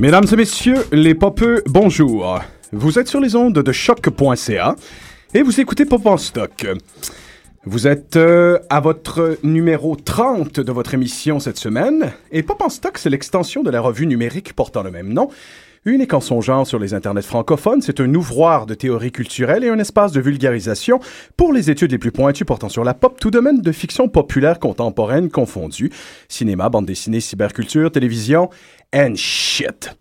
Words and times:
Mesdames 0.00 0.24
et 0.32 0.36
messieurs, 0.36 0.86
les 0.92 1.14
popeux, 1.14 1.62
bonjour. 1.66 2.40
Vous 2.72 2.98
êtes 2.98 3.06
sur 3.06 3.20
les 3.20 3.36
ondes 3.36 3.58
de 3.58 3.70
choc.ca 3.70 4.74
et 5.34 5.42
vous 5.42 5.60
écoutez 5.60 5.84
Pop 5.84 6.06
en 6.06 6.16
stock. 6.16 6.66
Vous 7.66 7.86
êtes 7.86 8.16
euh, 8.16 8.58
à 8.70 8.80
votre 8.80 9.36
numéro 9.42 9.96
30 9.96 10.58
de 10.58 10.72
votre 10.72 10.94
émission 10.94 11.38
cette 11.38 11.58
semaine 11.58 12.14
et 12.32 12.42
Pop 12.42 12.62
en 12.62 12.70
stock, 12.70 12.96
c'est 12.96 13.10
l'extension 13.10 13.62
de 13.62 13.68
la 13.68 13.82
revue 13.82 14.06
numérique 14.06 14.54
portant 14.54 14.82
le 14.82 14.90
même 14.90 15.12
nom. 15.12 15.28
Unique 15.86 16.12
en 16.12 16.20
son 16.20 16.42
genre 16.42 16.66
sur 16.66 16.78
les 16.78 16.92
internets 16.92 17.22
francophones, 17.22 17.80
c'est 17.80 18.00
un 18.00 18.14
ouvroir 18.14 18.66
de 18.66 18.74
théorie 18.74 19.12
culturelle 19.12 19.64
et 19.64 19.70
un 19.70 19.78
espace 19.78 20.12
de 20.12 20.20
vulgarisation. 20.20 21.00
Pour 21.38 21.54
les 21.54 21.70
études 21.70 21.92
les 21.92 21.96
plus 21.96 22.12
pointues 22.12 22.44
portant 22.44 22.68
sur 22.68 22.84
la 22.84 22.92
pop, 22.92 23.18
tout 23.18 23.30
domaine 23.30 23.62
de 23.62 23.72
fiction 23.72 24.06
populaire 24.06 24.58
contemporaine 24.58 25.30
confondue, 25.30 25.90
cinéma, 26.28 26.68
bande 26.68 26.84
dessinée, 26.84 27.20
cyberculture, 27.20 27.90
télévision 27.90 28.50
and 28.94 29.14
shit. 29.16 29.96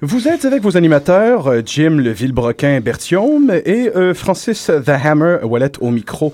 Vous 0.00 0.28
êtes 0.28 0.44
avec 0.44 0.62
vos 0.62 0.76
animateurs, 0.76 1.48
euh, 1.48 1.62
Jim 1.66 1.96
le 1.96 2.10
Villebrequin 2.10 2.80
Bertium 2.80 3.50
et 3.64 3.90
euh, 3.96 4.14
Francis 4.14 4.66
The 4.66 4.90
Hammer 4.90 5.38
Wallet 5.42 5.72
au 5.80 5.90
micro 5.90 6.32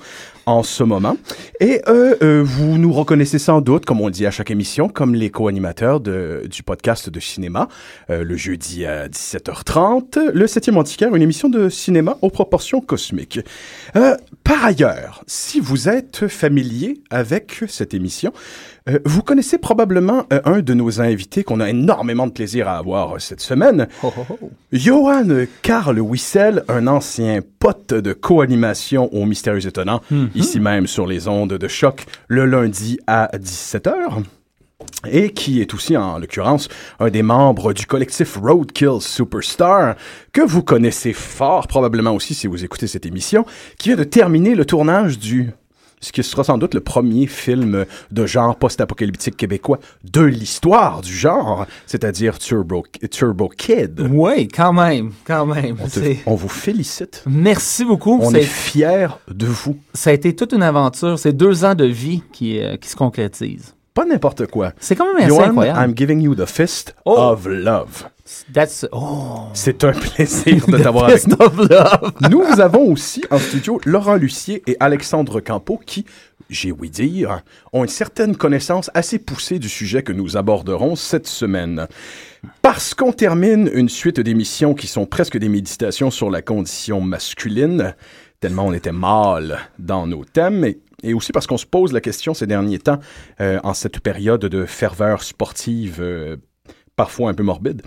en 0.51 0.63
ce 0.63 0.83
moment. 0.83 1.17
Et 1.61 1.81
euh, 1.89 2.17
euh, 2.23 2.43
vous 2.45 2.77
nous 2.77 2.93
reconnaissez 2.93 3.39
sans 3.39 3.61
doute, 3.61 3.85
comme 3.85 4.01
on 4.01 4.07
le 4.07 4.13
dit 4.13 4.27
à 4.27 4.31
chaque 4.31 4.51
émission, 4.51 4.89
comme 4.89 5.15
les 5.15 5.31
co-animateurs 5.31 6.01
du 6.01 6.63
podcast 6.65 7.09
de 7.09 7.21
cinéma, 7.21 7.69
euh, 8.11 8.25
le 8.25 8.37
jeudi 8.37 8.85
à 8.85 9.09
17h30, 9.09 10.31
le 10.33 10.47
7e 10.47 10.77
antiquaire, 10.77 11.15
une 11.15 11.23
émission 11.23 11.49
de 11.49 11.69
cinéma 11.69 12.19
aux 12.23 12.31
proportions 12.31 12.81
cosmiques. 12.81 13.41
Par 13.95 14.65
ailleurs, 14.65 15.23
si 15.27 15.61
vous 15.61 15.89
êtes 15.89 16.27
familier 16.27 17.01
avec 17.11 17.65
cette 17.69 17.95
émission, 17.95 18.33
euh, 18.91 18.99
vous 19.05 19.23
connaissez 19.23 19.59
probablement 19.59 20.27
euh, 20.33 20.41
un 20.45 20.61
de 20.61 20.75
nos 20.75 21.01
invités 21.01 21.45
qu'on 21.45 21.61
a 21.61 21.71
énormément 21.71 22.27
de 22.27 22.33
plaisir 22.33 22.69
à 22.69 22.79
avoir 22.79 23.15
euh, 23.15 23.19
cette 23.19 23.41
semaine. 23.41 23.89
Johan 24.73 25.47
Karl 25.63 26.01
Wissel, 26.01 26.65
un 26.69 26.87
ancien 26.87 27.41
pote 27.59 27.95
de 27.95 28.13
co-animation 28.13 29.13
au 29.15 29.25
Mystérieux 29.27 29.67
Étonnant, 29.67 30.01
ici 30.35 30.61
même 30.61 30.87
sur 30.87 31.07
les 31.07 31.29
ondes 31.29 31.53
de 31.53 31.69
choc, 31.69 32.07
le 32.29 32.47
lundi 32.47 32.99
à 33.07 33.31
17h. 33.37 34.23
Et 35.11 35.31
qui 35.31 35.61
est 35.61 35.75
aussi, 35.75 35.97
en 35.97 36.19
l'occurrence, 36.19 36.69
un 36.99 37.11
des 37.11 37.23
membres 37.23 37.73
du 37.73 37.87
collectif 37.87 38.37
Roadkill 38.37 39.01
Superstar, 39.01 39.95
que 40.33 40.41
vous 40.41 40.63
connaissez 40.63 41.13
fort 41.13 41.67
probablement 41.69 42.15
aussi 42.15 42.35
si 42.35 42.47
vous 42.47 42.65
écoutez 42.65 42.87
cette 42.87 43.07
émission, 43.07 43.45
qui 43.79 43.91
vient 43.91 43.97
de 43.97 44.05
terminer 44.05 44.55
le 44.55 44.65
tournage 44.65 45.19
du 45.19 45.53
ce 46.01 46.13
qui 46.13 46.23
sera 46.23 46.45
sans 46.45 46.59
doute 46.59 46.75
le 46.75 46.81
premier 46.81 47.27
film 47.27 47.85
de 48.11 48.27
genre 48.27 48.57
post-apocalyptique 48.57 49.37
québécois 49.37 49.79
de 50.05 50.23
l'histoire 50.23 51.03
du 51.03 51.13
genre, 51.15 51.67
c'est-à-dire 51.87 52.39
Turbo, 52.39 52.85
Turbo 53.11 53.49
Kid. 53.49 54.01
Oui, 54.11 54.49
quand 54.49 54.73
même, 54.73 55.13
quand 55.25 55.47
même. 55.47 55.77
On, 55.83 55.87
te- 55.89 56.17
on 56.27 56.35
vous 56.35 56.49
félicite. 56.49 57.23
Merci 57.27 57.85
beaucoup. 57.85 58.19
On 58.21 58.31
Ça- 58.31 58.39
est 58.39 58.43
fiers 58.45 59.09
de 59.29 59.47
vous. 59.47 59.77
Ça 59.95 60.11
a 60.11 60.13
été 60.13 60.35
toute 60.35 60.53
une 60.53 60.63
aventure. 60.63 61.19
C'est 61.19 61.33
deux 61.35 61.65
ans 61.65 61.75
de 61.75 61.85
vie 61.85 62.23
qui, 62.33 62.61
euh, 62.61 62.77
qui 62.77 62.89
se 62.89 62.97
concrétisent. 62.97 63.75
Pas 63.93 64.05
n'importe 64.05 64.47
quoi. 64.47 64.73
C'est 64.81 64.95
quand 64.97 65.05
même 65.07 65.17
assez 65.17 65.29
Johan, 65.29 65.49
incroyable. 65.49 65.81
I'm 65.91 65.97
giving 65.97 66.21
you 66.23 66.35
the 66.35 66.47
fist 66.47 66.95
Oh. 67.05 67.17
of 67.19 67.47
love. 67.47 68.05
That's... 68.53 68.87
Oh! 68.93 69.49
C'est 69.55 69.85
un 69.85 69.93
plaisir 69.93 70.67
de 70.67 70.79
t'avoir 70.83 71.07
avec 71.07 71.27
nous. 71.27 71.37
Nous 72.31 72.61
avons 72.61 72.91
aussi 72.93 73.25
en 73.31 73.39
studio 73.39 73.81
Laurent 73.85 74.17
Lucier 74.17 74.63
et 74.67 74.77
Alexandre 74.81 75.41
Campo 75.41 75.81
qui, 75.85 76.05
j'ai 76.49 76.73
ouï 76.73 76.91
dire, 76.91 77.43
ont 77.73 77.85
une 77.85 77.91
certaine 77.91 78.37
connaissance 78.37 78.91
assez 78.95 79.19
poussée 79.19 79.59
du 79.59 79.69
sujet 79.69 80.03
que 80.03 80.13
nous 80.13 80.37
aborderons 80.37 80.97
cette 80.97 81.27
semaine. 81.27 81.87
Parce 82.63 82.95
qu'on 82.95 83.13
termine 83.13 83.71
une 83.73 83.89
suite 83.89 84.21
d'émissions 84.21 84.75
qui 84.75 84.87
sont 84.87 85.07
presque 85.07 85.39
des 85.39 85.49
méditations 85.49 86.11
sur 86.11 86.31
la 86.31 86.43
condition 86.43 87.01
masculine, 87.01 87.95
tellement 88.41 88.67
on 88.67 88.73
était 88.73 88.93
mâle 88.93 89.59
dans 89.79 90.07
nos 90.07 90.25
thèmes, 90.25 90.65
et, 90.65 90.79
et 91.03 91.15
aussi 91.15 91.33
parce 91.33 91.47
qu'on 91.47 91.59
se 91.59 91.67
pose 91.67 91.93
la 91.93 92.01
question 92.01 92.35
ces 92.35 92.47
derniers 92.47 92.79
temps, 92.79 93.01
euh, 93.41 93.61
en 93.63 93.75
cette 93.75 94.01
période 94.01 94.41
de 94.41 94.65
ferveur 94.65 95.23
sportive 95.23 95.99
euh, 96.01 96.37
parfois 96.97 97.31
un 97.31 97.35
peu 97.35 97.43
morbide. 97.43 97.83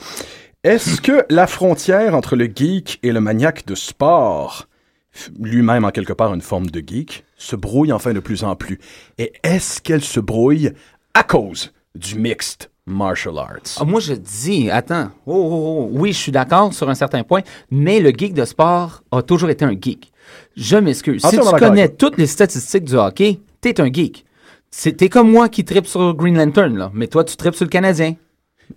Est-ce 0.63 1.01
que 1.01 1.25
la 1.29 1.45
frontière 1.45 2.15
entre 2.15 2.37
le 2.37 2.45
geek 2.45 2.97
et 3.03 3.11
le 3.11 3.19
maniaque 3.19 3.65
de 3.65 3.75
sport, 3.75 4.69
lui-même 5.37 5.83
en 5.83 5.89
quelque 5.89 6.13
part 6.13 6.33
une 6.33 6.39
forme 6.39 6.67
de 6.67 6.79
geek, 6.79 7.25
se 7.35 7.57
brouille 7.57 7.91
enfin 7.91 8.13
de 8.13 8.21
plus 8.21 8.45
en 8.45 8.55
plus? 8.55 8.79
Et 9.17 9.33
est-ce 9.43 9.81
qu'elle 9.81 10.01
se 10.01 10.21
brouille 10.21 10.71
à 11.13 11.23
cause 11.23 11.73
du 11.95 12.17
mixed 12.17 12.69
martial 12.85 13.39
arts? 13.39 13.77
Ah, 13.77 13.83
moi, 13.83 13.99
je 13.99 14.13
dis, 14.13 14.71
attends, 14.71 15.09
oh, 15.25 15.33
oh, 15.35 15.51
oh, 15.51 15.89
oui, 15.91 16.13
je 16.13 16.17
suis 16.19 16.31
d'accord 16.31 16.73
sur 16.73 16.89
un 16.89 16.95
certain 16.95 17.23
point, 17.23 17.41
mais 17.69 17.99
le 17.99 18.11
geek 18.11 18.33
de 18.33 18.45
sport 18.45 19.03
a 19.11 19.21
toujours 19.21 19.49
été 19.49 19.65
un 19.65 19.75
geek. 19.77 20.13
Je 20.55 20.77
m'excuse. 20.77 21.25
Si 21.25 21.37
tu 21.37 21.55
connais 21.59 21.89
toutes 21.89 22.17
les 22.17 22.27
statistiques 22.27 22.85
du 22.85 22.95
hockey, 22.95 23.41
t'es 23.59 23.81
un 23.81 23.91
geek. 23.91 24.23
T'es 24.71 25.09
comme 25.09 25.29
moi 25.29 25.49
qui 25.49 25.65
tripe 25.65 25.87
sur 25.87 26.15
Green 26.15 26.37
Lantern, 26.37 26.77
là, 26.77 26.89
mais 26.93 27.07
toi, 27.07 27.25
tu 27.25 27.35
tripes 27.35 27.55
sur 27.55 27.65
le 27.65 27.69
Canadien. 27.69 28.15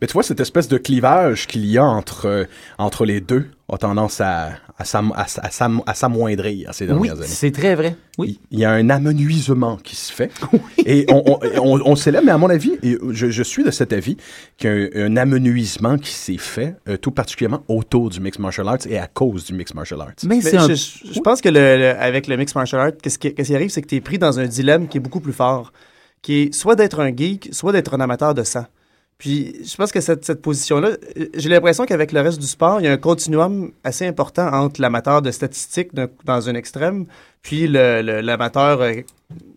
Mais 0.01 0.07
tu 0.07 0.13
vois, 0.13 0.23
cette 0.23 0.41
espèce 0.41 0.69
de 0.69 0.79
clivage 0.79 1.47
qu'il 1.47 1.65
y 1.67 1.79
a 1.79 1.85
entre, 1.85 2.27
euh, 2.27 2.45
entre 2.79 3.05
les 3.05 3.21
deux 3.21 3.47
a 3.69 3.79
tendance 3.79 4.21
à, 4.21 4.51
à, 4.79 4.85
s'amoindrir 5.95 6.73
ces 6.73 6.85
Oui, 6.85 6.91
dernières 6.93 7.17
années. 7.17 7.27
c'est 7.27 7.51
très 7.51 7.75
vrai. 7.75 7.97
Oui. 8.19 8.39
Il 8.51 8.59
y 8.61 8.65
a 8.65 8.71
un 8.71 8.91
amenuisement 8.91 9.77
qui 9.77 9.97
se 9.97 10.13
fait. 10.13 10.31
Et 10.87 11.07
on, 11.09 11.23
on, 11.63 11.81
on, 11.85 11.95
mais 12.25 12.31
à 12.31 12.39
mon 12.39 12.49
avis, 12.51 12.73
et 12.83 12.97
je, 13.11 13.31
je 13.31 13.43
suis 13.43 13.65
de 13.65 13.71
cet 13.71 13.93
avis, 13.93 14.17
qu'il 14.57 14.71
y 14.71 14.73
a 14.73 15.03
un, 15.05 15.13
un 15.13 15.17
amenuisement 15.17 15.99
qui 15.99 16.13
s'est 16.13 16.37
fait, 16.39 16.77
euh, 16.89 16.97
tout 16.97 17.11
particulièrement 17.11 17.65
autour 17.69 18.11
du 18.11 18.21
mixed 18.21 18.41
martial 18.41 18.69
arts 18.69 18.87
et 18.89 18.99
à 18.99 19.07
cause 19.09 19.45
du 19.47 19.55
mixed 19.55 19.75
martial 19.75 20.01
arts. 20.01 20.13
Mais 20.25 20.37
Mais 20.37 20.41
c'est 20.43 20.57
un... 20.57 20.69
je, 20.69 21.21
pense 21.21 21.41
que 21.41 21.49
le, 21.49 21.77
le- 21.77 21.97
avec 21.99 22.27
le 22.29 22.37
mix 22.37 22.55
martial 22.55 22.81
art, 22.81 22.93
qu'est-ce 23.03 23.19
qui, 23.19 23.35
qu'est-ce 23.35 23.49
qui 23.49 23.55
arrive, 23.55 23.71
c'est 23.71 23.83
que 23.83 23.89
tu 23.89 23.97
es 23.97 24.01
pris 24.01 24.19
dans 24.19 24.39
un 24.39 24.47
dilemme 24.47 24.87
qui 24.89 24.99
est 24.99 25.01
beaucoup 25.01 25.21
plus 25.21 25.33
fort, 25.33 25.73
qui 26.23 26.35
est 26.43 26.55
soit 26.55 26.77
d'être 26.77 27.01
un 27.01 27.15
geek, 27.17 27.49
soit 27.53 27.73
d'être 27.73 27.95
un 27.95 28.01
amateur 28.01 28.35
de 28.35 28.43
sang. 28.45 28.67
Puis 29.19 29.65
je 29.65 29.77
pense 29.77 29.93
que 29.93 30.01
cette, 30.03 30.25
cette 30.27 30.43
position-là, 30.43 30.91
j'ai 31.35 31.49
l'impression 31.49 31.87
qu'avec 31.87 32.13
le 32.13 32.21
reste 32.21 32.39
du 32.39 32.47
sport, 32.47 32.81
il 32.81 32.85
y 32.85 32.87
a 32.89 32.93
un 32.93 32.99
continuum 32.99 33.71
assez 33.83 34.07
important 34.07 34.47
entre 34.53 34.81
l'amateur 34.81 35.23
de 35.23 35.31
statistiques 35.31 35.91
dans 36.25 36.49
un 36.51 36.55
extrême, 36.55 37.07
puis 37.41 37.67
l'amateur, 37.67 38.83
euh, 38.83 38.93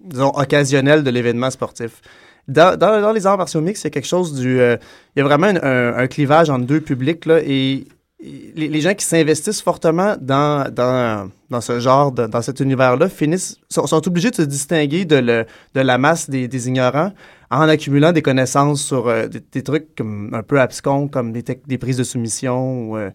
disons, 0.06 0.32
occasionnel 0.36 1.04
de 1.04 1.10
l'événement 1.10 1.50
sportif. 1.50 2.02
Dans, 2.48 2.78
dans, 2.80 3.12
les 3.12 3.28
arts 3.28 3.38
martiaux 3.38 3.62
mixtes, 3.62 3.86
a 3.86 3.90
quelque 3.90 4.08
chose 4.08 4.34
du... 4.34 4.60
euh, 4.60 4.78
il 5.16 5.20
y 5.20 5.22
a 5.22 5.26
vraiment 5.26 5.48
un, 5.48 5.56
un- 5.62 5.98
un 5.98 6.08
clivage 6.08 6.50
entre 6.50 6.66
deux 6.66 6.80
publics, 6.82 7.26
là, 7.26 7.40
et 7.46 7.86
les, 8.22 8.82
gens 8.82 8.94
qui 8.94 9.06
s'investissent 9.06 9.62
fortement 9.62 10.16
dans, 10.20 10.70
dans, 10.72 11.30
dans 11.50 11.62
ce 11.62 11.80
genre, 11.80 12.12
dans 12.12 12.42
cet 12.42 12.60
univers-là, 12.60 13.08
finissent, 13.08 13.58
sont, 13.70 13.88
sont 13.88 14.06
obligés 14.08 14.30
de 14.30 14.36
se 14.36 14.42
distinguer 14.42 15.06
de, 15.06 15.46
la 15.74 15.98
masse 15.98 16.30
des, 16.30 16.48
des 16.48 16.68
ignorants 16.68 17.14
en 17.52 17.68
accumulant 17.68 18.12
des 18.12 18.22
connaissances 18.22 18.84
sur 18.84 19.08
euh, 19.08 19.28
des, 19.28 19.64
trucs 19.64 19.88
un 20.00 20.44
peu 20.44 20.60
abscons, 20.60 21.08
comme 21.08 21.32
des, 21.32 21.44
des 21.44 21.78
prises 21.78 21.98
de 21.98 22.04
soumission. 22.04 22.92
ou, 22.92 22.98
euh, 22.98 23.10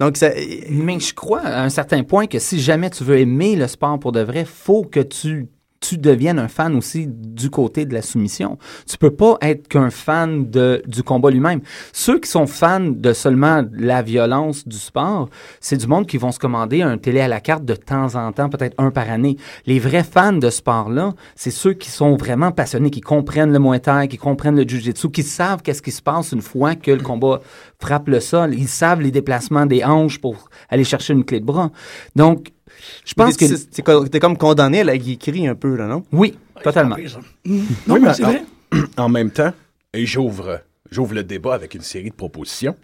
donc, 0.00 0.16
ça, 0.16 0.30
Mais 0.70 0.98
je 1.00 1.14
crois 1.14 1.40
à 1.40 1.62
un 1.62 1.68
certain 1.68 2.02
point 2.02 2.26
que 2.26 2.38
si 2.38 2.60
jamais 2.60 2.90
tu 2.90 3.04
veux 3.04 3.18
aimer 3.18 3.56
le 3.56 3.66
sport 3.66 3.98
pour 3.98 4.12
de 4.12 4.20
vrai, 4.20 4.44
faut 4.44 4.84
que 4.84 5.00
tu 5.00 5.48
tu 5.84 5.98
deviennes 5.98 6.38
un 6.38 6.48
fan 6.48 6.74
aussi 6.76 7.06
du 7.06 7.50
côté 7.50 7.84
de 7.84 7.92
la 7.92 8.00
soumission. 8.00 8.58
Tu 8.88 8.96
peux 8.96 9.10
pas 9.10 9.36
être 9.42 9.68
qu'un 9.68 9.90
fan 9.90 10.48
de, 10.50 10.82
du 10.86 11.02
combat 11.02 11.30
lui-même. 11.30 11.60
Ceux 11.92 12.18
qui 12.18 12.30
sont 12.30 12.46
fans 12.46 12.80
de 12.80 13.12
seulement 13.12 13.64
la 13.72 14.00
violence 14.00 14.66
du 14.66 14.78
sport, 14.78 15.28
c'est 15.60 15.76
du 15.76 15.86
monde 15.86 16.06
qui 16.06 16.16
vont 16.16 16.32
se 16.32 16.38
commander 16.38 16.80
un 16.80 16.96
télé 16.96 17.20
à 17.20 17.28
la 17.28 17.40
carte 17.40 17.64
de 17.64 17.74
temps 17.74 18.14
en 18.14 18.32
temps, 18.32 18.48
peut-être 18.48 18.74
un 18.78 18.90
par 18.90 19.10
année. 19.10 19.36
Les 19.66 19.78
vrais 19.78 20.04
fans 20.04 20.32
de 20.32 20.48
sport-là, 20.48 21.12
c'est 21.34 21.50
ceux 21.50 21.74
qui 21.74 21.90
sont 21.90 22.16
vraiment 22.16 22.50
passionnés, 22.50 22.90
qui 22.90 23.02
comprennent 23.02 23.52
le 23.52 23.58
Muay 23.58 23.80
qui 24.08 24.16
comprennent 24.16 24.56
le 24.56 24.66
Jiu-Jitsu, 24.66 25.10
qui 25.10 25.22
savent 25.22 25.60
qu'est-ce 25.62 25.82
qui 25.82 25.92
se 25.92 26.00
passe 26.00 26.32
une 26.32 26.40
fois 26.40 26.74
que 26.74 26.90
le 26.90 27.02
combat 27.02 27.40
frappe 27.78 28.08
le 28.08 28.20
sol. 28.20 28.54
Ils 28.54 28.68
savent 28.68 29.02
les 29.02 29.10
déplacements 29.10 29.66
des 29.66 29.84
hanches 29.84 30.18
pour 30.18 30.48
aller 30.70 30.84
chercher 30.84 31.12
une 31.12 31.24
clé 31.24 31.40
de 31.40 31.44
bras. 31.44 31.70
Donc, 32.16 32.53
je 33.04 33.14
pense 33.14 33.36
que... 33.36 34.06
T'es 34.06 34.20
comme 34.20 34.36
condamné 34.36 34.80
à 34.80 34.84
la 34.84 34.98
geekerie 34.98 35.46
un 35.48 35.54
peu, 35.54 35.76
là, 35.76 35.86
non? 35.86 36.04
Oui, 36.12 36.36
totalement. 36.62 36.96
Non, 37.44 37.64
Oui, 37.88 38.00
mais 38.00 38.14
c'est 38.14 38.22
vrai. 38.22 38.44
En 38.96 39.08
même 39.08 39.30
temps, 39.30 39.52
et 39.92 40.04
j'ouvre, 40.04 40.60
j'ouvre 40.90 41.14
le 41.14 41.22
débat 41.22 41.54
avec 41.54 41.74
une 41.74 41.82
série 41.82 42.10
de 42.10 42.14
propositions. 42.14 42.74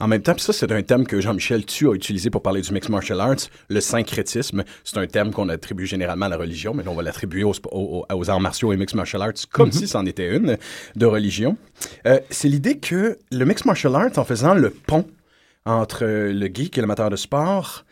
En 0.00 0.06
même 0.06 0.22
temps, 0.22 0.32
puis 0.32 0.42
ça, 0.42 0.52
c'est 0.52 0.70
un 0.70 0.82
thème 0.82 1.06
que 1.06 1.20
Jean-Michel 1.20 1.66
Tu 1.66 1.88
a 1.88 1.92
utilisé 1.92 2.30
pour 2.30 2.40
parler 2.40 2.60
du 2.60 2.72
mixed 2.72 2.88
martial 2.88 3.20
arts, 3.20 3.48
le 3.68 3.80
syncrétisme. 3.80 4.62
C'est 4.84 4.96
un 4.96 5.08
thème 5.08 5.32
qu'on 5.32 5.48
attribue 5.48 5.86
généralement 5.86 6.26
à 6.26 6.28
la 6.28 6.36
religion, 6.36 6.72
mais 6.72 6.86
on 6.86 6.94
va 6.94 7.02
l'attribuer 7.02 7.42
aux, 7.42 8.30
arts 8.30 8.40
martiaux 8.40 8.72
et 8.72 8.76
mixed 8.76 8.96
martial 8.96 9.22
arts 9.22 9.48
comme 9.50 9.72
si 9.72 9.88
c'en 9.88 10.06
était 10.06 10.34
une 10.34 10.56
de 10.94 11.06
religion. 11.06 11.56
Euh, 12.06 12.20
c'est 12.30 12.48
l'idée 12.48 12.78
que 12.78 13.18
le 13.32 13.44
mixed 13.44 13.66
martial 13.66 13.96
arts, 13.96 14.16
en 14.18 14.24
faisant 14.24 14.54
le 14.54 14.70
pont 14.70 15.04
entre 15.66 16.04
le 16.06 16.46
geek 16.46 16.78
et 16.78 16.80
l'amateur 16.80 17.10
de 17.10 17.16
sport, 17.16 17.84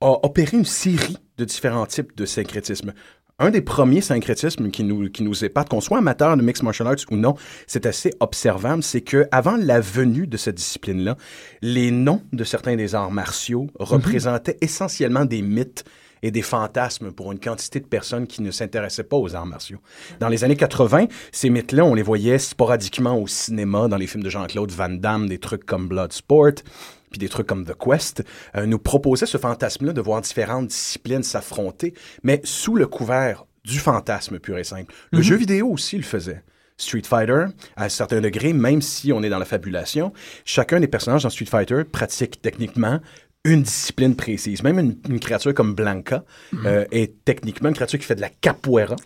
a 0.00 0.18
opéré 0.24 0.56
une 0.56 0.64
série 0.64 1.16
de 1.38 1.44
différents 1.44 1.86
types 1.86 2.16
de 2.16 2.26
syncrétisme. 2.26 2.92
Un 3.38 3.50
des 3.50 3.62
premiers 3.62 4.02
syncrétismes 4.02 4.70
qui 4.70 4.84
nous, 4.84 5.08
qui 5.08 5.22
nous 5.22 5.44
épate, 5.44 5.70
qu'on 5.70 5.80
soit 5.80 5.98
amateur 5.98 6.36
de 6.36 6.42
mixed 6.42 6.62
martial 6.62 6.88
arts 6.88 6.96
ou 7.10 7.16
non, 7.16 7.36
c'est 7.66 7.86
assez 7.86 8.12
observable, 8.20 8.82
c'est 8.82 9.00
que 9.00 9.26
avant 9.32 9.56
la 9.56 9.80
venue 9.80 10.26
de 10.26 10.36
cette 10.36 10.56
discipline-là, 10.56 11.16
les 11.62 11.90
noms 11.90 12.22
de 12.32 12.44
certains 12.44 12.76
des 12.76 12.94
arts 12.94 13.10
martiaux 13.10 13.68
représentaient 13.78 14.58
essentiellement 14.60 15.24
des 15.24 15.40
mythes 15.40 15.84
et 16.22 16.30
des 16.30 16.42
fantasmes 16.42 17.12
pour 17.12 17.32
une 17.32 17.40
quantité 17.40 17.80
de 17.80 17.86
personnes 17.86 18.26
qui 18.26 18.42
ne 18.42 18.50
s'intéressaient 18.50 19.04
pas 19.04 19.16
aux 19.16 19.34
arts 19.34 19.46
martiaux. 19.46 19.78
Dans 20.18 20.28
les 20.28 20.44
années 20.44 20.56
80, 20.56 21.06
ces 21.32 21.48
mythes-là, 21.48 21.84
on 21.84 21.94
les 21.94 22.02
voyait 22.02 22.38
sporadiquement 22.38 23.18
au 23.18 23.26
cinéma, 23.26 23.88
dans 23.88 23.96
les 23.96 24.06
films 24.06 24.22
de 24.22 24.28
Jean-Claude 24.28 24.70
Van 24.70 24.90
Damme, 24.90 25.28
des 25.30 25.38
trucs 25.38 25.64
comme 25.64 25.88
Bloodsport, 25.88 26.62
puis 27.10 27.18
des 27.18 27.28
trucs 27.28 27.46
comme 27.46 27.64
The 27.64 27.74
Quest, 27.78 28.24
euh, 28.56 28.66
nous 28.66 28.78
proposaient 28.78 29.26
ce 29.26 29.38
fantasme-là 29.38 29.92
de 29.92 30.00
voir 30.00 30.20
différentes 30.20 30.68
disciplines 30.68 31.22
s'affronter, 31.22 31.94
mais 32.22 32.40
sous 32.44 32.76
le 32.76 32.86
couvert 32.86 33.46
du 33.64 33.78
fantasme 33.78 34.38
pur 34.38 34.58
et 34.58 34.64
simple. 34.64 34.94
Le 35.12 35.22
jeu 35.22 35.36
vidéo 35.36 35.68
aussi 35.68 35.96
le 35.96 36.02
faisait. 36.02 36.42
Street 36.80 37.02
Fighter, 37.04 37.44
à 37.76 37.84
un 37.84 37.88
certain 37.88 38.20
degré, 38.20 38.52
même 38.54 38.80
si 38.80 39.12
on 39.12 39.22
est 39.22 39.28
dans 39.28 39.38
la 39.38 39.44
fabulation, 39.44 40.12
chacun 40.44 40.80
des 40.80 40.88
personnages 40.88 41.22
dans 41.22 41.30
Street 41.30 41.44
Fighter 41.44 41.84
pratique 41.84 42.40
techniquement 42.40 43.00
une 43.44 43.62
discipline 43.62 44.14
précise. 44.16 44.62
Même 44.62 44.78
une, 44.78 44.96
une 45.08 45.18
créature 45.18 45.54
comme 45.54 45.74
Blanca 45.74 46.24
euh, 46.66 46.84
est 46.90 47.24
techniquement 47.24 47.70
une 47.70 47.74
créature 47.74 47.98
qui 47.98 48.04
fait 48.04 48.14
de 48.14 48.20
la 48.20 48.28
capoeira. 48.28 48.96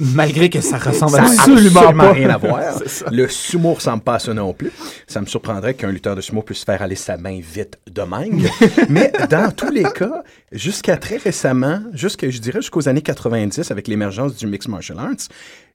Malgré 0.00 0.48
que 0.50 0.60
ça 0.60 0.78
ressemble 0.78 1.12
Ça 1.12 1.22
absolument, 1.24 1.80
absolument 1.80 2.02
pas. 2.04 2.12
rien 2.12 2.30
à 2.30 2.36
voir. 2.38 2.80
Le 3.10 3.26
sumo 3.28 3.74
ressemble 3.74 4.04
pas 4.04 4.14
à 4.14 4.18
ça 4.20 4.32
non 4.34 4.52
plus. 4.52 4.70
Ça 5.08 5.20
me 5.20 5.26
surprendrait 5.26 5.74
qu'un 5.74 5.90
lutteur 5.90 6.14
de 6.14 6.20
sumo 6.20 6.42
puisse 6.42 6.64
faire 6.64 6.80
aller 6.80 6.94
sa 6.94 7.16
main 7.16 7.40
vite 7.40 7.78
de 7.90 8.02
même. 8.02 8.40
Mais 8.88 9.10
dans 9.30 9.50
tous 9.50 9.70
les 9.72 9.82
cas, 9.82 10.22
jusqu'à 10.52 10.96
très 10.96 11.16
récemment, 11.16 11.80
jusqu'à, 11.92 12.30
je 12.30 12.38
dirais 12.38 12.60
jusqu'aux 12.60 12.88
années 12.88 13.02
90, 13.02 13.70
avec 13.72 13.88
l'émergence 13.88 14.36
du 14.36 14.46
mixed 14.46 14.70
martial 14.70 14.98
arts, 15.00 15.10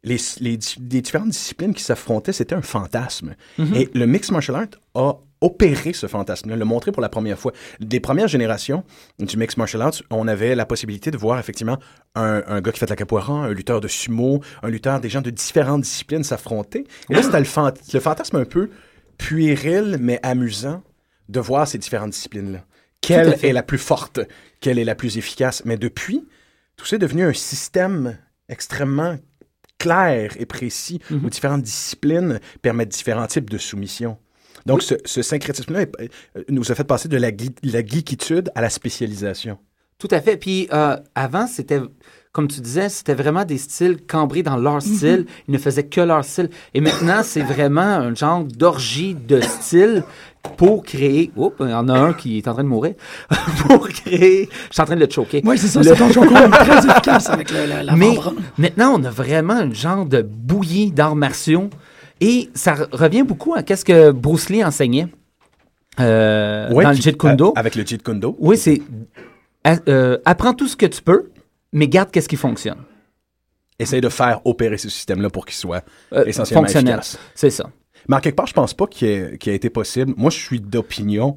les, 0.04 0.18
les, 0.40 0.56
di- 0.58 0.76
les 0.90 1.02
différentes 1.02 1.30
disciplines 1.30 1.74
qui 1.74 1.84
s'affrontaient, 1.84 2.32
c'était 2.34 2.56
un 2.56 2.62
fantasme. 2.62 3.36
Et 3.76 3.90
le 3.94 4.06
mixed 4.06 4.32
martial 4.32 4.56
art 4.56 4.68
a 4.96 5.14
opéré 5.42 5.94
ce 5.94 6.08
fantasme-là, 6.08 6.56
le 6.56 6.66
montré 6.66 6.92
pour 6.92 7.02
la 7.02 7.10
première 7.10 7.38
fois. 7.38 7.52
Des 7.80 8.00
premières 8.00 8.28
générations 8.28 8.84
du 9.20 9.38
mixed 9.38 9.58
martial 9.58 9.82
arts, 9.82 10.02
on 10.12 10.28
avait 10.28 10.56
la 10.56 10.66
possibilité 10.66 11.12
de 11.12 11.18
voir 11.18 11.40
effectivement 11.40 11.78
un, 12.16 12.44
un 12.48 12.62
gars 12.62 12.72
qui 12.72 12.80
fait 12.80 12.86
de 12.86 12.92
la 12.92 12.96
capoeira, 12.96 13.34
un 13.34 13.54
lutteur 13.54 13.82
de 13.82 13.88
sumo, 13.88 14.42
un 14.62 14.70
lutteur, 14.70 15.00
des 15.00 15.10
gens 15.10 15.22
de 15.22 15.32
différentes 15.32 15.82
disciplines 15.82 16.24
s'affronter. 16.24 16.86
Et 17.10 17.14
là, 17.16 17.24
c'était 17.24 17.40
le, 17.40 17.46
fant- 17.46 17.74
le 17.94 18.00
fantasme 18.00 18.38
un 18.38 18.46
peu 18.46 18.70
puéril, 19.18 19.98
mais 20.00 20.20
amusant 20.24 20.84
de 21.30 21.40
voir 21.40 21.68
ces 21.68 21.78
différentes 21.78 22.12
disciplines-là. 22.12 22.64
Quelle 23.02 23.36
est 23.44 23.54
la 23.54 23.64
plus 23.64 23.80
forte? 23.80 24.20
Quelle 24.60 24.78
est 24.78 24.84
la 24.84 24.96
plus 24.96 25.18
efficace? 25.18 25.64
Mais 25.66 25.78
depuis, 25.78 26.28
tout 26.78 26.86
ça 26.86 26.98
est 26.98 27.00
devenu 27.00 27.24
un 27.24 27.34
système 27.34 28.18
extrêmement 28.48 29.18
clair 29.80 30.36
et 30.38 30.46
précis 30.46 31.02
où 31.10 31.30
différentes 31.30 31.64
disciplines 31.64 32.40
permettent 32.62 32.90
différents 32.90 33.26
types 33.26 33.50
de 33.50 33.58
soumission. 33.58 34.18
Donc, 34.66 34.82
ce, 34.84 34.96
ce 35.06 35.22
syncrétisme-là 35.22 35.86
euh, 36.00 36.44
nous 36.50 36.72
a 36.72 36.76
fait 36.76 36.84
passer 36.84 37.08
de 37.10 37.18
la, 37.18 37.30
la 37.64 37.86
geekitude 37.86 38.52
à 38.56 38.62
la 38.62 38.70
spécialisation. 38.70 39.58
Tout 39.98 40.08
à 40.12 40.20
fait. 40.22 40.36
Puis 40.38 40.68
euh, 40.74 40.98
avant, 41.14 41.46
c'était, 41.46 41.80
comme 42.32 42.48
tu 42.48 42.60
disais, 42.60 42.90
c'était 42.90 43.14
vraiment 43.14 43.46
des 43.46 43.60
styles 43.60 43.98
cambrés 44.08 44.42
dans 44.42 44.58
leur 44.58 44.82
style. 44.82 45.28
Ils 45.48 45.52
ne 45.54 45.60
faisaient 45.60 45.84
que 45.86 46.02
leur 46.02 46.26
style. 46.26 46.50
Et 46.74 46.82
maintenant, 46.82 47.22
c'est 47.24 47.44
vraiment 47.44 47.82
un 47.82 48.16
genre 48.16 48.44
d'orgie 48.44 49.14
de 49.16 49.42
style 49.42 50.04
pour 50.58 50.82
créer. 50.82 51.32
Oups, 51.36 51.56
il 51.60 51.70
y 51.70 51.74
en 51.74 51.88
a 51.88 51.94
un 52.00 52.14
qui 52.14 52.40
est 52.40 52.48
en 52.48 52.54
train 52.54 52.64
de 52.64 52.70
mourir. 52.70 52.96
pour 53.68 53.88
créer. 53.90 54.50
Je 54.70 54.74
suis 54.74 54.82
en 54.82 54.86
train 54.86 54.96
de 54.96 55.06
le 55.06 55.12
choquer. 55.12 55.42
Oui, 55.46 55.56
c'est 55.60 55.68
ça, 55.68 55.82
Le- 55.84 55.94
c'est 55.96 55.96
très 56.50 56.78
efficace 56.90 57.30
avec 57.30 57.52
le- 57.52 57.68
la, 57.68 57.84
la 57.84 57.96
Mais 57.96 58.18
maintenant, 58.58 58.96
on 59.00 59.04
a 59.04 59.12
vraiment 59.12 59.54
un 59.54 59.72
genre 59.72 60.08
de 60.08 60.24
bouillie 60.24 60.92
d'arts 60.92 61.16
martiaux. 61.16 61.70
Et 62.22 62.50
ça 62.54 62.76
re- 62.76 62.88
revient 62.96 63.24
beaucoup 63.24 63.54
à 63.56 63.64
qu'est-ce 63.64 63.84
que 63.84 64.12
Bruce 64.12 64.50
Lee 64.50 64.64
enseignait 64.64 65.08
euh, 66.00 66.70
dans 66.70 66.90
le 66.92 66.96
Jeet 66.96 67.18
Kune 67.18 67.36
Do. 67.36 67.50
euh, 67.50 67.60
avec 67.60 67.76
le 67.76 67.86
Jeet 67.86 68.02
Kune 68.04 68.20
Do. 68.20 68.36
Oui, 68.40 68.58
c'est 68.58 68.82
euh, 69.88 70.18
apprends 70.26 70.54
tout 70.54 70.68
ce 70.68 70.76
que 70.76 70.86
tu 70.86 71.02
peux, 71.02 71.30
mais 71.74 71.88
garde 71.88 72.12
qu'est-ce 72.12 72.30
qui 72.30 72.36
fonctionne. 72.38 72.78
Essaye 73.80 74.02
de 74.02 74.10
faire 74.10 74.42
opérer 74.46 74.78
ce 74.78 74.90
système-là 74.90 75.30
pour 75.30 75.46
qu'il 75.46 75.56
soit 75.56 75.84
Euh, 76.14 76.24
essentiellement 76.26 76.64
fonctionnel. 76.64 77.00
efficace. 77.00 77.18
C'est 77.36 77.50
ça. 77.50 77.70
Mais 78.08 78.16
en 78.16 78.20
quelque 78.20 78.36
part, 78.36 78.48
je 78.48 78.54
pense 78.54 78.74
pas 78.74 78.88
qu'il 78.88 79.08
ait, 79.08 79.38
ait 79.46 79.56
été 79.56 79.70
possible. 79.70 80.14
Moi, 80.18 80.30
je 80.30 80.38
suis 80.40 80.60
d'opinion 80.60 81.36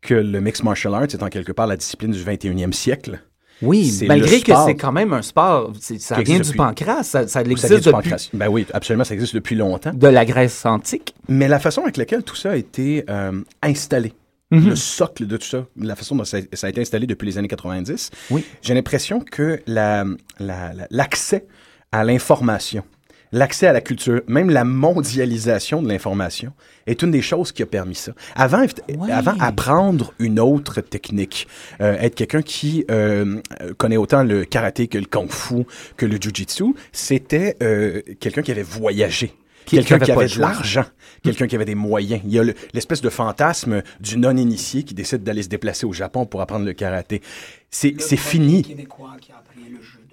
que 0.00 0.14
le 0.14 0.40
mixed 0.40 0.64
martial 0.64 0.94
arts 0.94 1.02
est 1.04 1.22
en 1.22 1.28
quelque 1.28 1.52
part 1.52 1.66
la 1.66 1.76
discipline 1.76 2.10
du 2.12 2.18
21e 2.22 2.72
siècle. 2.72 3.20
Oui, 3.62 4.00
malgré 4.06 4.40
que 4.42 4.52
c'est 4.66 4.74
quand 4.74 4.92
même 4.92 5.12
un 5.14 5.22
sport, 5.22 5.72
ça 5.80 6.20
vient 6.20 6.40
du 6.40 6.52
pancras, 6.52 7.02
ça, 7.04 7.22
ça 7.22 7.28
ça 7.28 7.40
existe 7.42 7.66
vient 7.68 7.78
du 7.78 7.84
depuis 7.84 7.92
pancras. 8.10 8.28
Ben 8.34 8.48
oui, 8.48 8.66
absolument, 8.74 9.04
ça 9.04 9.14
existe 9.14 9.34
depuis 9.34 9.54
longtemps. 9.56 9.92
de 9.94 10.08
la 10.08 10.24
Grèce 10.26 10.66
antique. 10.66 11.14
Mais 11.28 11.48
la 11.48 11.58
façon 11.58 11.82
avec 11.82 11.96
laquelle 11.96 12.22
tout 12.22 12.36
ça 12.36 12.50
a 12.50 12.56
été 12.56 13.04
euh, 13.08 13.40
installé, 13.62 14.12
Mhm. 14.50 14.68
le 14.68 14.76
socle 14.76 15.26
de 15.26 15.36
tout 15.38 15.46
ça, 15.46 15.64
la 15.76 15.96
façon 15.96 16.14
dont 16.16 16.24
ça, 16.24 16.38
ça 16.52 16.66
a 16.68 16.70
été 16.70 16.80
installé 16.80 17.06
depuis 17.06 17.26
les 17.26 17.36
années 17.38 17.48
90, 17.48 18.10
Oui. 18.30 18.44
j'ai 18.62 18.74
l'impression 18.74 19.20
que 19.20 19.60
la- 19.66 20.04
la- 20.38 20.72
la- 20.72 20.86
l'accès 20.90 21.46
à 21.92 22.04
l'information, 22.04 22.84
l'accès 23.32 23.66
à 23.66 23.72
la 23.72 23.80
culture, 23.80 24.22
même 24.28 24.50
la 24.50 24.64
mondialisation 24.64 25.82
de 25.82 25.88
l'information 25.88 26.52
est 26.86 27.02
une 27.02 27.10
des 27.10 27.22
choses 27.22 27.52
qui 27.52 27.62
a 27.62 27.66
permis 27.66 27.94
ça. 27.94 28.12
Avant, 28.34 28.64
avant 29.10 29.34
apprendre 29.40 30.14
une 30.18 30.38
autre 30.40 30.80
technique, 30.80 31.46
euh, 31.80 31.96
être 32.00 32.14
quelqu'un 32.14 32.42
qui 32.42 32.84
euh, 32.90 33.40
connaît 33.76 33.96
autant 33.96 34.22
le 34.22 34.44
karaté 34.44 34.86
que 34.88 34.98
le 34.98 35.06
kung-fu, 35.06 35.64
que 35.96 36.06
le 36.06 36.16
jujitsu, 36.20 36.74
c'était 36.92 37.56
euh, 37.62 38.02
quelqu'un 38.20 38.42
qui 38.42 38.50
avait 38.52 38.62
voyagé. 38.62 39.34
Quelqu'un 39.66 39.98
qui 39.98 40.04
qui 40.04 40.12
avait 40.12 40.28
de 40.28 40.38
l'argent, 40.38 40.84
quelqu'un 41.24 41.48
qui 41.48 41.56
avait 41.56 41.64
des 41.64 41.74
moyens. 41.74 42.20
Il 42.24 42.30
y 42.32 42.38
a 42.38 42.44
le- 42.44 42.54
l'espèce 42.72 43.00
de 43.00 43.10
fantasme 43.10 43.82
du 43.98 44.16
non-initié 44.16 44.84
qui 44.84 44.94
décide 44.94 45.24
d'aller 45.24 45.42
se 45.42 45.48
déplacer 45.48 45.86
au 45.86 45.92
Japon 45.92 46.24
pour 46.24 46.40
apprendre 46.40 46.64
le 46.64 46.72
karaté. 46.72 47.20
C'est 47.68 48.00
c'est 48.00 48.16
fini. 48.16 48.62
Québécois 48.62 49.16
qui 49.20 49.32
a 49.32 49.38
appris 49.38 49.58
le 49.68 49.82
judo. 49.82 50.05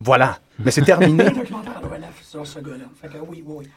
Voilà. 0.00 0.38
Mais 0.64 0.70
c'est 0.70 0.82
terminé. 0.82 1.24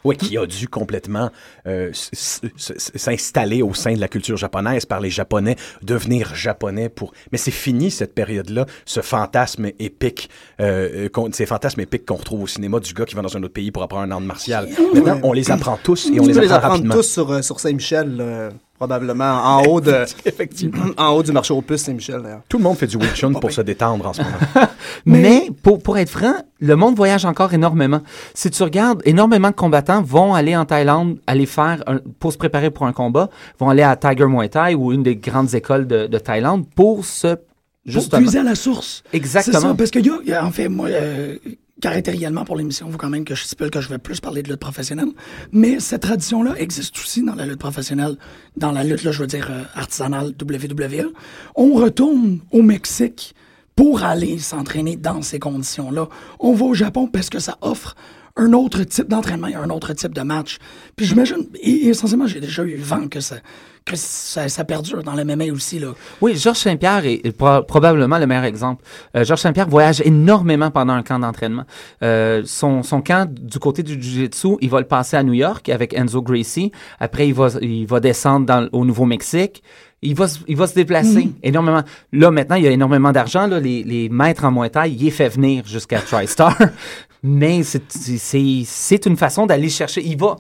Oui, 0.04 0.18
qui 0.18 0.38
a 0.38 0.46
dû 0.46 0.68
complètement 0.68 1.30
euh, 1.68 1.90
s'installer 1.94 3.62
au 3.62 3.74
sein 3.74 3.94
de 3.94 4.00
la 4.00 4.08
culture 4.08 4.38
japonaise 4.38 4.86
par 4.86 5.00
les 5.00 5.10
Japonais, 5.10 5.56
devenir 5.82 6.36
japonais 6.36 6.90
pour. 6.90 7.14
Mais 7.32 7.38
c'est 7.38 7.50
fini 7.52 7.92
cette 7.92 8.14
période-là, 8.14 8.66
ce 8.86 9.00
fantasme 9.02 9.70
épique, 9.80 10.30
euh, 10.60 11.08
qu'on- 11.10 11.32
ces 11.32 11.46
fantasmes 11.46 11.82
épiques 11.82 12.06
qu'on 12.06 12.16
retrouve 12.18 12.44
au 12.44 12.48
cinéma 12.48 12.80
du 12.80 12.94
gars 12.94 13.06
qui 13.06 13.16
va 13.16 13.22
dans 13.22 13.36
un 13.38 13.44
autre 13.44 13.54
pays 13.54 13.72
pour 13.72 13.84
apprendre 13.84 14.04
un 14.04 14.12
art 14.12 14.22
martial. 14.22 14.68
Maintenant, 14.94 15.20
on 15.24 15.34
les 15.34 15.50
apprend 15.50 15.78
tous 15.82 16.08
et 16.14 16.20
on 16.20 16.26
les 16.28 16.34
les 16.34 16.38
apprend 16.40 16.56
apprendre 16.56 16.72
rapidement. 16.74 16.96
tous 16.96 17.04
sur, 17.04 17.32
euh, 17.32 17.42
sur 17.42 17.60
Saint-Michel, 17.60 18.18
euh, 18.20 18.50
probablement, 18.86 19.44
en 19.44 19.64
haut, 19.66 19.80
de, 19.80 20.06
Effectivement. 20.26 20.86
en 20.98 21.10
haut 21.10 21.22
du 21.22 21.32
marché 21.32 21.54
aux 21.54 21.62
puces 21.62 21.84
Saint-Michel, 21.84 22.22
d'ailleurs. 22.24 22.42
Tout 22.50 22.58
le 22.58 22.64
monde 22.64 22.78
fait 22.78 22.88
du 22.88 22.98
Wing 22.98 23.14
Chun 23.14 23.32
pour 23.34 23.52
se 23.52 23.62
détendre 23.62 24.08
en 24.08 24.14
ce 24.14 24.24
moment. 24.24 24.38
Mais, 25.06 25.50
pour, 25.62 25.78
pour 25.84 26.00
être 26.00 26.10
franc, 26.10 26.34
le 26.60 26.76
monde 26.76 26.96
voyage 26.96 27.24
encore 27.26 27.54
énormément. 27.54 28.02
Si 28.34 28.50
tu 28.50 28.64
regardes, 28.64 29.02
énormément 29.06 29.50
de 29.52 29.56
combattants 29.56 30.02
vont 30.02 30.34
aller 30.34 30.56
en 30.58 30.66
Thaïlande, 30.66 31.20
aller 31.28 31.46
faire, 31.46 31.84
un- 31.86 32.00
pour 32.20 32.34
se 32.34 32.38
préparer 32.40 32.72
pour 32.72 32.88
un 32.88 32.92
combat, 32.94 33.30
vont 33.60 33.70
aller 33.70 33.84
à 33.84 33.96
Tiger 33.96 34.26
Muay 34.26 34.50
Thai 34.50 34.74
ou 34.74 34.92
une 34.92 35.04
des 35.04 35.16
grandes 35.16 35.54
écoles 35.54 35.86
de, 35.86 36.08
de 36.08 36.18
Thaïlande 36.18 36.66
pour 36.76 37.06
se... 37.06 37.36
Pour 37.36 37.94
Justement. 37.94 38.22
puiser 38.24 38.40
à 38.40 38.44
la 38.44 38.56
source. 38.56 39.04
Exactement. 39.14 39.60
C'est 39.60 39.68
ça, 39.68 39.74
parce 39.76 39.90
que, 39.92 40.00
y 40.00 40.10
a- 40.10 40.20
y 40.26 40.34
a- 40.34 40.46
en 40.46 40.52
fait, 40.52 40.70
moi, 40.70 40.88
euh, 40.90 41.36
caractériellement 41.82 42.46
pour 42.46 42.56
l'émission, 42.56 42.88
il 42.90 42.98
quand 42.98 43.10
même 43.10 43.26
que 43.26 43.36
je 43.36 43.44
stipule 43.44 43.70
que 43.70 43.82
je 43.82 43.90
vais 43.90 43.98
plus 43.98 44.20
parler 44.20 44.44
de 44.44 44.50
lutte 44.50 44.60
professionnelle. 44.60 45.10
Mais 45.52 45.80
cette 45.80 46.04
tradition-là 46.04 46.54
existe 46.58 46.96
aussi 46.98 47.24
dans 47.24 47.36
la 47.36 47.46
lutte 47.46 47.60
professionnelle, 47.60 48.16
dans 48.56 48.72
la 48.72 48.84
lutte, 48.84 49.04
là, 49.04 49.12
je 49.12 49.20
veux 49.20 49.28
dire, 49.28 49.50
euh, 49.52 49.64
artisanale 49.74 50.34
WWE. 50.42 51.12
On 51.56 51.74
retourne 51.74 52.40
au 52.52 52.62
Mexique 52.62 53.36
pour 53.76 54.04
aller 54.04 54.38
s'entraîner 54.38 54.96
dans 54.96 55.22
ces 55.22 55.40
conditions-là. 55.40 56.08
On 56.40 56.54
va 56.54 56.66
au 56.66 56.74
Japon 56.74 57.08
parce 57.08 57.30
que 57.30 57.40
ça 57.40 57.58
offre 57.62 57.96
un 58.38 58.54
autre 58.54 58.84
type 58.84 59.08
d'entraînement, 59.08 59.48
un 59.48 59.70
autre 59.70 59.94
type 59.94 60.14
de 60.14 60.22
match. 60.22 60.58
Puis 60.96 61.06
j'imagine, 61.06 61.48
essentiellement, 61.62 62.28
j'ai 62.28 62.40
déjà 62.40 62.64
eu 62.64 62.76
vent 62.76 63.08
que 63.08 63.20
ça, 63.20 63.38
que 63.86 63.96
ça, 63.96 64.48
ça 64.48 64.64
perdure 64.64 65.04
dans 65.04 65.14
le 65.16 65.24
MMA 65.26 65.46
aussi. 65.52 65.80
Là. 65.80 65.94
Oui, 66.22 66.36
Georges 66.38 66.60
Saint-Pierre 66.60 67.06
est, 67.06 67.26
est 67.26 67.32
pro- 67.32 67.64
probablement 67.64 68.20
le 68.20 68.28
meilleur 68.28 68.44
exemple. 68.44 68.84
Euh, 69.16 69.24
Georges 69.26 69.42
Saint-Pierre 69.42 69.68
voyage 69.68 70.02
énormément 70.06 70.70
pendant 70.72 70.94
un 70.94 71.04
camp 71.04 71.20
d'entraînement. 71.20 71.64
Euh, 72.04 72.44
son, 72.46 72.84
son 72.84 73.02
camp 73.02 73.28
du 73.32 73.58
côté 73.60 73.82
du 73.84 73.94
Jiu-Jitsu, 74.02 74.58
il 74.62 74.70
va 74.70 74.80
le 74.80 74.88
passer 74.88 75.18
à 75.18 75.24
New 75.24 75.34
York 75.34 75.68
avec 75.70 75.94
Enzo 75.94 76.22
Gracie. 76.22 76.72
Après, 77.00 77.28
il 77.28 77.34
va, 77.34 77.48
il 77.62 77.86
va 77.88 78.00
descendre 78.00 78.46
dans, 78.46 78.70
au 78.72 78.86
Nouveau-Mexique. 78.86 79.64
Il 80.04 80.16
va, 80.16 80.28
se- 80.28 80.40
il 80.48 80.58
va 80.58 80.66
se 80.68 80.74
déplacer 80.76 81.30
énormément. 81.44 81.82
Là, 82.14 82.32
maintenant, 82.32 82.56
il 82.56 82.64
y 82.64 82.68
a 82.68 82.72
énormément 82.72 83.12
d'argent. 83.12 83.48
Les, 83.48 83.84
les 83.84 84.10
maîtres 84.10 84.46
en 84.46 84.52
Muay 84.52 84.70
Thai, 84.70 84.92
il 84.92 85.08
est 85.08 85.12
fait 85.12 85.30
venir 85.30 85.64
jusqu'à 85.68 86.00
TriStar. 86.00 86.56
Mais 87.24 87.62
c'est 87.64 89.06
une 89.06 89.18
façon 89.18 89.46
d'aller 89.46 89.70
chercher. 89.70 90.04
Il 90.06 90.18
va... 90.18 90.38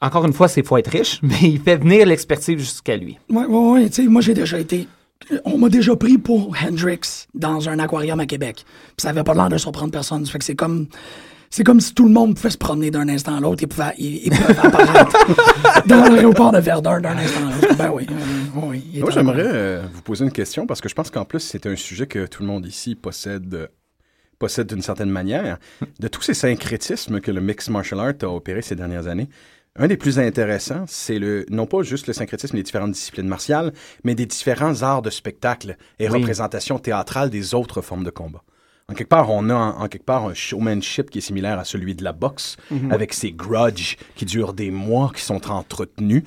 Encore 0.00 0.24
une 0.26 0.32
fois, 0.32 0.48
c'est 0.48 0.66
faut 0.66 0.76
être 0.76 0.90
riche, 0.90 1.20
mais 1.22 1.36
il 1.42 1.60
fait 1.60 1.76
venir 1.76 2.06
l'expertise 2.06 2.58
jusqu'à 2.58 2.96
lui. 2.96 3.18
Ouais, 3.30 3.44
ouais, 3.44 3.72
ouais. 3.72 3.88
Tu 3.88 4.02
sais, 4.02 4.08
moi, 4.08 4.22
j'ai 4.22 4.34
déjà 4.34 4.58
été. 4.58 4.88
On 5.44 5.56
m'a 5.56 5.68
déjà 5.70 5.96
pris 5.96 6.18
pour 6.18 6.54
Hendrix 6.62 7.26
dans 7.34 7.68
un 7.68 7.78
aquarium 7.78 8.20
à 8.20 8.26
Québec. 8.26 8.64
Puis 8.66 8.94
ça 8.98 9.10
avait 9.10 9.24
pas 9.24 9.34
l'air 9.34 9.48
de 9.48 9.56
surprendre 9.56 9.90
personne. 9.90 10.26
Ça 10.26 10.32
fait 10.32 10.38
que 10.38 10.44
c'est 10.44 10.54
comme. 10.54 10.86
C'est 11.50 11.62
comme 11.62 11.80
si 11.80 11.94
tout 11.94 12.04
le 12.04 12.12
monde 12.12 12.34
pouvait 12.34 12.50
se 12.50 12.58
promener 12.58 12.90
d'un 12.90 13.08
instant 13.08 13.36
à 13.36 13.40
l'autre 13.40 13.62
et 13.62 13.68
pouvait, 13.68 13.92
ils, 13.96 14.26
ils 14.26 14.30
peuvent 14.30 14.58
apparaître 14.60 15.86
dans 15.86 16.08
l'aéroport 16.08 16.50
de 16.50 16.58
Verdun 16.58 17.00
d'un 17.00 17.16
instant 17.16 17.46
à 17.46 17.54
l'autre. 17.54 17.76
Ben 17.76 17.90
oui. 17.94 18.06
euh, 18.10 18.60
oui 18.60 18.84
il 18.92 19.00
Moi, 19.02 19.12
j'aimerais 19.12 19.46
euh, 19.46 19.82
vous 19.92 20.02
poser 20.02 20.24
une 20.24 20.32
question 20.32 20.66
parce 20.66 20.80
que 20.80 20.88
je 20.88 20.96
pense 20.96 21.12
qu'en 21.12 21.24
plus, 21.24 21.38
c'est 21.38 21.66
un 21.66 21.76
sujet 21.76 22.08
que 22.08 22.26
tout 22.26 22.42
le 22.42 22.48
monde 22.48 22.66
ici 22.66 22.96
possède, 22.96 23.54
euh, 23.54 23.68
possède 24.40 24.66
d'une 24.66 24.82
certaine 24.82 25.10
manière. 25.10 25.58
De 26.00 26.08
tous 26.08 26.22
ces 26.22 26.34
syncrétismes 26.34 27.20
que 27.20 27.30
le 27.30 27.40
mixed 27.40 27.70
martial 27.70 28.00
art 28.00 28.14
a 28.22 28.26
opéré 28.26 28.60
ces 28.60 28.74
dernières 28.74 29.06
années, 29.06 29.28
un 29.76 29.88
des 29.88 29.96
plus 29.96 30.18
intéressants, 30.20 30.84
c'est 30.86 31.18
le 31.18 31.44
non 31.50 31.66
pas 31.66 31.82
juste 31.82 32.06
le 32.06 32.12
syncrétisme 32.12 32.56
des 32.56 32.62
différentes 32.62 32.92
disciplines 32.92 33.26
martiales, 33.26 33.72
mais 34.04 34.14
des 34.14 34.26
différents 34.26 34.82
arts 34.82 35.02
de 35.02 35.10
spectacle 35.10 35.76
et 35.98 36.08
Oui. 36.08 36.18
représentations 36.20 36.78
théâtrales 36.78 37.30
des 37.30 37.54
autres 37.54 37.82
formes 37.82 38.04
de 38.04 38.10
combat. 38.10 38.42
En 38.88 38.94
quelque 38.94 39.08
part, 39.08 39.30
on 39.30 39.48
a 39.50 39.54
en, 39.54 39.80
en 39.82 39.88
quelque 39.88 40.04
part 40.04 40.26
un 40.26 40.34
showmanship 40.34 41.10
qui 41.10 41.18
est 41.18 41.22
similaire 41.22 41.58
à 41.58 41.64
celui 41.64 41.94
de 41.94 42.04
la 42.04 42.12
boxe, 42.12 42.56
avec 42.90 43.14
ses 43.14 43.32
grudges 43.32 43.96
qui 44.14 44.26
durent 44.26 44.52
des 44.52 44.70
mois, 44.70 45.10
qui 45.14 45.22
sont 45.22 45.50
entretenus. 45.50 46.22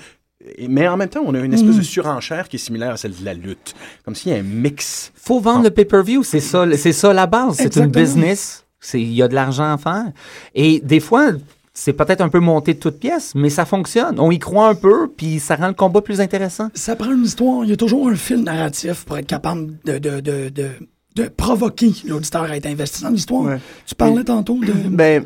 Et- 0.57 0.67
Mais 0.67 0.87
en 0.87 0.97
même 0.97 1.07
temps, 1.09 1.23
on 1.25 1.33
a 1.35 1.39
une 1.39 1.53
espèce 1.53 1.77
de 1.77 1.81
surenchère 1.83 2.49
qui 2.49 2.55
est 2.55 2.59
similaire 2.59 2.91
à 2.93 2.97
celle 2.97 3.15
de 3.15 3.23
la 3.23 3.33
lutte. 3.35 3.75
Comme 4.03 4.15
s'il 4.15 4.31
y 4.31 4.35
a 4.35 4.39
un 4.39 4.43
mix. 4.43 5.11
faut 5.15 5.39
vendre 5.39 5.63
le 5.65 5.69
pay-per-view, 5.71 6.23
c'est 6.23 6.39
ça, 6.39 6.65
c'est 6.75 6.93
ça 6.93 7.13
la 7.13 7.27
base. 7.27 7.57
C'est 7.57 7.75
une 7.77 7.87
business. 7.87 8.65
Il 8.93 9.13
y 9.13 9.21
a 9.21 9.27
de 9.27 9.35
l'argent 9.35 9.71
à 9.73 9.77
faire. 9.77 10.11
Et 10.55 10.79
des 10.79 10.99
fois, 10.99 11.31
c'est 11.79 11.93
peut-être 11.93 12.21
un 12.21 12.29
peu 12.29 12.39
monté 12.39 12.73
de 12.73 12.79
toutes 12.79 12.97
pièces, 12.99 13.33
mais 13.35 13.51
ça 13.51 13.63
fonctionne. 13.63 14.19
On 14.19 14.31
y 14.31 14.39
croit 14.39 14.67
un 14.67 14.73
peu, 14.73 15.09
puis 15.15 15.39
ça 15.39 15.55
rend 15.55 15.67
le 15.67 15.75
combat 15.75 16.01
plus 16.01 16.19
intéressant. 16.21 16.69
Ça 16.73 16.95
prend 16.95 17.11
une 17.11 17.23
histoire. 17.23 17.63
Il 17.65 17.69
y 17.69 17.73
a 17.73 17.77
toujours 17.77 18.09
un 18.09 18.15
fil 18.15 18.41
narratif 18.43 19.05
pour 19.05 19.15
être 19.19 19.27
capable 19.27 19.77
de, 19.85 19.99
de, 19.99 20.19
de, 20.19 20.49
de, 20.49 20.69
de 21.15 21.23
provoquer 21.27 21.91
l'auditeur 22.07 22.43
à 22.43 22.57
être 22.57 22.65
investi 22.65 23.03
dans 23.03 23.09
l'histoire. 23.09 23.43
Ouais. 23.43 23.59
Tu 23.85 23.93
parlais 23.93 24.23
tantôt 24.23 24.57
de. 24.59 24.73
Ben, 24.89 25.23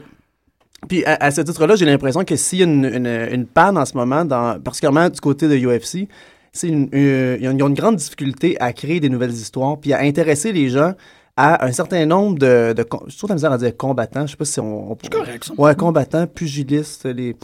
puis 0.89 1.05
à, 1.05 1.15
à 1.23 1.31
ce 1.31 1.39
titre-là, 1.39 1.77
j'ai 1.77 1.85
l'impression 1.85 2.25
que 2.25 2.35
s'il 2.35 2.59
y 2.59 2.63
a 2.63 2.65
une, 2.65 2.83
une, 2.83 3.07
une 3.31 3.45
panne 3.45 3.77
en 3.77 3.85
ce 3.85 3.95
moment, 3.95 4.25
dans, 4.25 4.59
particulièrement 4.59 5.07
du 5.09 5.21
côté 5.21 5.47
de 5.47 5.55
UFC, 5.55 6.09
c'est 6.51 6.67
une, 6.67 6.89
une- 6.91 7.47
ont 7.47 7.55
ils 7.55 7.63
ont 7.63 7.67
une 7.69 7.73
grande 7.75 7.95
difficulté 7.95 8.57
à 8.59 8.73
créer 8.73 8.99
des 8.99 9.07
nouvelles 9.09 9.31
histoires, 9.31 9.77
puis 9.79 9.93
à 9.93 10.01
intéresser 10.01 10.51
les 10.51 10.67
gens 10.69 10.95
à 11.41 11.65
un 11.65 11.71
certain 11.71 12.05
nombre 12.05 12.37
de... 12.39 12.73
je 13.07 13.17
trouve 13.17 13.29
la 13.29 13.35
misère 13.35 13.51
à 13.51 13.57
dire 13.57 13.75
combattants, 13.75 14.25
je 14.25 14.31
sais 14.31 14.37
pas 14.37 14.45
si 14.45 14.59
on... 14.59 14.91
on 14.91 14.97
C'est 15.01 15.11
correct, 15.11 15.43
ça. 15.45 15.53
Ouais, 15.57 15.75
combattants, 15.75 16.27
pugilistes, 16.27 17.05
les... 17.05 17.35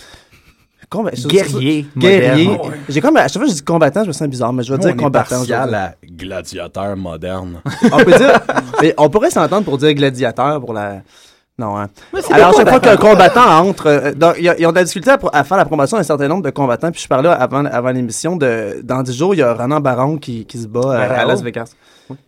comba- 0.92 1.12
Guerrier, 1.28 1.86
Guerrier. 1.98 2.50
Ah 2.62 2.68
ouais. 2.68 2.74
J'ai 2.90 3.02
comme... 3.02 3.18
À 3.18 3.24
chaque 3.28 3.34
fois 3.34 3.44
que 3.44 3.50
je 3.50 3.56
dis 3.56 3.64
combattant, 3.64 4.04
je 4.04 4.08
me 4.08 4.14
sens 4.14 4.28
bizarre, 4.28 4.54
mais 4.54 4.64
je 4.64 4.72
vais 4.74 4.80
dire 4.80 4.92
on 4.92 4.94
est 5.00 5.04
combattant. 5.04 5.44
je 5.44 5.50
vais 5.50 5.56
partial 5.58 5.70
dire. 5.70 5.78
à 5.80 5.94
gladiateur 6.06 6.96
moderne. 6.98 7.62
On 7.92 7.98
peut 8.04 8.18
dire... 8.18 8.40
mais 8.82 8.94
on 8.98 9.10
pourrait 9.10 9.32
s'entendre 9.32 9.66
pour 9.66 9.78
dire 9.78 9.94
gladiateur 9.94 10.60
pour 10.62 10.74
la... 10.74 11.02
Non, 11.60 11.76
hein. 11.76 11.88
Alors, 12.30 12.54
chaque 12.56 12.70
fois 12.70 12.80
qu'un 12.80 12.98
combattant 12.98 13.68
entre, 13.68 13.88
euh, 13.88 14.14
dans- 14.14 14.36
il 14.36 14.44
y 14.44 14.50
a- 14.50 14.60
ils 14.60 14.68
ont 14.68 14.70
de 14.70 14.76
la 14.76 14.84
difficulté 14.84 15.10
à, 15.34 15.44
faire 15.44 15.58
la 15.58 15.66
promotion 15.66 15.98
d'un 15.98 16.04
certain 16.04 16.28
nombre 16.28 16.44
de 16.44 16.52
combattants. 16.52 16.92
Puis 16.92 17.02
je 17.02 17.08
parlais 17.08 17.30
avant, 17.30 17.66
avant 17.66 17.90
l'émission 17.90 18.36
de, 18.36 18.80
dans 18.84 19.02
10 19.02 19.18
jours, 19.18 19.34
il 19.34 19.40
y 19.40 19.42
a 19.42 19.56
Ronan 19.56 19.80
Baron 19.80 20.18
qui, 20.20 20.46
qui 20.46 20.60
se 20.60 20.68
bat 20.68 21.00
à. 21.02 21.26
Las 21.26 21.42
Vegas. 21.42 21.72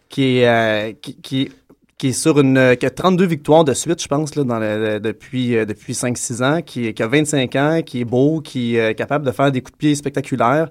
Qui 0.09 0.39
est, 0.39 0.47
euh, 0.47 0.93
qui, 0.99 1.15
qui, 1.21 1.51
qui 1.99 2.07
est 2.07 2.13
sur 2.13 2.39
une, 2.39 2.75
qui 2.79 2.85
a 2.85 2.89
32 2.89 3.25
victoires 3.25 3.63
de 3.65 3.73
suite, 3.73 4.01
je 4.01 4.07
pense, 4.07 4.33
là, 4.35 4.43
dans 4.45 4.57
le- 4.57 4.93
le- 4.93 4.99
depuis, 5.01 5.55
euh, 5.57 5.65
depuis 5.65 5.93
5-6 5.93 6.41
ans, 6.41 6.61
qui, 6.65 6.93
qui 6.93 7.03
a 7.03 7.07
25 7.07 7.55
ans, 7.57 7.81
qui 7.85 7.99
est 8.01 8.05
beau, 8.05 8.39
qui 8.41 8.77
est 8.77 8.79
euh, 8.91 8.93
capable 8.93 9.25
de 9.25 9.31
faire 9.31 9.51
des 9.51 9.59
coups 9.61 9.73
de 9.73 9.77
pied 9.77 9.95
spectaculaires, 9.95 10.69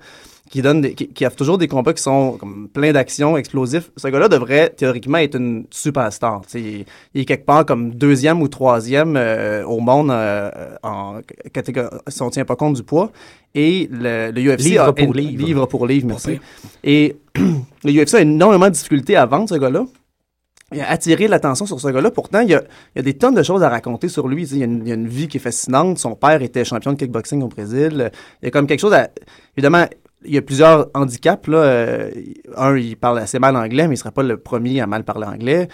qui 0.51 0.63
donne 0.63 0.81
des, 0.81 0.95
qui, 0.95 1.09
qui 1.09 1.27
a 1.27 1.31
toujours 1.31 1.59
des 1.59 1.69
combats 1.69 1.93
qui 1.93 2.03
sont 2.03 2.39
comme, 2.41 2.69
pleins 2.73 2.93
d'actions, 2.93 3.37
explosifs. 3.37 3.91
Ce 3.99 4.09
gars-là 4.09 4.29
devrait 4.29 4.71
théoriquement 4.71 5.19
être 5.19 5.35
une 5.37 5.67
superstar. 5.71 6.41
Il, 6.55 6.87
il 7.13 7.21
est 7.21 7.25
quelque 7.27 7.45
part 7.45 7.67
comme 7.67 7.91
deuxième 7.95 8.41
ou 8.41 8.49
troisième 8.49 9.15
euh, 9.19 9.63
au 9.67 9.81
monde 9.81 10.11
euh, 10.11 10.51
en 10.83 11.21
catégorie, 11.53 11.91
si 12.09 12.23
on 12.23 12.31
tient 12.31 12.47
pas 12.47 12.57
compte 12.57 12.77
du 12.77 12.83
poids. 12.83 13.13
Et 13.55 13.87
le, 13.93 14.31
le 14.31 14.41
UFC 14.57 14.61
Livre 14.71 14.85
a, 14.85 14.93
pour 14.95 15.13
livre. 15.13 15.45
livre 15.45 15.67
pour 15.67 15.87
livre, 15.87 16.07
merci. 16.07 16.39
Et 16.83 17.17
le 17.85 17.93
UFC 18.03 18.15
a 18.15 18.21
énormément 18.23 18.69
de 18.69 18.73
difficultés 18.73 19.17
à 19.17 19.27
vendre 19.27 19.51
ce 19.51 19.57
gars-là. 19.57 19.85
Et 20.73 20.83
à 20.83 20.91
attirer 20.91 21.29
l'attention 21.29 21.65
sur 21.65 21.81
ce 21.81 21.89
gars-là. 21.89 22.11
Pourtant, 22.11 22.41
il 22.41 22.51
y, 22.51 22.55
a, 22.55 22.63
il 22.95 22.97
y 22.97 22.99
a 22.99 23.03
des 23.03 23.15
tonnes 23.15 23.35
de 23.35 23.43
choses 23.43 23.63
à 23.63 23.71
raconter 23.71 24.09
sur 24.09 24.29
lui. 24.29 24.47
Il 24.49 24.63
a 24.63 24.67
il 24.67 24.87
y 24.87 24.91
a 24.91 24.95
une 24.95 25.09
vie 25.09 25.27
qui 25.27 25.39
est 25.39 25.41
fascinante. 25.41 25.99
Son 25.99 26.15
père 26.15 26.43
était 26.43 26.65
champion 26.65 26.93
de 26.93 26.99
kickboxing 26.99 27.43
au 27.43 27.49
Brésil. 27.49 28.11
Il 28.43 28.47
y 28.47 28.49
a 28.49 28.51
comme 28.51 28.67
quelque 28.67 28.81
chose 28.81 28.93
à... 28.93 29.09
Évidemment, 29.57 29.87
il 30.25 30.35
y 30.35 30.39
a 30.39 30.43
plusieurs 30.43 30.91
handicaps. 30.93 31.49
Là. 31.49 31.59
Euh, 31.59 32.11
un, 32.57 32.77
il 32.77 32.97
parle 32.97 33.19
assez 33.19 33.39
mal 33.39 33.57
anglais, 33.57 33.85
mais 33.85 33.95
il 33.95 33.99
ne 33.99 34.03
serait 34.03 34.11
pas 34.11 34.23
le 34.23 34.37
premier 34.37 34.81
à 34.83 34.87
mal 34.87 35.05
parler 35.05 35.27
anglais. 35.27 35.69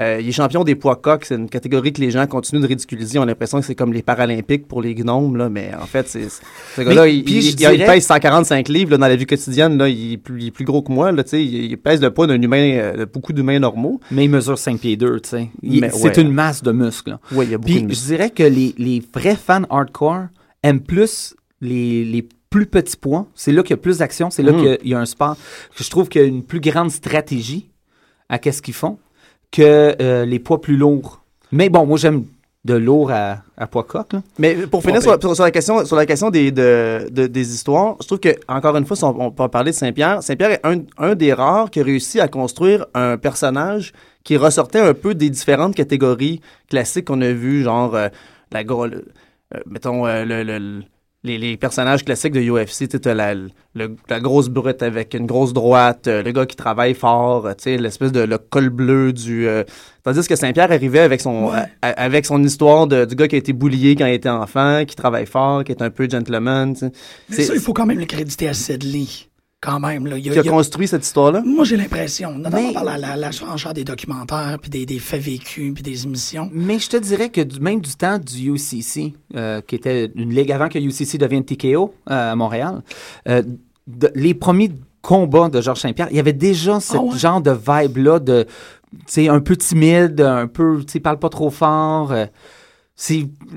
Euh, 0.00 0.18
il 0.20 0.28
est 0.28 0.32
champion 0.32 0.64
des 0.64 0.74
poids 0.74 0.96
coqs. 0.96 1.24
C'est 1.26 1.34
une 1.34 1.48
catégorie 1.50 1.92
que 1.92 2.00
les 2.00 2.10
gens 2.10 2.26
continuent 2.26 2.60
de 2.62 2.66
ridiculiser. 2.66 3.18
On 3.18 3.22
a 3.22 3.26
l'impression 3.26 3.60
que 3.60 3.66
c'est 3.66 3.74
comme 3.74 3.92
les 3.92 4.02
Paralympiques 4.02 4.66
pour 4.66 4.80
les 4.80 4.94
gnomes, 4.94 5.36
là, 5.36 5.48
mais 5.50 5.72
en 5.80 5.84
fait, 5.86 6.08
c'est 6.08 6.28
ce 6.28 6.80
gars-là, 6.82 7.06
il, 7.08 7.22
pèse 7.24 8.04
145 8.06 8.68
livres 8.68 8.92
là, 8.92 8.96
dans 8.98 9.08
la 9.08 9.16
vie 9.16 9.26
quotidienne. 9.26 9.76
Là, 9.76 9.88
il, 9.88 10.14
est 10.14 10.16
plus, 10.16 10.40
il 10.40 10.46
est 10.48 10.50
plus 10.50 10.64
gros 10.64 10.82
que 10.82 10.90
moi. 10.90 11.12
Là, 11.12 11.22
il, 11.32 11.76
pèse 11.76 12.00
le 12.00 12.10
poids 12.12 12.26
d'un 12.26 12.40
humain, 12.40 12.72
euh, 12.78 12.96
de 12.96 13.04
beaucoup 13.04 13.32
d'humains 13.32 13.58
normaux. 13.58 14.00
Mais 14.10 14.24
il 14.24 14.30
mesure 14.30 14.58
5 14.58 14.80
pieds 14.80 14.96
2, 14.96 15.20
tu 15.20 15.28
sais. 15.28 15.48
Il- 15.62 15.80
Mais 15.80 15.90
C'est 15.90 16.16
ouais. 16.16 16.22
une 16.22 16.32
masse 16.32 16.62
de 16.62 16.72
muscles. 16.72 17.10
là. 17.10 17.20
Oui, 17.32 17.46
il 17.46 17.50
y 17.52 17.54
a 17.54 17.58
beaucoup 17.58 17.72
Puis 17.72 17.82
de 17.82 17.92
je 17.92 18.00
dirais 18.06 18.30
que 18.30 18.42
les, 18.42 18.74
les 18.78 19.02
vrais 19.14 19.36
fans 19.36 19.62
hardcore 19.68 20.24
aiment 20.62 20.80
plus 20.80 21.34
les, 21.60 22.04
les 22.04 22.26
plus 22.48 22.66
petits 22.66 22.96
points. 22.96 23.26
C'est 23.34 23.52
là 23.52 23.62
qu'il 23.62 23.70
y 23.70 23.74
a 23.74 23.82
plus 23.82 23.98
d'action. 23.98 24.30
C'est 24.30 24.42
là 24.42 24.52
Mhm. 24.52 24.78
qu'il 24.78 24.88
y 24.90 24.94
a 24.94 24.98
un 24.98 25.06
sport 25.06 25.36
je 25.76 25.88
trouve 25.90 26.08
qu'il 26.08 26.20
y 26.22 26.24
a 26.24 26.26
une 26.26 26.42
plus 26.42 26.60
grande 26.60 26.90
stratégie 26.90 27.70
à 28.28 28.38
qu'est-ce 28.38 28.62
qu'ils 28.62 28.74
font 28.74 28.98
que 29.50 29.96
euh, 30.00 30.24
les 30.24 30.38
poids 30.38 30.60
plus 30.60 30.76
lourds. 30.76 31.22
Mais 31.52 31.68
bon, 31.68 31.84
moi 31.86 31.98
j'aime 31.98 32.24
de 32.64 32.74
lourd 32.74 33.10
à, 33.10 33.38
à 33.56 33.66
poids 33.66 33.84
coq. 33.84 34.12
là. 34.12 34.22
Mais 34.38 34.54
pour 34.66 34.82
finir 34.82 35.00
sur, 35.02 35.18
sur- 35.18 35.34
sur 35.34 35.44
la 35.44 35.50
question, 35.50 35.84
sur 35.86 35.96
la 35.96 36.04
question 36.04 36.28
des, 36.30 36.50
de, 36.52 37.08
de- 37.10 37.26
des 37.26 37.54
histoires, 37.54 37.96
je 38.02 38.06
trouve 38.06 38.20
que, 38.20 38.28
encore 38.48 38.76
une 38.76 38.84
fois, 38.84 38.96
si 38.96 39.04
on, 39.04 39.18
on 39.18 39.30
peut 39.30 39.48
parler 39.48 39.70
de 39.70 39.76
Saint-Pierre, 39.76 40.22
Saint-Pierre 40.22 40.50
est 40.52 40.60
un, 40.66 40.82
un 40.98 41.14
des 41.14 41.32
rares 41.32 41.70
qui 41.70 41.80
a 41.80 41.82
réussi 41.84 42.20
à 42.20 42.28
construire 42.28 42.84
un 42.94 43.16
personnage 43.16 43.92
qui 44.24 44.36
ressortait 44.36 44.78
un 44.80 44.92
peu 44.92 45.14
des 45.14 45.30
différentes 45.30 45.74
catégories 45.74 46.42
classiques 46.68 47.06
qu'on 47.06 47.22
a 47.22 47.32
vues, 47.32 47.62
genre 47.62 47.94
euh, 47.94 48.08
la 48.52 48.60
euh, 48.60 49.00
mettons, 49.66 50.06
euh, 50.06 50.24
le- 50.26 50.42
le- 50.42 50.58
le- 50.58 50.82
les, 51.22 51.36
les 51.36 51.56
personnages 51.58 52.02
classiques 52.04 52.32
de 52.32 52.40
UFC, 52.40 52.88
tu 52.88 52.98
sais, 53.02 53.14
la, 53.14 53.34
le- 53.34 53.96
la 54.08 54.20
grosse 54.20 54.48
brute 54.48 54.82
avec 54.82 55.12
une 55.14 55.26
grosse 55.26 55.52
droite, 55.52 56.06
euh, 56.08 56.22
le 56.22 56.32
gars 56.32 56.46
qui 56.46 56.56
travaille 56.56 56.94
fort, 56.94 57.46
euh, 57.46 57.52
tu 57.52 57.64
sais, 57.64 57.76
l'espèce 57.76 58.10
de 58.12 58.20
le 58.20 58.38
col 58.38 58.70
bleu 58.70 59.12
du... 59.12 59.46
euh, 59.46 59.62
tandis 60.02 60.26
que 60.26 60.34
Saint-Pierre 60.34 60.72
arrivait 60.72 61.00
avec 61.00 61.20
son, 61.20 61.48
Ouais. 61.50 61.58
a- 61.82 61.88
avec 61.88 62.24
son 62.24 62.42
histoire 62.42 62.86
de, 62.86 63.04
du 63.04 63.16
gars 63.16 63.28
qui 63.28 63.34
a 63.34 63.38
été 63.38 63.52
boulié 63.52 63.96
quand 63.96 64.06
il 64.06 64.14
était 64.14 64.30
enfant, 64.30 64.84
qui 64.86 64.96
travaille 64.96 65.26
fort, 65.26 65.62
qui 65.64 65.72
est 65.72 65.82
un 65.82 65.90
peu 65.90 66.08
gentleman, 66.08 66.72
tu 66.72 66.80
sais. 66.80 66.92
Mais 67.28 67.36
ça, 67.44 67.54
il 67.54 67.60
faut 67.60 67.74
quand 67.74 67.86
même 67.86 67.98
le 68.00 68.06
créditer 68.06 68.48
à 68.48 68.54
Sedley. 68.54 69.04
Quand 69.62 69.78
même, 69.78 70.06
là. 70.06 70.16
Y 70.16 70.20
a- 70.30 70.32
qui 70.32 70.38
a 70.38 70.42
il 70.42 70.46
y 70.46 70.48
a- 70.48 70.52
construit 70.52 70.88
cette 70.88 71.04
histoire-là? 71.04 71.42
Moi, 71.44 71.64
j'ai 71.64 71.76
l'impression, 71.76 72.32
notamment 72.32 72.68
Mais- 72.68 72.72
par 72.72 72.82
la, 72.84 72.96
la, 72.96 73.14
la 73.16 73.30
surenchère 73.30 73.74
des 73.74 73.84
documentaires, 73.84 74.56
puis 74.60 74.70
des, 74.70 74.86
des 74.86 74.98
faits 74.98 75.20
vécus, 75.20 75.74
puis 75.74 75.82
des 75.82 76.04
émissions. 76.04 76.48
Mais 76.52 76.78
je 76.78 76.88
te 76.88 76.96
dirais 76.96 77.28
que 77.28 77.42
du, 77.42 77.60
même 77.60 77.80
du 77.80 77.94
temps 77.94 78.18
du 78.18 78.50
UCC, 78.54 79.12
euh, 79.36 79.60
qui 79.60 79.74
était 79.74 80.10
une 80.14 80.32
ligue 80.34 80.50
avant 80.50 80.68
que 80.70 80.78
UCC 80.78 81.18
devienne 81.18 81.44
TKO 81.44 81.92
euh, 82.10 82.32
à 82.32 82.34
Montréal, 82.36 82.82
euh, 83.28 83.42
de- 83.86 84.10
les 84.14 84.32
premiers 84.32 84.70
combats 85.02 85.50
de 85.50 85.60
Georges 85.60 85.80
Saint-Pierre, 85.80 86.08
il 86.10 86.16
y 86.16 86.20
avait 86.20 86.32
déjà 86.32 86.80
ce 86.80 86.96
Ah 86.96 87.02
ouais? 87.02 87.18
genre 87.18 87.42
de 87.42 87.50
vibe-là 87.52 88.18
de, 88.18 88.46
un 89.18 89.40
peu 89.40 89.56
timide, 89.56 90.22
un 90.22 90.46
peu, 90.46 90.82
tu 90.90 91.00
parle 91.00 91.18
pas 91.18 91.28
trop 91.28 91.50
fort. 91.50 92.14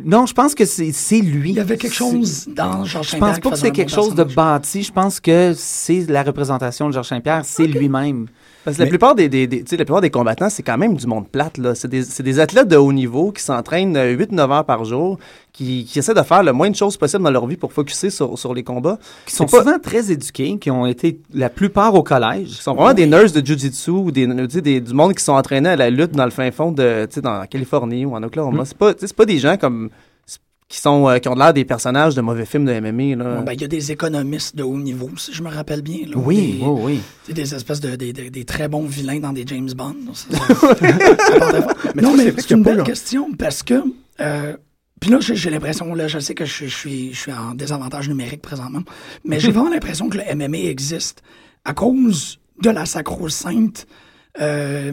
Non, 0.05 0.25
je 0.25 0.33
pense 0.33 0.55
que 0.55 0.65
c'est, 0.65 1.19
lui. 1.19 1.49
Il 1.51 1.55
y 1.55 1.59
avait 1.59 1.77
quelque 1.77 1.93
chose 1.93 2.47
dans 2.47 2.85
Georges 2.85 3.07
Je 3.07 3.11
Saint-Pierre. 3.11 3.33
pense 3.33 3.39
pas 3.41 3.49
que 3.51 3.55
c'est 3.57 3.71
quelque 3.71 3.91
chose 3.91 4.15
de 4.15 4.23
bâti. 4.23 4.83
Je 4.83 4.91
pense 4.91 5.19
que 5.19 5.53
c'est 5.55 6.09
la 6.09 6.23
représentation 6.23 6.87
de 6.87 6.93
Georges 6.93 7.09
Saint-Pierre. 7.09 7.41
C'est 7.43 7.67
lui-même. 7.67 8.27
Parce 8.65 8.77
que 8.77 8.83
la 8.83 8.87
plupart 8.89 9.13
des, 9.15 9.27
des, 9.29 9.47
la 9.47 9.77
plupart 9.77 10.01
des 10.01 10.09
combattants, 10.09 10.49
c'est 10.49 10.63
quand 10.63 10.77
même 10.77 10.95
du 10.95 11.05
monde 11.05 11.27
plate. 11.27 11.57
là. 11.57 11.75
C'est 11.75 11.87
des, 11.89 12.03
c'est 12.03 12.23
des 12.23 12.39
athlètes 12.39 12.67
de 12.69 12.77
haut 12.77 12.93
niveau 12.93 13.31
qui 13.31 13.43
s'entraînent 13.43 13.95
8-9 13.97 14.51
heures 14.51 14.63
par 14.65 14.85
jour, 14.85 15.19
qui, 15.51 15.83
qui 15.85 15.99
essaient 15.99 16.13
de 16.13 16.21
faire 16.21 16.43
le 16.43 16.53
moins 16.53 16.69
de 16.69 16.75
choses 16.75 16.95
possible 16.95 17.23
dans 17.23 17.31
leur 17.31 17.45
vie 17.45 17.57
pour 17.57 17.73
focuser 17.73 18.09
sur, 18.09 18.39
sur 18.39 18.53
les 18.53 18.63
combats. 18.63 18.97
Qui 19.25 19.35
sont 19.35 19.47
C'est 19.47 19.57
pas- 19.57 19.63
souvent 19.63 19.79
très 19.79 20.11
éduqués, 20.11 20.57
qui 20.59 20.71
ont 20.71 20.85
été 20.85 21.19
la 21.33 21.49
plupart 21.49 21.93
au 21.93 22.03
collège. 22.03 22.47
Ils 22.51 22.61
sont 22.61 22.73
vraiment 22.73 22.93
des 22.93 23.05
nurses 23.05 23.33
de 23.33 23.45
jiu-jitsu 23.45 23.91
ou 23.91 24.11
des, 24.11 24.27
des- 24.27 24.79
du 24.81 24.93
monde 24.93 25.13
qui 25.13 25.23
sont 25.23 25.33
entraînés 25.33 25.69
à 25.69 25.75
la 25.75 25.89
lutte 25.89 26.11
dans 26.11 26.25
le 26.25 26.31
fin 26.31 26.49
fond 26.51 26.71
de, 26.71 27.07
dans 27.21 27.39
la 27.39 27.47
Californie 27.47 28.05
ou 28.05 28.15
en 28.15 28.23
Oklahoma. 28.23 28.63
C'est 28.65 28.77
pas, 28.77 28.93
tu 28.93 29.01
sais, 29.01 29.07
c'est 29.07 29.15
pas 29.15 29.25
des 29.25 29.39
gens 29.39 29.57
comme 29.57 29.89
qui 30.73 30.79
sont 30.79 31.07
euh, 31.07 31.19
qui 31.19 31.29
ont 31.29 31.35
l'air 31.35 31.53
des 31.53 31.65
personnages 31.65 32.15
de 32.15 32.21
mauvais 32.21 32.47
films 32.47 32.65
de 32.65 32.73
MMA. 32.79 33.15
Là. 33.23 33.41
Ben, 33.41 33.53
il 33.53 33.61
y 33.61 33.63
a 33.63 33.67
des 33.67 33.91
économistes 33.91 34.55
de 34.55 34.63
haut 34.63 34.75
niveau, 34.79 35.07
si 35.17 35.31
je 35.31 35.43
me 35.43 35.49
rappelle 35.49 35.83
bien. 35.83 35.99
là. 36.07 36.15
Oui, 36.15 36.53
Des- 36.53 36.65
oui, 36.65 36.81
oui. 36.83 36.99
C'est 37.27 37.33
des 37.33 37.53
espèces 37.53 37.79
de 37.79 37.95
des, 37.95 38.11
des- 38.11 38.31
des 38.31 38.43
très 38.43 38.67
bons 38.67 38.85
vilains 38.87 39.19
dans 39.19 39.33
des 39.33 39.43
James 39.45 39.69
Bond. 39.75 39.95
Ça. 40.15 40.29
Mais 41.95 42.01
non, 42.01 42.15
mais 42.17 42.33
c'est 42.39 42.51
une 42.51 42.63
belle 42.63 42.81
question 42.83 43.31
parce 43.37 43.61
que. 43.61 43.83
euh, 44.19 44.57
puis 44.99 45.11
là, 45.11 45.19
j'ai 45.19 45.35
j'ai 45.35 45.51
l'impression, 45.51 45.93
là, 45.93 46.07
je 46.07 46.17
sais 46.17 46.33
que 46.33 46.45
je, 46.45 46.65
je 46.65 46.75
suis, 46.75 47.13
je 47.13 47.19
suis 47.19 47.31
en 47.33 47.53
désavantage 47.53 48.09
numérique 48.09 48.41
présentement, 48.41 48.81
mais 49.25 49.39
j'ai 49.39 49.51
vraiment 49.51 49.69
l'impression 49.69 50.09
que 50.09 50.17
le 50.17 50.23
MMA 50.35 50.57
existe 50.57 51.21
à 51.65 51.73
cause 51.75 52.39
de 52.63 52.71
la 52.71 52.85
sacro-sainte. 52.87 53.85
euh, 54.41 54.91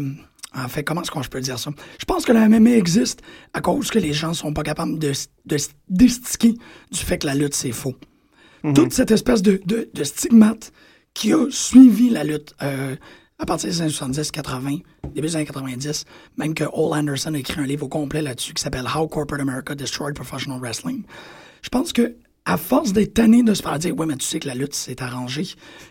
en 0.55 0.69
fait, 0.69 0.83
comment 0.83 1.03
est-ce 1.03 1.11
que 1.11 1.23
je 1.23 1.29
peux 1.29 1.41
dire 1.41 1.59
ça? 1.59 1.71
Je 1.99 2.05
pense 2.05 2.25
que 2.25 2.33
le 2.33 2.49
MMA 2.49 2.71
existe 2.71 3.21
à 3.53 3.61
cause 3.61 3.91
que 3.91 3.99
les 3.99 4.13
gens 4.13 4.35
sont 4.35 4.53
pas 4.53 4.63
capables 4.63 4.99
de, 4.99 5.13
de, 5.47 5.57
d'estiquer 5.89 6.55
du 6.91 6.99
fait 6.99 7.19
que 7.19 7.27
la 7.27 7.35
lutte, 7.35 7.55
c'est 7.55 7.73
faux 7.73 7.95
toute 8.75 8.93
cette 8.93 9.11
espèce 9.11 9.43
de, 9.43 9.61
de, 9.65 9.89
de 9.93 10.05
stigmate 10.05 10.73
qui 11.15 11.33
a 11.33 11.47
suivi 11.51 12.11
la 12.11 12.25
lutte 12.25 12.55
euh, 12.63 12.97
à 13.39 13.47
partir 13.47 13.71
des 13.71 13.81
années 13.81 13.91
70, 13.91 14.31
80, 14.31 14.79
début 15.15 15.29
des 15.29 15.37
années 15.37 15.47
90, 15.47 16.05
même 16.37 16.55
que 16.55 16.65
Ole 16.65 16.99
Anderson 16.99 17.35
a 17.35 17.39
écrit 17.39 17.61
un 17.61 17.67
livre 17.67 17.87
au 17.87 17.89
complet 17.89 18.23
là-dessus 18.23 18.53
qui 18.53 18.63
s'appelle 18.63 18.87
How 18.95 19.09
Corporate 19.09 19.41
America 19.41 19.75
Destroyed 19.75 20.15
Professional 20.15 20.61
Wrestling. 20.61 21.05
Je 21.63 21.69
pense 21.69 21.93
que 21.93 22.17
à 22.45 22.57
force 22.57 22.93
d'être 22.93 23.15
tanné 23.15 23.43
de 23.43 23.55
se 23.55 23.63
faire 23.63 23.79
dire, 23.79 23.97
ouais, 23.97 24.07
mais 24.07 24.17
tu 24.17 24.27
sais 24.27 24.41
que 24.41 24.49
la 24.49 24.55
lutte 24.55 24.75
s'est 24.75 25.03
arrangée, 25.03 25.47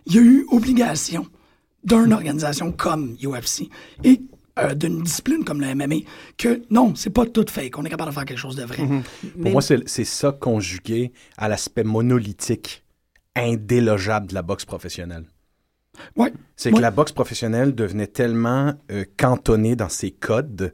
il 0.06 0.16
y 0.16 0.18
a 0.18 0.22
eu 0.22 0.46
obligation 0.52 1.28
d'une 1.84 2.12
organisation 2.12 2.72
comme 2.72 3.16
UFC 3.24 3.70
et 4.04 4.22
euh, 4.64 4.74
d'une 4.76 5.02
discipline 5.02 5.44
comme 5.44 5.62
le 5.62 5.74
MMA 5.74 6.06
que 6.38 6.62
non, 6.70 6.94
c'est 6.96 7.10
pas 7.10 7.26
tout 7.26 7.46
fake. 7.50 7.78
On 7.78 7.86
est 7.86 7.90
capable 7.90 8.12
de 8.12 8.16
faire 8.16 8.26
quelque 8.26 8.38
chose 8.38 8.56
de 8.56 8.64
vrai. 8.64 8.84
Pour 9.42 9.52
moi, 9.52 9.62
c'est 9.62 10.06
ça 10.06 10.32
conjugué 10.32 11.12
à 11.38 11.48
l'aspect 11.48 11.84
monolithique, 11.84 12.84
indélogeable 13.36 14.28
de 14.28 14.34
la 14.34 14.42
boxe 14.42 14.66
professionnelle. 14.66 15.26
Ouais. 16.16 16.34
C'est 16.56 16.72
que 16.72 16.80
la 16.80 16.92
boxe 16.92 17.12
professionnelle 17.12 17.76
devenait 17.76 18.08
tellement 18.08 18.74
euh, 18.92 19.06
cantonnée 19.18 19.76
dans 19.76 19.90
ses 19.90 20.12
codes, 20.12 20.74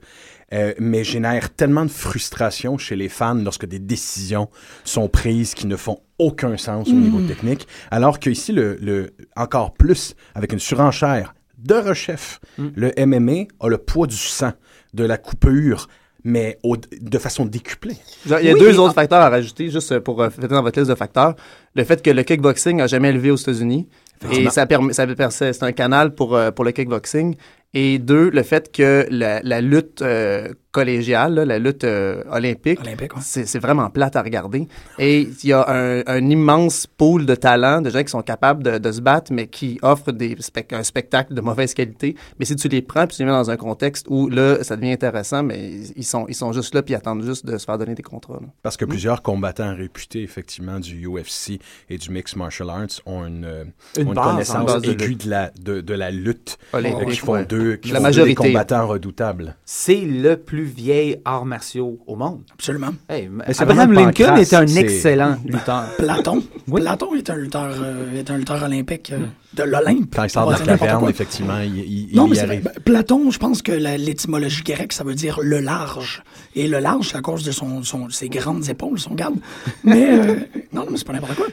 euh, 0.54 0.74
mais 0.80 1.04
génère 1.04 1.54
tellement 1.54 1.86
de 1.86 1.91
frustration 1.91 2.78
chez 2.78 2.95
les 2.95 3.10
fans 3.10 3.36
lorsque 3.36 3.65
des 3.65 3.80
décisions 3.80 4.50
sont 4.84 5.08
prises 5.08 5.54
qui 5.54 5.67
ne 5.67 5.76
font 5.76 6.00
aucun 6.17 6.58
sens 6.58 6.88
au 6.88 6.93
niveau 6.93 7.21
technique, 7.21 7.67
alors 7.91 8.19
qu'ici, 8.19 8.52
le, 8.52 8.78
le, 8.82 9.12
encore 9.36 9.74
plus, 9.74 10.15
avec 10.34 10.54
une 10.54 10.60
surenchère 10.60 11.35
de 11.58 11.76
rechef, 11.76 12.39
le 12.58 12.91
MMA 12.98 13.46
a 13.60 13.68
le 13.70 13.78
poids 13.78 14.08
du 14.08 14.15
sang, 14.15 14.54
de 14.94 15.04
la 15.04 15.18
coupure, 15.18 15.88
mais 16.24 16.58
au- 16.63 16.78
de 16.78 17.18
façon 17.20 17.46
décuplée. 17.46 17.98
Genre, 18.26 18.39
Il 18.39 18.48
y 18.48 18.50
a 18.50 18.54
Oui, 18.54 18.60
deux 18.60 18.80
autres 18.80 18.94
facteurs 18.96 19.22
à 19.22 19.30
rajouter, 19.30 19.70
juste 19.70 19.91
euh, 19.91 20.00
pour 20.00 20.22
euh, 20.22 20.30
dans 20.50 20.62
votre 20.63 20.80
liste 20.80 20.89
de 20.89 20.96
facteurs. 20.96 21.36
Le 21.76 21.84
fait 21.84 22.02
que 22.02 22.10
le 22.10 22.24
kickboxing 22.24 22.78
n'a 22.78 22.88
jamais 22.88 23.10
élevé 23.10 23.32
aux 23.32 23.36
États-Unis. 23.36 23.88
Et 24.32 24.50
ça 24.50 24.65
permet, 24.65 24.94
ça 24.94 25.06
c'est 25.30 25.62
un 25.63 25.72
canal 25.74 26.15
pour, 26.15 26.36
euh, 26.36 26.50
pour 26.52 26.63
le 26.65 26.72
kickboxing. 26.72 27.36
Et 27.74 28.00
deux, 28.00 28.30
le 28.30 28.44
fait 28.44 28.72
que 28.72 29.06
la, 29.12 29.41
la 29.44 29.60
lutte 29.62 30.02
euh, 30.02 30.54
collégiale, 30.75 31.35
là, 31.35 31.45
la 31.45 31.57
lutte 31.57 31.85
euh, 31.85 32.21
olympique, 32.29 32.81
Olympique, 32.81 33.15
ouais. 33.15 33.21
c'est 33.23 33.45
c'est 33.45 33.59
vraiment 33.59 33.89
plate 33.89 34.17
à 34.17 34.21
regarder. 34.21 34.67
Et 34.99 35.21
il 35.21 35.49
y 35.49 35.53
a 35.53 35.63
un, 35.69 36.01
un 36.05 36.29
immense 36.29 36.85
pool 36.85 37.25
de 37.25 37.33
talents, 37.35 37.79
de 37.81 37.89
gens 37.89 38.03
qui 38.03 38.09
sont 38.09 38.21
capables 38.21 38.61
de, 38.61 38.77
de 38.77 38.91
se 38.91 38.99
battre, 38.99 39.31
mais 39.31 39.47
qui 39.47 39.79
offrent 39.81 40.11
des 40.11 40.35
un 40.71 40.83
spectacle 40.83 41.33
de 41.33 41.39
mauvaise 41.39 41.73
qualité. 41.73 42.15
Mais 42.39 42.45
si 42.45 42.55
tu 42.57 42.67
les 42.67 42.81
prends 42.81 43.07
puis 43.07 43.15
tu 43.15 43.21
les 43.21 43.25
mets 43.27 43.31
dans 43.31 43.49
un 43.49 43.55
contexte 43.55 44.07
où 44.09 44.27
là, 44.29 44.63
ça 44.63 44.75
devient 44.75 44.91
intéressant, 44.91 45.43
mais 45.43 45.71
ils 45.95 46.03
sont, 46.03 46.25
ils 46.27 46.35
sont 46.35 46.51
juste 46.51 46.73
là 46.75 46.81
puis 46.83 46.93
ils 46.93 46.97
attendent 46.97 47.23
juste 47.23 47.45
de 47.45 47.57
se 47.57 47.63
faire 47.65 47.77
donner 47.77 47.95
des 47.95 48.03
contrats. 48.03 48.39
là. 48.41 48.47
Parce 48.61 48.75
que 48.75 48.83
plusieurs 48.83 49.21
combattants 49.21 49.73
réputés, 49.75 50.23
effectivement, 50.23 50.79
du 50.81 51.07
UFC 51.07 51.59
et 51.89 51.97
du 51.97 52.09
Mixed 52.11 52.38
Martial 52.38 52.69
Arts 52.69 52.99
ont 53.05 53.25
une, 53.25 53.45
euh, 53.45 53.63
Une 53.97 54.09
ont 54.09 54.13
base, 54.13 54.25
connaissance 54.31 54.65
base 54.65 54.83
aiguë 54.83 55.15
de 55.15 55.29
la, 55.29 55.51
de, 55.57 55.79
de 55.79 55.93
la 55.93 56.11
lutte, 56.11 56.57
Olympique, 56.73 57.07
euh, 57.07 57.11
qui 57.11 57.17
font 57.17 57.33
ouais. 57.33 57.45
d'eux 57.45 57.75
qui 57.77 57.91
La 57.91 57.99
font 57.99 58.03
d'eux 58.05 58.11
des 58.11 58.17
majorité. 58.17 58.35
combattants 58.35 58.88
redoutables. 58.88 59.55
C'est 59.65 60.01
le 60.01 60.35
plus 60.35 60.64
vieil 60.65 61.21
art 61.25 61.45
martiaux 61.45 61.99
au 62.08 62.15
monde. 62.15 62.41
Absolument. 62.54 62.93
Hey, 63.10 63.30
Abraham 63.60 63.93
Lincoln 63.93 64.36
était 64.38 64.56
un 64.56 64.67
excellent 64.67 65.38
lutteur. 65.45 65.86
Platon. 65.97 66.43
Oui. 66.67 66.82
Platon 66.82 67.13
est 67.15 67.30
un 67.30 67.36
lutteur, 67.36 67.75
euh, 67.80 68.19
est 68.19 68.32
un 68.32 68.38
lutteur 68.39 68.63
olympique 68.63 69.12
euh, 69.13 69.19
de 69.54 69.62
l'Olympe. 69.63 70.15
Quand 70.15 70.23
ils 70.23 70.30
sortent 70.32 70.60
On 70.60 70.63
de 70.63 70.67
la 70.67 70.78
caverne, 70.80 71.08
effectivement, 71.08 71.60
il, 71.60 71.78
il, 71.78 72.15
Non, 72.15 72.25
il 72.25 72.32
mais 72.32 72.38
y 72.38 72.39
arrive. 72.39 72.63
Ben, 72.63 72.71
Platon, 72.84 73.30
je 73.30 73.38
pense 73.38 73.62
que 73.62 73.71
l'étymologie 73.71 74.63
grecque, 74.63 74.91
ça 74.91 75.04
veut 75.04 75.13
dire 75.13 75.39
le 75.43 75.60
large. 75.60 76.23
Et 76.58 76.68
le 76.70 76.80
large, 76.80 77.13
à 77.15 77.22
cause 77.22 77.44
de 77.44 77.52
son, 77.52 77.84
son- 77.84 78.10
ses 78.10 78.30
grandes 78.30 78.70
épaules, 78.70 78.98
son 78.98 79.13
garde. 79.13 79.36
Mais, 79.84 80.08
euh, 80.10 80.36
non, 80.74 80.86
mais 80.89 80.98
c'est 80.98 81.06
pas 81.06 81.13
n'importe 81.13 81.36
quoi. 81.36 81.48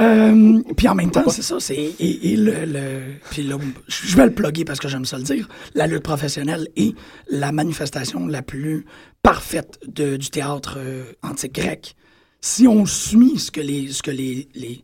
Euh, 0.00 0.62
puis 0.76 0.88
en 0.88 0.94
même 0.94 1.10
temps, 1.10 1.28
c'est 1.28 1.42
ça, 1.42 1.60
c'est, 1.60 1.74
et, 1.76 2.32
et 2.32 2.36
le, 2.36 2.64
le- 2.64 3.02
puis 3.30 3.42
là, 3.42 3.56
je 3.88 4.16
vais 4.16 4.24
le 4.24 4.32
plugger 4.32 4.64
parce 4.64 4.78
que 4.80 4.88
j'aime 4.88 5.04
ça 5.04 5.18
le 5.18 5.24
dire, 5.24 5.48
la 5.74 5.86
lutte 5.86 6.02
professionnelle 6.04 6.68
est 6.76 6.94
la 7.28 7.52
manifestation 7.52 8.26
la 8.26 8.40
plus 8.42 8.86
parfaite 9.22 9.78
de- 9.86 10.16
du 10.16 10.30
théâtre 10.30 10.76
euh, 10.78 11.04
antique 11.22 11.54
grec. 11.54 11.94
Si 12.40 12.66
on 12.66 12.86
suit 12.86 13.38
ce 13.38 13.50
que 13.50 13.60
les, 13.60 13.88
ce 13.88 14.02
que 14.02 14.10
les, 14.10 14.48
les, 14.54 14.82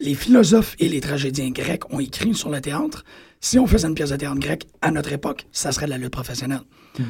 les 0.00 0.14
philosophes 0.14 0.76
et 0.78 0.88
les 0.90 1.00
tragédiens 1.00 1.50
grecs 1.50 1.90
ont 1.94 2.00
écrit 2.00 2.34
sur 2.34 2.50
le 2.50 2.60
théâtre, 2.60 3.04
si 3.40 3.58
on 3.58 3.66
faisait 3.66 3.88
une 3.88 3.94
pièce 3.94 4.10
de 4.10 4.16
théâtre 4.16 4.38
grecque 4.38 4.66
à 4.82 4.90
notre 4.90 5.12
époque, 5.12 5.46
ça 5.52 5.72
serait 5.72 5.86
de 5.86 5.90
la 5.90 5.98
lutte 5.98 6.10
professionnelle. 6.12 6.60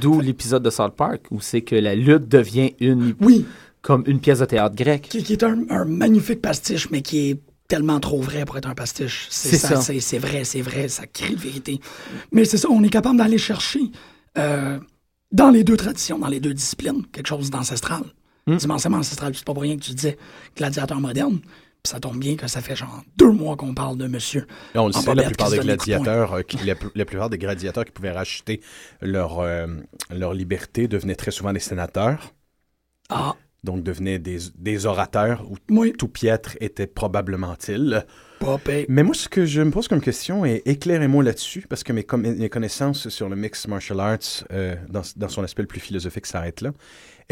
D'où 0.00 0.20
l'épisode 0.20 0.62
de 0.62 0.70
South 0.70 0.94
Park 0.96 1.26
où 1.30 1.40
c'est 1.40 1.62
que 1.62 1.74
la 1.74 1.94
lutte 1.94 2.28
devient 2.28 2.72
une 2.80 3.14
Oui, 3.20 3.44
comme 3.80 4.04
une 4.06 4.20
pièce 4.20 4.38
de 4.40 4.44
théâtre 4.44 4.76
grecque. 4.76 5.08
qui, 5.10 5.22
qui 5.22 5.32
est 5.32 5.42
un, 5.42 5.64
un 5.70 5.84
magnifique 5.84 6.40
pastiche, 6.40 6.88
mais 6.90 7.02
qui 7.02 7.30
est 7.30 7.40
tellement 7.68 8.00
trop 8.00 8.20
vrai 8.20 8.44
pour 8.44 8.56
être 8.58 8.68
un 8.68 8.74
pastiche. 8.74 9.26
C'est 9.30 9.56
ça. 9.56 9.80
C'est 9.80 9.98
c'est 10.00 10.18
vrai, 10.18 10.44
c'est 10.44 10.60
vrai, 10.60 10.88
ça 10.88 11.06
crie 11.06 11.34
de 11.34 11.40
vérité. 11.40 11.80
Mais 12.30 12.44
c'est 12.44 12.58
ça, 12.58 12.68
on 12.70 12.82
est 12.84 12.90
capable 12.90 13.16
d'aller 13.18 13.38
chercher 13.38 13.80
euh, 14.38 14.78
dans 15.32 15.50
les 15.50 15.64
deux 15.64 15.76
traditions, 15.76 16.18
dans 16.18 16.28
les 16.28 16.40
deux 16.40 16.54
disciplines, 16.54 17.04
quelque 17.12 17.28
chose 17.28 17.50
d'ancestral. 17.50 18.02
Hmm. 18.46 18.58
Immensément 18.62 18.98
ancestral. 18.98 19.34
C'est 19.34 19.44
pas 19.44 19.54
pour 19.54 19.62
rien 19.62 19.76
que 19.76 19.82
tu 19.82 19.92
disais 19.94 20.18
gladiateur 20.56 21.00
moderne. 21.00 21.38
Ça 21.84 21.98
tombe 21.98 22.18
bien 22.18 22.36
que 22.36 22.46
ça 22.46 22.60
fait 22.60 22.76
genre 22.76 23.02
deux 23.16 23.32
mois 23.32 23.56
qu'on 23.56 23.74
parle 23.74 23.96
de 23.96 24.06
monsieur. 24.06 24.46
Et 24.74 24.78
on 24.78 24.86
le 24.86 24.92
sait, 24.92 25.14
la 25.16 25.24
plupart 25.24 25.50
des 25.50 25.56
gladiateurs, 25.58 26.32
euh, 26.34 26.42
qui- 26.42 26.58
la, 26.64 26.76
pl- 26.76 26.92
la 26.94 27.04
plupart 27.04 27.28
des 27.28 27.38
gladiateurs 27.38 27.84
qui 27.84 27.90
pouvaient 27.90 28.12
racheter 28.12 28.60
leur, 29.00 29.40
euh, 29.40 29.66
leur 30.10 30.32
liberté 30.32 30.86
devenaient 30.86 31.16
très 31.16 31.32
souvent 31.32 31.52
des 31.52 31.58
sénateurs, 31.58 32.34
Ah, 33.08 33.34
donc 33.64 33.82
devenaient 33.82 34.20
des, 34.20 34.38
des 34.56 34.86
orateurs 34.86 35.44
où 35.50 35.56
tout 35.92 36.08
piètre 36.08 36.56
était 36.60 36.86
probablement-il. 36.86 38.06
Mais 38.88 39.02
moi, 39.02 39.14
ce 39.14 39.28
que 39.28 39.44
je 39.44 39.60
me 39.62 39.70
pose 39.72 39.86
comme 39.88 40.00
question, 40.00 40.44
et 40.44 40.62
éclairez-moi 40.66 41.22
là-dessus, 41.24 41.64
parce 41.68 41.82
que 41.84 41.92
mes, 41.92 42.04
connaissances 42.48 43.08
sur 43.08 43.28
le 43.28 43.34
mix 43.36 43.66
martial 43.68 43.98
arts, 44.00 44.18
euh, 44.52 44.76
dans, 44.88 45.02
dans 45.16 45.28
son 45.28 45.42
aspect 45.44 45.62
le 45.62 45.68
plus 45.68 45.80
philosophique, 45.80 46.26
s'arrêtent 46.26 46.60
là. 46.60 46.70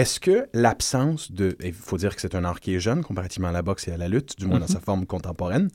Est-ce 0.00 0.18
que 0.18 0.48
l'absence 0.54 1.30
de... 1.30 1.58
Il 1.62 1.74
faut 1.74 1.98
dire 1.98 2.14
que 2.14 2.22
c'est 2.22 2.34
un 2.34 2.42
art 2.42 2.60
qui 2.60 2.74
est 2.74 2.80
jeune, 2.80 3.04
comparativement 3.04 3.48
à 3.48 3.52
la 3.52 3.60
boxe 3.60 3.86
et 3.86 3.92
à 3.92 3.98
la 3.98 4.08
lutte, 4.08 4.38
du 4.38 4.46
moins 4.46 4.58
dans 4.58 4.66
sa 4.66 4.80
forme 4.80 5.04
contemporaine. 5.04 5.68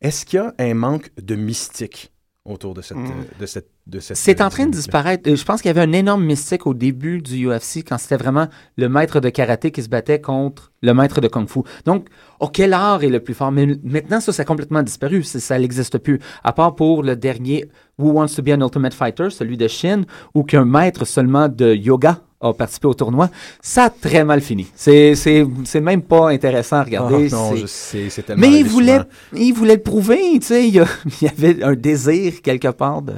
Est-ce 0.00 0.24
qu'il 0.24 0.36
y 0.36 0.40
a 0.40 0.54
un 0.60 0.74
manque 0.74 1.10
de 1.20 1.34
mystique 1.34 2.12
autour 2.44 2.72
de 2.74 2.82
cette... 2.82 2.98
Mm. 2.98 3.06
euh, 3.06 3.40
de 3.40 3.46
cette, 3.46 3.70
de 3.88 3.98
cette 3.98 4.16
C'est 4.16 4.40
en 4.40 4.48
train 4.48 4.66
de 4.66 4.70
disparaître. 4.70 5.28
Euh, 5.28 5.34
Je 5.34 5.44
pense 5.44 5.60
qu'il 5.60 5.70
y 5.70 5.76
avait 5.76 5.80
un 5.80 5.92
énorme 5.92 6.24
mystique 6.24 6.68
au 6.68 6.74
début 6.74 7.20
du 7.20 7.48
UFC 7.48 7.78
quand 7.78 7.98
c'était 7.98 8.16
vraiment 8.16 8.46
le 8.76 8.88
maître 8.88 9.18
de 9.18 9.28
karaté 9.28 9.72
qui 9.72 9.82
se 9.82 9.88
battait 9.88 10.20
contre 10.20 10.70
le 10.80 10.94
maître 10.94 11.20
de 11.20 11.26
kung 11.26 11.48
fu. 11.48 11.62
Donc, 11.84 12.06
oh, 12.38 12.46
quel 12.46 12.74
art 12.74 13.02
est 13.02 13.08
le 13.08 13.18
plus 13.18 13.34
fort? 13.34 13.50
Mais 13.50 13.66
maintenant, 13.82 14.20
ça, 14.20 14.32
ça 14.32 14.42
a 14.42 14.44
complètement 14.44 14.84
disparu. 14.84 15.24
Ça 15.24 15.58
n'existe 15.58 15.98
plus. 15.98 16.20
À 16.44 16.52
part 16.52 16.76
pour 16.76 17.02
le 17.02 17.16
dernier 17.16 17.68
Who 17.98 18.12
Wants 18.12 18.36
to 18.36 18.42
be 18.42 18.50
an 18.50 18.60
Ultimate 18.60 18.94
Fighter, 18.94 19.30
celui 19.30 19.56
de 19.56 19.66
Chine, 19.66 20.04
où 20.32 20.44
qu'un 20.44 20.64
maître 20.64 21.04
seulement 21.04 21.48
de 21.48 21.74
yoga 21.74 22.20
a 22.44 22.52
participé 22.54 22.86
au 22.88 22.94
tournoi. 22.94 23.30
Ça 23.62 23.84
a 23.84 23.90
très 23.90 24.24
mal 24.24 24.40
fini. 24.40 24.66
C'est 24.74 25.14
c'est- 25.14 25.46
c'est 25.64 25.80
même 25.80 26.02
pas 26.02 26.30
intéressant 26.30 26.76
à 26.76 26.80
Ah, 26.80 26.84
regarder. 26.84 27.28
non, 27.30 27.50
C'est- 27.52 27.56
je 27.62 27.66
sais, 27.66 28.10
c'est 28.10 28.22
tellement 28.22 28.40
mais 28.46 28.58
il 28.60 28.64
voulait, 28.66 29.00
il 29.34 29.52
voulait 29.52 29.76
le 29.76 29.82
prouver, 29.82 30.20
tu 30.40 30.46
sais. 30.46 30.68
Il, 30.68 30.74
y 30.74 30.80
a- 30.80 30.86
il 31.20 31.26
y 31.26 31.28
avait 31.30 31.62
un 31.62 31.74
désir 31.74 32.42
quelque 32.42 32.68
part 32.68 33.02
de 33.02 33.14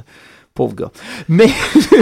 pauvre 0.53 0.75
gars. 0.75 0.91
Mais 1.27 1.47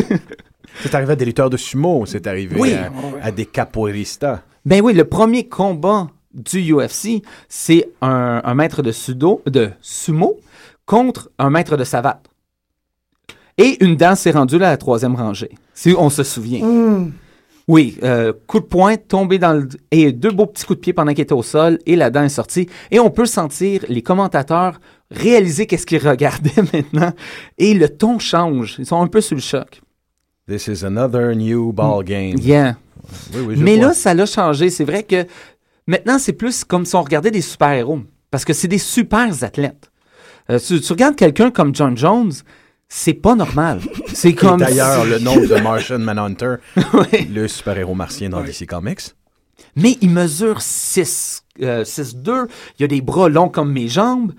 C'est 0.83 0.93
arrivé 0.93 1.13
à 1.13 1.15
des 1.15 1.25
lutteurs 1.25 1.49
de 1.49 1.57
sumo, 1.57 2.05
c'est 2.05 2.27
arrivé 2.27 2.55
Oui. 2.59 2.73
à, 2.73 2.91
à 3.27 3.31
des 3.31 3.45
capoeiristas. 3.45 4.41
ben 4.65 4.81
oui, 4.83 4.93
le 4.93 5.05
premier 5.05 5.47
combat 5.47 6.07
du 6.33 6.73
UFC, 6.73 7.21
c'est 7.47 7.88
un, 8.01 8.41
un 8.43 8.53
maître 8.55 8.81
de 8.81 8.91
sudo, 8.91 9.41
de 9.45 9.69
sumo 9.81 10.38
contre 10.85 11.29
un 11.39 11.49
maître 11.49 11.77
de 11.77 11.85
savate. 11.85 12.25
Et 13.58 13.84
une 13.84 13.96
dent 13.96 14.15
s'est 14.15 14.32
rendue 14.32 14.56
à 14.56 14.60
la 14.60 14.78
troisième 14.78 15.15
rangée, 15.15 15.52
si 15.74 15.94
on 15.98 16.10
se 16.10 16.24
souvient. 16.24 16.62
Oui, 17.68 17.98
euh, 18.04 18.32
coup 18.46 18.60
de 18.60 18.65
poing, 18.65 18.96
tombé 18.96 19.39
dans 19.39 19.54
le... 19.54 19.68
Et 19.89 20.12
deux 20.12 20.30
beaux 20.30 20.46
petits 20.46 20.65
coups 20.65 20.78
de 20.78 20.82
pied 20.82 20.94
pendant 20.94 21.13
qu'il 21.13 21.22
était 21.22 21.34
au 21.34 21.41
sol, 21.41 21.80
et 21.88 21.96
la 21.96 22.12
dent 22.12 22.22
est 22.24 22.30
sortie. 22.30 22.68
Et 22.91 23.00
on 23.00 23.10
peut 23.10 23.26
sentir 23.26 23.84
les 23.89 24.04
commentateurs 24.04 24.80
réaliser 25.10 25.65
qu'est-ce 25.65 25.86
qu'ils 25.86 26.06
regardaient 26.08 26.52
maintenant. 26.74 27.12
Et 27.58 27.74
le 27.74 27.89
ton 27.89 28.20
change. 28.20 28.76
Ils 28.78 28.86
sont 28.86 29.02
un 29.02 29.08
peu 29.08 29.22
sous 29.22 29.36
le 29.36 29.41
choc. 29.41 29.82
This 30.48 30.68
is 30.68 30.86
another 30.86 31.36
new 31.36 31.72
ball 31.72 32.04
game. 32.04 32.36
Yeah. 32.39 32.76
Oui, 33.34 33.41
oui, 33.48 33.56
je 33.58 33.63
Mais 33.63 33.78
vois. 33.78 33.88
là, 33.88 33.94
ça 33.94 34.13
l'a 34.13 34.26
changé. 34.28 34.70
C'est 34.70 34.84
vrai 34.84 35.02
que 35.04 35.26
maintenant, 35.88 36.20
c'est 36.20 36.34
plus 36.34 36.63
comme 36.63 36.86
si 36.86 36.96
on 36.96 37.02
regardait 37.02 37.32
des 37.32 37.41
super-héros. 37.41 38.02
Parce 38.30 38.46
que 38.46 38.54
c'est 38.54 38.68
des 38.68 38.78
super 38.78 39.44
athlètes. 39.44 39.91
Euh, 40.52 40.60
tu, 40.60 40.80
tu 40.82 40.91
regardes 40.94 41.15
quelqu'un 41.15 41.50
comme 41.50 41.74
John 41.74 41.98
Jones, 41.98 42.32
c'est 42.88 43.13
pas 43.13 43.36
normal. 43.36 43.82
C'est 44.13 44.34
comme. 44.34 44.60
d'ailleurs 44.60 45.06
le 45.06 45.19
nom 45.19 45.36
de 45.36 45.56
Martian 45.62 46.00
Manhunter, 46.00 46.56
le 47.34 47.48
super-héros 47.48 47.95
martien 47.95 48.30
dans 48.30 48.41
DC 48.41 48.65
Comics. 48.67 49.02
Mais 49.76 49.98
il 50.02 50.10
mesure 50.10 50.62
6, 50.62 51.43
6'2. 51.60 52.48
Il 52.80 52.86
a 52.86 52.88
des 52.88 53.02
bras 53.02 53.30
longs 53.30 53.50
comme 53.50 53.71
mes 53.71 53.88
jambes. 53.88 54.32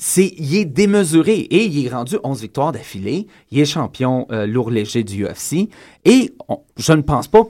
C'est, 0.00 0.32
il 0.38 0.54
est 0.56 0.64
démesuré 0.64 1.34
et 1.40 1.64
il 1.64 1.84
est 1.86 1.88
rendu 1.90 2.16
11 2.22 2.40
victoires 2.40 2.72
d'affilée. 2.72 3.26
Il 3.50 3.58
est 3.58 3.64
champion 3.64 4.26
euh, 4.30 4.46
lourd 4.46 4.70
léger 4.70 5.02
du 5.02 5.24
UFC. 5.26 5.68
Et 6.04 6.34
on- 6.48 6.60
je 6.76 6.92
ne 6.92 7.02
pense 7.02 7.26
pas 7.26 7.42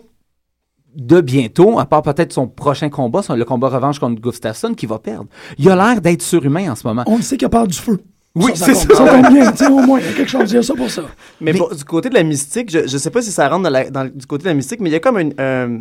de 0.97 1.21
bientôt, 1.21 1.79
à 1.79 1.85
part 1.85 2.03
peut-être 2.03 2.33
son 2.33 2.49
prochain 2.49 2.89
combat, 2.89 3.23
son- 3.23 3.35
le 3.35 3.45
combat 3.45 3.69
revanche 3.69 3.99
contre 3.99 4.21
Gustafsson, 4.23 4.73
qui 4.75 4.87
va 4.87 4.99
perdre. 4.99 5.27
Il 5.59 5.69
a 5.71 5.77
l'air 5.77 6.01
d'être 6.01 6.23
surhumain 6.23 6.73
en 6.73 6.75
ce 6.75 6.87
moment. 6.87 7.05
On 7.07 7.17
le 7.19 7.23
sait 7.23 7.37
qu'il 7.37 7.47
a 7.47 7.51
peur 7.51 7.67
du 7.67 7.77
feu. 7.77 8.01
Oui, 8.35 8.53
ça, 8.55 8.67
c'est 8.67 8.75
ça. 8.75 9.57
sais, 9.57 9.67
au 9.67 9.79
moins, 9.81 9.99
il 10.01 10.07
y 10.07 10.09
a 10.09 10.13
quelque 10.13 10.29
chose 10.31 10.43
à 10.43 10.45
dire 10.45 10.63
ça 10.65 10.75
pour 10.75 10.91
ça. 10.91 11.03
Mais, 11.41 11.53
Mais- 11.53 11.59
pour- 11.59 11.75
du 11.75 11.83
côté 11.85 12.09
de 12.09 12.15
la 12.15 12.23
mystique, 12.23 12.71
je, 12.71 12.87
je 12.87 12.99
sais 12.99 13.11
pas 13.11 13.21
si 13.23 13.33
ça 13.33 13.49
rentre 13.49 13.65
dans 13.65 13.71
la- 13.71 13.91
dans- 13.91 14.05
du 14.09 14.27
côté 14.27 14.45
de 14.45 14.49
la 14.49 14.55
mystique, 14.55 14.81
mais 14.81 14.91
il 14.91 14.93
y 14.93 14.97
a 14.97 15.01
comme 15.01 15.17
un, 15.17 15.31
un, 15.39 15.79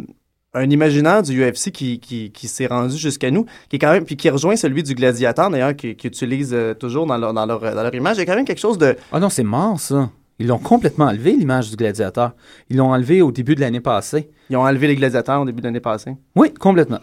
un 0.53 0.69
imaginaire 0.69 1.21
du 1.21 1.39
UFC 1.43 1.71
qui, 1.71 1.99
qui, 1.99 2.31
qui 2.31 2.47
s'est 2.47 2.65
rendu 2.67 2.97
jusqu'à 2.97 3.29
nous, 3.29 3.45
qui 3.69 3.75
est 3.75 3.79
quand 3.79 3.91
même, 3.91 4.05
puis 4.05 4.17
qui 4.17 4.29
rejoint 4.29 4.55
celui 4.55 4.81
du 4.81 4.95
gladiateur 4.95 5.49
d'ailleurs, 5.51 5.75
qui, 5.75 5.95
qui 5.95 6.07
utilise 6.07 6.51
euh, 6.53 6.73
toujours 6.73 7.05
dans 7.05 7.17
leur, 7.17 7.33
dans, 7.33 7.45
leur, 7.45 7.59
dans 7.59 7.83
leur 7.83 7.93
image. 7.93 8.17
Il 8.17 8.19
y 8.19 8.23
a 8.23 8.25
quand 8.25 8.35
même 8.35 8.45
quelque 8.45 8.61
chose 8.61 8.77
de. 8.79 8.95
Ah 9.11 9.19
non, 9.19 9.29
c'est 9.29 9.43
mort, 9.43 9.79
ça. 9.79 10.09
Ils 10.39 10.47
l'ont 10.47 10.59
complètement 10.59 11.05
enlevé, 11.05 11.33
l'image 11.33 11.69
du 11.69 11.75
gladiateur. 11.75 12.31
Ils 12.69 12.77
l'ont 12.77 12.91
enlevé 12.91 13.21
au 13.21 13.31
début 13.31 13.55
de 13.55 13.61
l'année 13.61 13.79
passée. 13.81 14.29
Ils 14.49 14.55
ont 14.57 14.61
enlevé 14.61 14.87
les 14.87 14.95
gladiateurs 14.95 15.41
au 15.41 15.45
début 15.45 15.61
de 15.61 15.65
l'année 15.67 15.79
passée? 15.79 16.11
Oui, 16.35 16.53
complètement. 16.53 16.99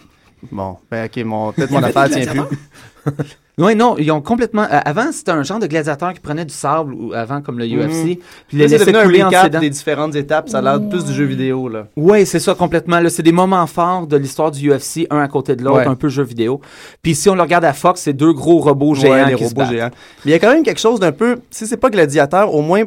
Bon, 0.53 0.77
ben 0.91 1.07
ok, 1.07 1.25
mon, 1.25 1.53
peut-être 1.53 1.71
Il 1.71 1.75
y 1.75 1.81
mon 1.81 1.83
affaire 1.83 2.09
tient 2.11 2.27
plus. 2.27 3.13
Oui, 3.57 3.77
non, 3.77 3.97
ils 3.99 4.11
ont 4.11 4.21
complètement. 4.21 4.63
euh, 4.65 4.81
avant, 4.85 5.13
c'était 5.13 5.31
un 5.31 5.45
genre 5.45 5.61
de 5.61 5.67
gladiateur 5.69 6.13
qui 6.13 6.19
prenait 6.21 6.45
du 6.45 6.53
sable, 6.53 6.93
ou 6.93 7.13
avant, 7.13 7.41
comme 7.41 7.59
le 7.59 7.67
UFC, 7.67 8.19
puis 8.49 8.59
Là, 8.59 8.65
les 8.65 8.69
laissait 8.69 8.93
couler 8.93 9.21
un 9.23 9.29
en 9.29 9.61
des 9.61 9.71
différentes 9.71 10.15
étapes. 10.17 10.49
Ça 10.49 10.59
a 10.59 10.63
l'air 10.63 10.89
plus 10.89 11.05
du 11.05 11.13
jeu 11.13 11.25
vidéo, 11.25 11.69
là. 11.69 11.87
Oui, 11.97 12.27
c'est 12.27 12.41
ça, 12.41 12.55
complètement. 12.55 12.99
Là, 12.99 13.11
c'est 13.11 13.23
des 13.23 13.31
moments 13.33 13.67
forts 13.69 14.07
de 14.09 14.17
l'histoire 14.17 14.51
du 14.51 14.71
UFC, 14.73 15.07
un 15.11 15.21
à 15.21 15.29
côté 15.29 15.55
de 15.55 15.63
l'autre, 15.63 15.79
Ouais. 15.79 15.87
un 15.87 15.95
peu 15.95 16.09
jeu 16.09 16.25
vidéo. 16.25 16.61
Puis 17.03 17.15
si 17.15 17.29
on 17.29 17.35
le 17.37 17.43
regarde 17.43 17.65
à 17.65 17.73
Fox, 17.73 18.01
c'est 18.01 18.13
deux 18.13 18.33
gros 18.33 18.59
robots 18.59 18.95
géants 18.95 19.13
Ouais, 19.13 19.27
les 19.31 19.35
qui 19.37 19.45
se 19.45 19.49
robots 19.51 19.61
battent. 19.61 19.71
géants. 19.73 19.91
Mais 20.25 20.31
il 20.31 20.33
y 20.33 20.35
a 20.35 20.39
quand 20.41 20.53
même 20.53 20.65
quelque 20.65 20.81
chose 20.81 20.99
d'un 20.99 21.13
peu, 21.13 21.37
si 21.51 21.67
c'est 21.67 21.77
pas 21.77 21.91
gladiateur, 21.91 22.53
au 22.53 22.61
moins 22.63 22.83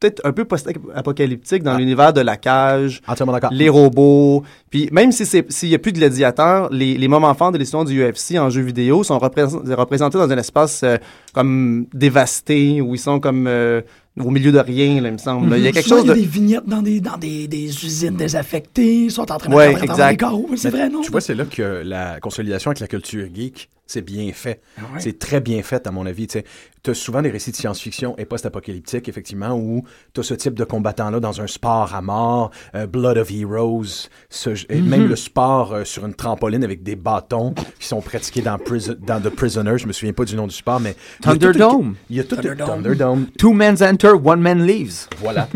peut-être 0.00 0.20
un 0.24 0.32
peu 0.32 0.44
post-apocalyptique 0.44 1.62
dans 1.62 1.76
l'univers 1.76 2.12
de 2.12 2.20
la 2.20 2.36
cage, 2.36 3.00
Entièrement 3.06 3.32
d'accord. 3.32 3.50
les 3.52 3.68
robots. 3.68 4.42
Puis 4.70 4.88
même 4.92 5.12
si 5.12 5.26
c'est 5.26 5.50
s'il 5.50 5.68
y 5.70 5.74
a 5.74 5.78
plus 5.78 5.92
de 5.92 5.98
gladiateurs, 5.98 6.68
les, 6.72 6.96
les 6.96 7.08
moments 7.08 7.34
forts 7.34 7.52
de 7.52 7.58
l'histoire 7.58 7.84
du 7.84 8.02
UFC 8.02 8.36
en 8.38 8.50
jeu 8.50 8.62
vidéo 8.62 9.02
sont 9.04 9.18
représent- 9.18 9.62
représentés 9.76 10.18
dans 10.18 10.30
un 10.30 10.38
espace 10.38 10.82
euh, 10.84 10.96
comme 11.32 11.86
dévasté 11.94 12.80
où 12.80 12.94
ils 12.94 12.98
sont 12.98 13.20
comme 13.20 13.46
euh, 13.46 13.80
au 14.20 14.30
milieu 14.30 14.50
de 14.50 14.58
rien, 14.58 15.00
là, 15.00 15.08
il 15.08 15.12
me 15.12 15.18
semble. 15.18 15.56
Il 15.56 15.62
y 15.62 15.68
a 15.68 15.72
quelque 15.72 15.84
Souvent, 15.88 15.98
chose 16.02 16.06
il 16.06 16.08
y 16.08 16.10
a 16.10 16.14
de 16.14 16.20
des 16.20 16.26
vignettes 16.26 16.66
dans 16.66 16.82
des, 16.82 17.00
dans 17.00 17.16
des, 17.16 17.46
des 17.46 17.66
usines 17.84 18.16
désaffectées, 18.16 19.04
ils 19.04 19.10
sont 19.12 19.30
en 19.30 19.38
train 19.38 19.48
de 19.48 19.54
Ouais, 19.54 19.72
exact. 19.80 20.10
les 20.10 20.16
carreaux. 20.16 20.48
C'est 20.56 20.70
vrai, 20.70 20.88
non? 20.88 21.02
Tu 21.02 21.10
vois, 21.12 21.20
c'est 21.20 21.34
là 21.36 21.44
que 21.44 21.82
la 21.84 22.18
consolidation 22.20 22.70
avec 22.72 22.80
la 22.80 22.88
culture 22.88 23.26
geek, 23.32 23.68
c'est 23.88 24.02
bien 24.02 24.30
fait. 24.32 24.60
Ah 24.76 24.82
ouais. 24.94 25.00
C'est 25.00 25.18
très 25.18 25.40
bien 25.40 25.60
fait, 25.64 25.84
à 25.88 25.90
mon 25.90 26.06
avis. 26.06 26.28
Tu 26.28 26.90
as 26.90 26.94
souvent 26.94 27.22
des 27.22 27.30
récits 27.30 27.50
de 27.50 27.56
science-fiction 27.56 28.14
et 28.18 28.24
post-apocalyptiques, 28.24 29.08
effectivement, 29.08 29.56
où 29.58 29.82
tu 30.14 30.20
as 30.20 30.22
ce 30.22 30.34
type 30.34 30.54
de 30.54 30.62
combattant-là 30.64 31.18
dans 31.18 31.40
un 31.40 31.46
sport 31.48 31.92
à 31.94 32.00
mort, 32.02 32.50
euh, 32.76 32.86
Blood 32.86 33.18
of 33.18 33.30
Heroes, 33.32 34.08
ce- 34.30 34.50
et 34.72 34.80
Mhm. 34.80 34.88
même 34.88 35.08
le 35.08 35.16
sport 35.16 35.72
euh, 35.72 35.84
sur 35.84 36.06
une 36.06 36.14
trampoline 36.14 36.62
avec 36.62 36.82
des 36.84 36.94
bâtons 36.96 37.54
qui 37.80 37.86
sont 37.88 38.00
pratiqués 38.00 38.42
dans, 38.42 38.58
Prison- 38.58 38.96
dans 39.00 39.20
The 39.20 39.30
Prisoner. 39.30 39.76
Je 39.78 39.86
me 39.88 39.92
souviens 39.92 40.12
pas 40.12 40.24
du 40.24 40.36
nom 40.36 40.46
du 40.46 40.54
sport, 40.54 40.78
mais... 40.80 40.94
Thunderdome. 41.22 41.96
Il 42.10 42.16
y 42.16 42.20
a 42.20 42.24
tout 42.24 42.36
un- 42.36 42.42
Thunderdome. 42.42 42.66
Thunderdome. 42.82 43.26
Two 43.38 43.52
men 43.52 43.74
enter, 43.82 44.12
one 44.22 44.40
man 44.40 44.64
leaves. 44.64 45.08
Voilà. 45.18 45.48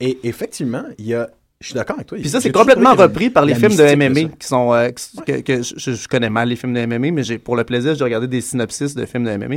Et 0.00 0.18
effectivement, 0.24 0.84
il 0.98 1.06
y 1.06 1.14
a... 1.14 1.28
Je 1.60 1.66
suis 1.66 1.74
d'accord 1.74 1.96
avec 1.96 2.06
toi. 2.06 2.16
Puis 2.18 2.30
ça, 2.30 2.40
c'est 2.40 2.52
complètement 2.52 2.94
repris 2.94 3.28
par 3.28 3.44
les 3.44 3.52
la 3.52 3.58
films 3.58 3.76
de 3.76 3.94
MMA 3.94 4.30
qui 4.38 4.46
sont 4.46 4.72
euh, 4.72 4.88
que, 5.26 5.40
que 5.42 5.62
je, 5.62 5.92
je 5.92 6.08
connais 6.08 6.30
mal 6.30 6.48
les 6.48 6.56
films 6.56 6.72
de 6.72 6.86
MMA, 6.86 7.10
mais 7.10 7.22
j'ai 7.22 7.36
pour 7.36 7.54
le 7.54 7.64
plaisir, 7.64 7.94
j'ai 7.94 8.02
regardé 8.04 8.26
des 8.26 8.40
synopsis 8.40 8.94
de 8.94 9.04
films 9.04 9.24
de 9.24 9.36
MMA. 9.36 9.56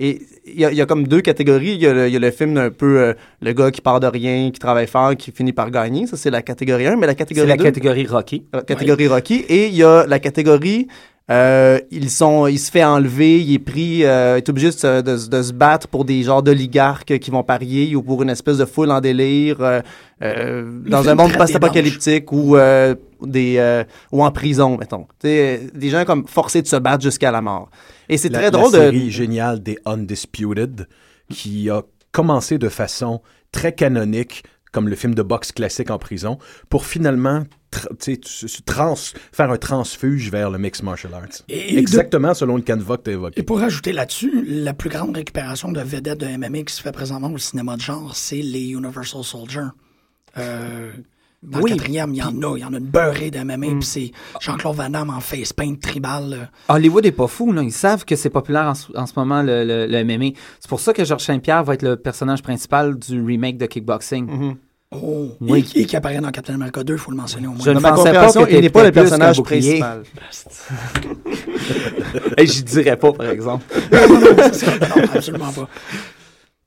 Et 0.00 0.22
il 0.46 0.58
y 0.58 0.64
a, 0.64 0.70
il 0.72 0.78
y 0.78 0.80
a 0.80 0.86
comme 0.86 1.06
deux 1.06 1.20
catégories. 1.20 1.74
Il 1.74 1.82
y 1.82 1.86
a 1.86 1.92
le, 1.92 2.08
il 2.08 2.12
y 2.14 2.16
a 2.16 2.20
le 2.20 2.30
film 2.30 2.56
un 2.56 2.70
peu 2.70 2.98
euh, 2.98 3.12
le 3.42 3.52
gars 3.52 3.70
qui 3.70 3.82
part 3.82 4.00
de 4.00 4.06
rien, 4.06 4.50
qui 4.50 4.58
travaille 4.58 4.86
fort, 4.86 5.14
qui 5.14 5.30
finit 5.30 5.52
par 5.52 5.70
gagner. 5.70 6.06
Ça, 6.06 6.16
c'est 6.16 6.30
la 6.30 6.40
catégorie 6.40 6.86
1. 6.86 6.96
Mais 6.96 7.06
la 7.06 7.12
C'est 7.12 7.16
catégorie 7.16 7.48
la 7.48 7.56
2, 7.58 7.64
catégorie 7.64 8.06
Rocky. 8.06 8.46
euh, 8.56 8.62
catégorie 8.62 9.06
Rocky. 9.06 9.44
Et 9.48 9.66
il 9.68 9.74
y 9.74 9.82
a 9.84 10.06
la 10.06 10.18
catégorie 10.20 10.88
euh, 11.30 11.78
ils 11.90 12.10
sont, 12.10 12.46
il 12.48 12.58
se 12.58 12.70
fait 12.70 12.84
enlever, 12.84 13.40
il 13.40 13.54
est 13.54 13.58
pris, 13.58 14.04
euh, 14.04 14.34
il 14.36 14.38
est 14.38 14.48
obligé 14.48 14.68
de 14.68 14.72
se, 14.72 15.00
de 15.02 15.16
se- 15.16 15.28
de 15.28 15.42
se 15.42 15.52
battre 15.52 15.86
pour 15.88 16.04
des 16.04 16.22
genres 16.24 16.42
d'oligarques 16.42 17.18
qui 17.18 17.30
vont 17.30 17.42
parier 17.44 17.94
ou 17.94 18.02
pour 18.02 18.22
une 18.22 18.30
espèce 18.30 18.58
de 18.58 18.64
foule 18.64 18.90
en 18.90 19.00
délire 19.00 19.56
euh, 19.60 19.80
euh, 20.22 20.80
dans 20.86 21.08
un 21.08 21.14
monde 21.14 21.32
post-apocalyptique 21.36 22.32
ou 22.32 22.56
euh, 22.56 22.94
des 23.24 23.56
euh, 23.58 23.84
ou 24.10 24.22
en 24.24 24.30
prison, 24.32 24.76
mettons. 24.76 25.06
Tu 25.20 25.28
sais, 25.28 25.60
des 25.74 25.90
gens 25.90 26.04
comme 26.04 26.26
forcés 26.26 26.60
de 26.60 26.66
se 26.66 26.76
battre 26.76 27.02
jusqu'à 27.04 27.30
la 27.30 27.40
mort. 27.40 27.70
Et 28.08 28.16
c'est 28.18 28.28
la, 28.28 28.38
très 28.38 28.46
la 28.46 28.50
drôle 28.50 28.72
série 28.72 29.04
de. 29.04 29.10
géniale 29.10 29.62
des 29.62 29.78
Undisputed 29.86 30.88
qui 31.30 31.70
a 31.70 31.82
commencé 32.10 32.58
de 32.58 32.68
façon 32.68 33.22
très 33.52 33.72
canonique 33.74 34.42
comme 34.72 34.88
le 34.88 34.96
film 34.96 35.14
de 35.14 35.22
boxe 35.22 35.52
classique 35.52 35.90
en 35.90 35.98
prison 35.98 36.38
pour 36.70 36.86
finalement 36.86 37.44
tra- 37.70 38.64
trans, 38.64 38.94
faire 39.32 39.50
un 39.50 39.56
transfuge 39.58 40.30
vers 40.30 40.50
le 40.50 40.58
mixed 40.58 40.82
martial 40.82 41.14
arts. 41.14 41.42
Et- 41.48 41.78
Exactement 41.78 42.34
selon 42.34 42.56
le 42.56 42.62
canevas 42.62 42.96
que 42.96 43.02
tu 43.04 43.10
as 43.10 43.12
évoqué. 43.12 43.40
Et 43.40 43.42
pour 43.42 43.60
rajouter 43.60 43.92
là-dessus, 43.92 44.44
la 44.46 44.74
plus 44.74 44.90
grande 44.90 45.14
récupération 45.16 45.70
de 45.70 45.80
vedettes 45.80 46.18
de 46.20 46.26
MMA 46.26 46.62
qui 46.64 46.74
se 46.74 46.82
fait 46.82 46.92
présentement 46.92 47.30
au 47.30 47.38
cinéma 47.38 47.76
de 47.76 47.82
genre, 47.82 48.16
c'est 48.16 48.42
les 48.42 48.70
Universal 48.70 49.22
Soldier. 49.24 49.60
Euh, 50.38 50.92
dans 51.42 51.60
Oui. 51.60 51.70
le 51.72 51.76
quatrième, 51.76 52.14
il 52.14 52.18
y 52.18 52.22
en 52.22 52.28
a, 52.42 52.56
il 52.56 52.60
y 52.60 52.64
en 52.64 52.72
a 52.72 52.78
une 52.78 52.86
beurrée 52.86 53.30
de 53.30 53.38
MMA, 53.40 53.56
Mm. 53.68 53.78
puis 53.80 53.88
c'est 53.88 54.12
Jean-Claude 54.40 54.76
Van 54.76 54.90
Damme 54.90 55.10
en 55.10 55.20
face 55.20 55.52
paint 55.52 55.74
tribal. 55.74 56.30
là. 56.30 56.36
Hollywood 56.68 57.04
est 57.06 57.12
pas 57.12 57.26
fou, 57.26 57.52
là. 57.52 57.62
Ils 57.62 57.72
savent 57.72 58.04
que 58.04 58.16
c'est 58.16 58.30
populaire 58.30 58.66
en, 58.68 58.74
ce- 58.74 58.96
en 58.96 59.06
ce 59.06 59.12
moment, 59.16 59.42
le, 59.42 59.64
le- 59.64 59.86
le 59.86 60.04
MMA. 60.04 60.30
C'est 60.60 60.68
pour 60.68 60.80
ça 60.80 60.92
que 60.92 61.04
Georges 61.04 61.24
Saint-Pierre 61.24 61.64
va 61.64 61.74
être 61.74 61.82
le 61.82 61.96
personnage 61.96 62.42
principal 62.42 62.96
du 62.98 63.22
remake 63.24 63.58
de 63.58 63.66
Kickboxing. 63.66 64.26
Mhm. 64.30 64.54
Oh, 64.94 65.28
Oui. 65.40 65.64
et, 65.74 65.80
et 65.80 65.84
qui 65.86 65.96
apparaît 65.96 66.20
dans 66.20 66.30
Captain 66.30 66.52
America 66.54 66.84
2, 66.84 66.92
il 66.92 66.98
faut 66.98 67.10
le 67.10 67.16
mentionner 67.16 67.46
au 67.46 67.52
moins. 67.52 67.64
Je 67.64 67.70
ne 67.70 67.74
Dans 67.76 67.80
ma 67.80 67.92
pensais 67.92 68.12
pas 68.12 68.26
compréhension, 68.26 68.44
que 68.44 68.50
il 68.52 68.60
n'est 68.60 68.68
pas 68.68 68.84
le 68.84 68.92
personnage 68.92 69.42
principal. 69.42 70.02
Et 72.36 72.46
j'y 72.46 72.62
dirais 72.62 72.96
pas, 72.96 73.12
par 73.12 73.28
exemple. 73.30 73.64
Non, 73.92 75.04
absolument 75.14 75.52
pas. 75.52 75.68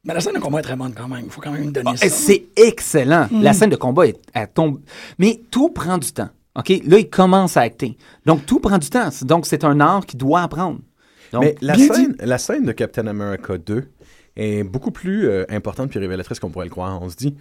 Mais 0.05 0.13
la 0.13 0.21
scène 0.21 0.35
de 0.35 0.39
combat 0.39 0.59
est 0.59 0.63
très 0.63 0.75
bonne 0.75 0.93
quand 0.93 1.07
même. 1.07 1.23
Il 1.25 1.31
faut 1.31 1.41
quand 1.41 1.51
même 1.51 1.71
donner 1.71 1.97
ça. 1.97 2.09
C'est 2.09 2.45
excellent. 2.55 3.27
La 3.31 3.53
scène 3.53 3.71
de 3.71 3.75
combat, 3.75 4.07
est, 4.07 4.19
elle 4.33 4.47
tombe. 4.47 4.79
Mais 5.17 5.41
tout 5.49 5.69
prend 5.69 5.97
du 5.97 6.11
temps. 6.11 6.29
OK? 6.57 6.69
Là, 6.85 6.99
il 6.99 7.09
commence 7.09 7.57
à 7.57 7.61
acter. 7.61 7.97
Donc, 8.25 8.45
tout 8.45 8.59
prend 8.59 8.77
du 8.77 8.89
temps. 8.89 9.09
Donc, 9.23 9.45
c'est 9.45 9.63
un 9.63 9.79
art 9.79 10.05
qui 10.05 10.15
doit 10.15 10.41
apprendre. 10.41 10.79
Donc, 11.33 11.43
Mais 11.43 11.55
la 11.61 11.75
scène, 11.75 12.15
la 12.19 12.37
scène 12.37 12.65
de 12.65 12.71
Captain 12.71 13.07
America 13.07 13.57
2 13.57 13.89
est 14.37 14.63
beaucoup 14.63 14.91
plus 14.91 15.27
euh, 15.27 15.45
importante 15.49 15.89
puis 15.89 15.99
révélatrice 15.99 16.39
qu'on 16.39 16.49
pourrait 16.49 16.65
le 16.65 16.71
croire. 16.71 17.01
On 17.01 17.09
se 17.09 17.15
dit, 17.15 17.35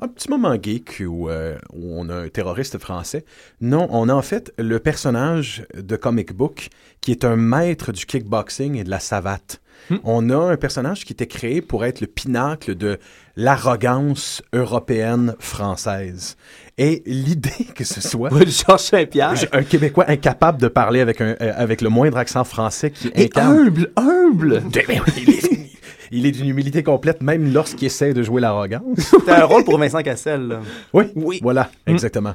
un 0.00 0.08
petit 0.08 0.28
moment 0.30 0.54
geek 0.60 1.02
où, 1.06 1.28
euh, 1.28 1.58
où 1.72 1.98
on 1.98 2.08
a 2.08 2.14
un 2.14 2.28
terroriste 2.28 2.78
français. 2.78 3.24
Non, 3.60 3.88
on 3.90 4.08
a 4.08 4.14
en 4.14 4.22
fait 4.22 4.52
le 4.58 4.78
personnage 4.78 5.66
de 5.74 5.96
comic 5.96 6.32
book 6.32 6.68
qui 7.00 7.10
est 7.10 7.24
un 7.24 7.36
maître 7.36 7.92
du 7.92 8.06
kickboxing 8.06 8.76
et 8.76 8.84
de 8.84 8.90
la 8.90 9.00
savate. 9.00 9.60
On 10.04 10.30
a 10.30 10.36
un 10.36 10.56
personnage 10.56 11.04
qui 11.04 11.12
était 11.12 11.26
créé 11.26 11.60
pour 11.60 11.84
être 11.84 12.00
le 12.00 12.06
pinacle 12.06 12.74
de 12.74 12.98
l'arrogance 13.36 14.42
européenne 14.52 15.34
française. 15.38 16.36
Et 16.78 17.02
l'idée 17.06 17.66
que 17.74 17.84
ce 17.84 18.00
soit 18.00 18.30
Georges 18.46 18.80
Saint-Pierre. 18.80 19.34
un 19.52 19.62
Québécois 19.62 20.04
incapable 20.08 20.60
de 20.60 20.68
parler 20.68 21.00
avec, 21.00 21.20
un, 21.20 21.36
euh, 21.40 21.52
avec 21.56 21.80
le 21.80 21.88
moindre 21.88 22.16
accent 22.16 22.44
français 22.44 22.90
qui 22.90 23.08
Et 23.14 23.24
incarne 23.24 23.58
humble, 23.66 23.92
humble. 23.96 24.62
mais 24.88 25.00
oui, 25.00 25.12
il 25.26 25.30
est, 25.30 25.68
il 26.10 26.26
est 26.26 26.30
d'une 26.32 26.48
humilité 26.48 26.82
complète, 26.82 27.22
même 27.22 27.52
lorsqu'il 27.52 27.86
essaie 27.86 28.14
de 28.14 28.22
jouer 28.22 28.40
l'arrogance. 28.40 28.82
C'était 28.98 29.32
un 29.32 29.44
rôle 29.44 29.64
pour 29.64 29.78
Vincent 29.78 30.02
Cassel. 30.02 30.48
là. 30.48 30.60
Oui, 30.92 31.04
Oui. 31.14 31.38
Voilà, 31.42 31.70
exactement. 31.86 32.34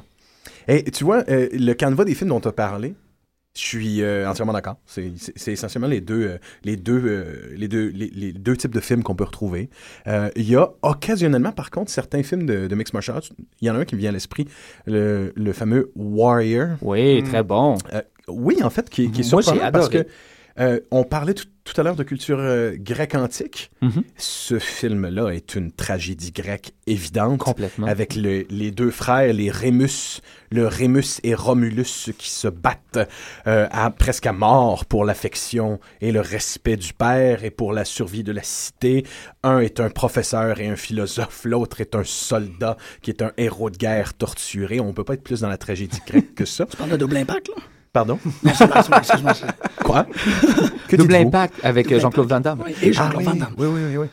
Et 0.68 0.84
tu 0.90 1.02
vois, 1.04 1.24
euh, 1.28 1.48
le 1.52 1.72
canevas 1.74 2.04
des 2.04 2.14
films 2.14 2.30
dont 2.30 2.40
tu 2.40 2.48
as 2.48 2.52
parlé, 2.52 2.94
Je 3.58 3.64
suis 3.64 4.02
euh, 4.02 4.28
entièrement 4.30 4.52
d'accord. 4.52 4.76
C'est 4.86 5.52
essentiellement 5.52 5.88
les 5.88 6.00
deux, 6.00 6.22
euh, 6.22 6.38
les 6.62 6.76
deux, 6.76 7.02
euh, 7.04 7.52
les 7.56 7.66
deux, 7.66 7.88
les, 7.88 8.08
les 8.08 8.32
deux 8.32 8.56
types 8.56 8.72
de 8.72 8.78
films 8.78 9.02
qu'on 9.02 9.16
peut 9.16 9.24
retrouver. 9.24 9.68
Euh, 10.06 10.30
Il 10.36 10.48
y 10.48 10.54
a 10.54 10.68
occasionnellement, 10.82 11.50
par 11.50 11.70
contre, 11.70 11.90
certains 11.90 12.22
films 12.22 12.46
de, 12.46 12.68
de 12.68 12.74
mixed 12.76 12.94
martial 12.94 13.16
arts. 13.16 13.30
Il 13.60 13.66
y 13.66 13.70
en 13.70 13.74
a 13.74 13.78
un 13.78 13.84
qui 13.84 13.96
me 13.96 14.00
vient 14.00 14.10
à 14.10 14.12
l'esprit, 14.12 14.46
le, 14.86 15.32
le 15.34 15.52
fameux 15.52 15.90
Warrior. 15.96 16.76
Oui, 16.82 17.24
très 17.24 17.42
bon. 17.42 17.78
Euh, 17.92 18.02
oui, 18.28 18.62
en 18.62 18.70
fait, 18.70 18.88
qui, 18.88 19.10
qui 19.10 19.22
est 19.22 19.32
Moi, 19.32 19.42
surprenant 19.42 19.72
parce 19.72 19.88
que 19.88 20.06
euh, 20.60 20.78
on 20.92 21.02
parlait 21.02 21.34
tout, 21.34 21.46
tout 21.72 21.80
à 21.80 21.84
l'heure 21.84 21.96
de 21.96 22.02
culture 22.02 22.38
euh, 22.40 22.74
grecque 22.78 23.14
antique. 23.14 23.70
Mhm. 23.82 24.02
Ce 24.16 24.58
film-là 24.58 25.28
est 25.30 25.54
une 25.54 25.70
tragédie 25.72 26.32
grecque 26.32 26.72
évidente. 26.86 27.38
Complètement. 27.40 27.86
Avec 27.86 28.14
le- 28.16 28.46
les 28.50 28.70
deux 28.70 28.90
frères, 28.90 29.32
les 29.32 29.50
Rémus, 29.50 30.20
le 30.50 30.66
Rémus 30.66 31.20
et 31.24 31.34
Romulus 31.34 32.10
qui 32.16 32.30
se 32.30 32.48
battent 32.48 32.98
euh, 33.46 33.66
à, 33.70 33.90
presque 33.90 34.26
à 34.26 34.32
mort 34.32 34.86
pour 34.86 35.04
l'affection 35.04 35.78
et 36.00 36.10
le 36.12 36.20
respect 36.20 36.76
du 36.76 36.92
père 36.94 37.44
et 37.44 37.50
pour 37.50 37.72
la 37.72 37.84
survie 37.84 38.24
de 38.24 38.32
la 38.32 38.42
cité. 38.42 39.04
Un 39.42 39.58
est 39.60 39.80
un 39.80 39.90
professeur 39.90 40.60
et 40.60 40.68
un 40.68 40.76
philosophe, 40.76 41.44
l'autre 41.44 41.80
est 41.80 41.94
un 41.94 42.04
soldat 42.04 42.76
qui 43.02 43.10
est 43.10 43.22
un 43.22 43.32
héros 43.36 43.68
de 43.70 43.76
guerre 43.76 44.14
torturé. 44.14 44.80
On 44.80 44.92
peut 44.94 45.04
pas 45.04 45.14
être 45.14 45.22
plus 45.22 45.40
dans 45.42 45.48
la 45.48 45.58
tragédie 45.58 46.00
grecque 46.06 46.34
que 46.34 46.44
ça. 46.44 46.66
Tu 46.70 46.76
parles 46.76 46.90
de 46.90 46.96
double 46.96 47.16
impact, 47.18 47.48
là? 47.48 47.54
Pardon? 47.98 48.18
Non, 48.44 48.52
excuse-moi. 48.98 49.32
Quoi? 49.82 50.06
Que 50.86 50.94
Double? 50.96 51.14
Impact 51.16 51.54
avec 51.64 51.86
euh, 51.86 51.90
Double 51.90 52.00
Jean-Claude 52.02 52.28
Van 52.28 52.40
Damme. 52.40 52.62
Oui, 52.64 52.72
et 52.82 52.88
Ah 52.90 52.92
Jean-Claude 52.92 53.18
oui, 53.18 53.24
Van 53.24 53.34
Damme. 53.34 53.54
oui, 53.58 53.66
oui, 53.66 53.80
oui, 53.90 53.96
oui. 53.96 54.06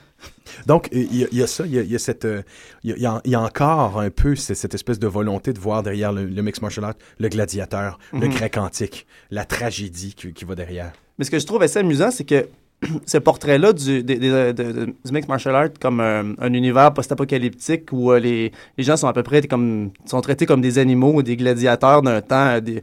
Donc, 0.66 0.88
il 0.92 1.16
y, 1.16 1.24
a- 1.24 1.28
il 1.32 1.38
y 1.38 1.44
a 1.44 1.48
ça, 1.48 1.66
il 1.68 1.74
y 1.76 1.78
a, 1.80 1.82
il 1.84 1.92
y 1.92 1.96
a 1.96 2.00
cette, 2.00 2.26
euh, 2.26 2.42
il 2.84 2.90
y 2.90 2.94
a- 2.94 2.96
il 2.98 3.02
y 3.04 3.06
a, 3.06 3.22
il 3.26 3.32
y 3.32 3.36
a 3.36 3.42
encore 3.42 4.00
un 4.00 4.10
peu 4.10 4.36
cette, 4.36 4.58
cette 4.58 4.74
espèce 4.74 4.98
de 4.98 5.06
volonté 5.08 5.54
de 5.54 5.60
voir 5.60 5.84
derrière 5.84 6.12
le, 6.14 6.26
le 6.26 6.42
mixed 6.42 6.64
martial 6.64 6.86
art 6.86 6.94
le 7.20 7.28
gladiateur, 7.30 8.00
le 8.14 8.28
grec 8.28 8.58
antique, 8.58 9.06
la 9.30 9.46
tragédie 9.46 10.16
qui, 10.16 10.34
qui 10.34 10.46
va 10.46 10.56
derrière. 10.56 10.92
Mais 11.20 11.26
ce 11.26 11.30
que 11.32 11.38
je 11.40 11.46
trouve 11.46 11.62
assez 11.62 11.78
amusant, 11.80 12.10
c'est 12.10 12.24
que 12.26 12.48
ce 13.06 13.18
portrait-là 13.20 13.74
du, 13.74 14.04
des- 14.04 14.16
des- 14.18 14.30
de- 14.30 14.52
de- 14.52 14.86
du 15.06 15.12
mixed 15.12 15.30
martial 15.30 15.56
art 15.56 15.70
comme 15.80 16.00
un, 16.00 16.34
un 16.40 16.54
univers 16.54 16.94
post-apocalyptique 16.94 17.92
où 17.92 18.12
euh, 18.12 18.20
les, 18.20 18.52
les 18.78 18.84
gens 18.84 18.98
sont 18.98 19.08
à 19.08 19.14
peu 19.14 19.24
près 19.24 19.42
comme, 19.44 19.92
sont 20.06 20.22
traités 20.22 20.46
comme 20.46 20.62
des 20.62 20.78
animaux 20.80 21.14
ou 21.16 21.22
des 21.22 21.36
gladiateurs 21.38 22.02
d'un 22.02 22.22
temps. 22.22 22.48
euh, 22.48 22.60
Des, 22.62 22.82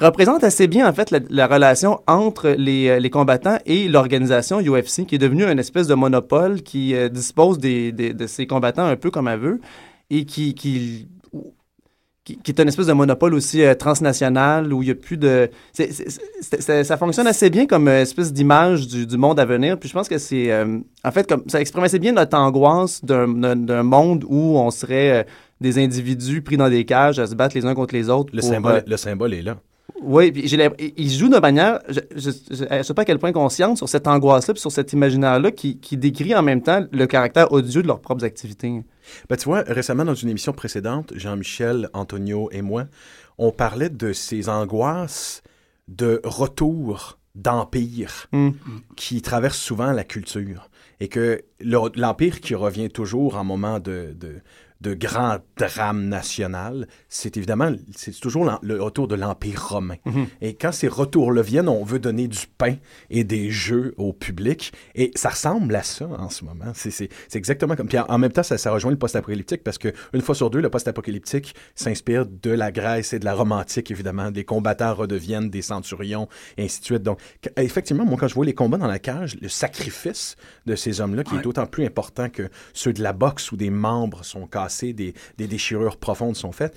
représente 0.00 0.44
assez 0.44 0.66
bien 0.66 0.88
en 0.88 0.92
fait 0.92 1.10
la, 1.10 1.20
la 1.28 1.46
relation 1.46 2.00
entre 2.06 2.50
les, 2.50 2.88
euh, 2.88 2.98
les 2.98 3.10
combattants 3.10 3.58
et 3.66 3.88
l'organisation 3.88 4.60
UFC 4.60 5.06
qui 5.06 5.16
est 5.16 5.18
devenue 5.18 5.44
une 5.44 5.58
espèce 5.58 5.86
de 5.86 5.94
monopole 5.94 6.62
qui 6.62 6.94
euh, 6.94 7.08
dispose 7.08 7.58
de 7.58 8.26
ses 8.26 8.46
combattants 8.46 8.84
un 8.84 8.96
peu 8.96 9.10
comme 9.10 9.28
elle 9.28 9.40
veut 9.40 9.60
et 10.10 10.24
qui, 10.24 10.54
qui, 10.54 11.08
qui, 12.24 12.38
est 12.46 12.60
une 12.60 12.68
espèce 12.68 12.86
de 12.86 12.92
monopole 12.92 13.34
aussi 13.34 13.62
euh, 13.62 13.74
transnational 13.74 14.72
où 14.72 14.82
il 14.82 14.86
n'y 14.86 14.92
a 14.92 14.94
plus 14.94 15.16
de... 15.16 15.50
ça 15.72 16.96
fonctionne 16.96 17.26
assez 17.26 17.50
bien 17.50 17.66
comme 17.66 17.88
espèce 17.88 18.32
d'image 18.32 18.86
du, 18.86 19.16
monde 19.16 19.40
à 19.40 19.44
venir. 19.44 19.78
Puis 19.78 19.88
je 19.88 19.94
pense 19.94 20.08
que 20.08 20.18
c'est... 20.18 20.52
en 21.04 21.10
fait, 21.10 21.28
comme 21.28 21.42
ça 21.48 21.60
exprime 21.60 21.84
assez 21.84 21.98
bien 21.98 22.12
notre 22.12 22.36
angoisse 22.36 23.04
d'un- 23.04 23.82
monde 23.82 24.24
où 24.28 24.56
on 24.58 24.70
serait 24.70 25.26
des 25.62 25.78
individus 25.82 26.42
pris 26.42 26.56
dans 26.58 26.68
des 26.68 26.84
cages 26.84 27.18
à 27.18 27.26
se 27.26 27.34
battre 27.34 27.56
les 27.56 27.64
uns 27.64 27.74
contre 27.74 27.94
les 27.94 28.10
autres. 28.10 28.30
Le, 28.34 28.40
pour, 28.40 28.48
symbole, 28.50 28.74
euh, 28.74 28.80
le 28.86 28.96
symbole 28.98 29.32
est 29.34 29.42
là. 29.42 29.58
oui, 30.02 30.32
puis 30.32 30.42
il- 30.96 31.10
joue 31.10 31.28
de 31.28 31.38
manière, 31.38 31.78
je 31.88 32.00
je 32.10 32.30
sais 32.82 32.94
pas 32.94 33.02
à 33.02 33.04
quel 33.04 33.18
point 33.18 33.32
consciente 33.32 33.76
sur 33.78 33.88
cette 33.88 34.06
angoisse-là, 34.06 34.54
puis 34.54 34.60
sur 34.60 34.72
cet 34.72 34.92
imaginaire-là 34.92 35.50
qui, 35.52 35.78
qui 35.78 35.96
décrit 35.96 36.34
en 36.34 36.42
même 36.42 36.62
temps 36.62 36.84
le 36.90 37.06
caractère 37.06 37.52
odieux 37.52 37.82
de 37.82 37.86
leurs 37.86 38.00
propres 38.00 38.24
activités. 38.24 38.82
Ben, 39.28 39.36
tu 39.36 39.44
vois, 39.44 39.62
récemment, 39.66 40.04
dans 40.04 40.14
une 40.14 40.28
émission 40.28 40.52
précédente, 40.52 41.12
Jean-Michel, 41.16 41.88
Antonio 41.92 42.48
et 42.52 42.62
moi, 42.62 42.84
on 43.38 43.50
parlait 43.52 43.90
de 43.90 44.12
ces 44.12 44.48
angoisses 44.48 45.42
de 45.88 46.20
retour 46.24 47.18
d'empire 47.34 48.26
Hmm. 48.32 48.50
qui 48.96 49.22
traversent 49.22 49.58
souvent 49.58 49.92
la 49.92 50.04
culture. 50.04 50.68
Et 51.00 51.08
que 51.08 51.42
le- 51.60 51.90
l'empire 51.98 52.40
qui 52.40 52.54
revient 52.54 52.88
toujours 52.90 53.36
en 53.36 53.42
moment 53.44 53.80
de, 53.80 54.14
de, 54.18 54.36
de 54.82 54.94
grand 54.94 55.38
drame 55.56 56.08
national, 56.08 56.88
c'est 57.08 57.36
évidemment, 57.36 57.72
c'est 57.96 58.18
toujours 58.18 58.50
le 58.62 58.82
retour 58.82 59.08
de 59.08 59.14
l'empire 59.14 59.68
romain. 59.68 59.96
Et 60.40 60.54
quand 60.54 60.72
ces 60.72 60.88
retours-là 60.88 61.42
viennent, 61.42 61.68
on 61.68 61.84
veut 61.84 61.98
donner 61.98 62.28
du 62.28 62.46
pain 62.58 62.76
et 63.10 63.24
des 63.24 63.50
jeux 63.50 63.94
au 63.96 64.12
public. 64.12 64.72
Et 64.94 65.12
ça 65.14 65.30
ressemble 65.30 65.74
à 65.74 65.82
ça 65.82 66.06
en 66.06 66.28
ce 66.28 66.44
moment. 66.44 66.72
C'est 66.74 67.08
exactement 67.34 67.76
comme. 67.76 67.88
Puis 67.88 67.98
en, 67.98 68.06
en 68.08 68.18
même 68.18 68.32
temps, 68.32 68.42
ça, 68.42 68.58
ça 68.58 68.72
rejoint 68.72 68.90
le 68.90 68.98
post-apocalyptique 68.98 69.62
parce 69.62 69.78
que 69.78 69.92
une 70.12 70.20
fois 70.20 70.34
sur 70.34 70.50
deux, 70.50 70.60
le 70.60 70.70
post-apocalyptique 70.70 71.54
s'inspire 71.74 72.26
de 72.26 72.50
la 72.50 72.72
Grèce 72.72 73.12
et 73.12 73.18
de 73.18 73.24
la 73.24 73.34
romantique, 73.34 73.90
évidemment. 73.90 74.30
Des 74.30 74.44
combattants 74.44 74.94
redeviennent 74.94 75.50
des 75.50 75.62
centurions 75.62 76.28
et 76.56 76.64
ainsi 76.64 76.80
de 76.80 76.84
suite. 76.84 77.02
Donc, 77.02 77.20
effectivement, 77.56 78.04
moi, 78.04 78.16
quand 78.18 78.28
je 78.28 78.34
vois 78.34 78.46
les 78.46 78.54
combats 78.54 78.78
dans 78.78 78.88
la 78.88 78.98
cage, 78.98 79.36
le 79.40 79.48
sacrifice 79.48 80.36
de 80.66 80.74
ces 80.74 81.00
hommes-là, 81.00 81.22
qui 81.22 81.36
est 81.36 81.42
d'autant 81.42 81.66
plus 81.66 81.84
important 81.84 82.28
que 82.28 82.48
ceux 82.72 82.92
de 82.92 83.02
la 83.02 83.12
boxe 83.12 83.52
où 83.52 83.56
des 83.56 83.70
membres 83.70 84.24
sont 84.24 84.46
cassés, 84.46 84.71
des, 84.80 85.14
des 85.38 85.46
déchirures 85.46 85.96
profondes 85.96 86.36
sont 86.36 86.52
faites, 86.52 86.74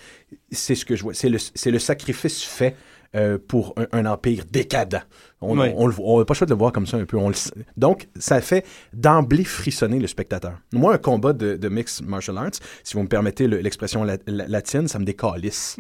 c'est 0.52 0.76
ce 0.76 0.86
que 0.86 0.96
je 0.96 1.04
vois. 1.04 1.14
C'est 1.14 1.30
le, 1.30 1.38
le 1.72 1.80
sacrifice 1.80 2.44
fait 2.44 2.76
euh, 3.16 3.38
pour 3.38 3.74
un, 3.78 3.88
un 3.94 4.06
empire 4.06 4.44
décadent. 4.52 5.02
On 5.40 5.58
Oui. 5.58 5.70
n'a 5.70 5.74
pas 5.74 5.86
le 5.86 6.34
choix 6.36 6.46
de 6.48 6.52
le 6.54 6.58
voir 6.58 6.72
comme 6.74 6.86
ça 6.88 6.98
un 6.98 7.06
peu. 7.06 7.16
On 7.18 7.30
le 7.30 7.34
sait. 7.34 7.52
Donc, 7.78 8.08
ça 8.18 8.42
fait 8.42 8.66
d'emblée 8.94 9.46
frissonner 9.46 10.00
le 10.00 10.08
spectateur. 10.08 10.60
Moi, 10.74 10.96
un 10.96 10.98
combat 10.98 11.32
de, 11.32 11.56
de 11.56 11.70
mixed 11.70 12.06
martial 12.06 12.38
arts, 12.38 12.50
si 12.84 12.94
vous 12.96 13.04
me 13.04 13.08
permettez 13.08 13.48
le- 13.48 13.60
l'expression 13.60 14.04
la- 14.04 14.18
la- 14.28 14.48
latine, 14.48 14.88
ça 14.90 15.00
me 15.00 15.06
décalisse. 15.06 15.78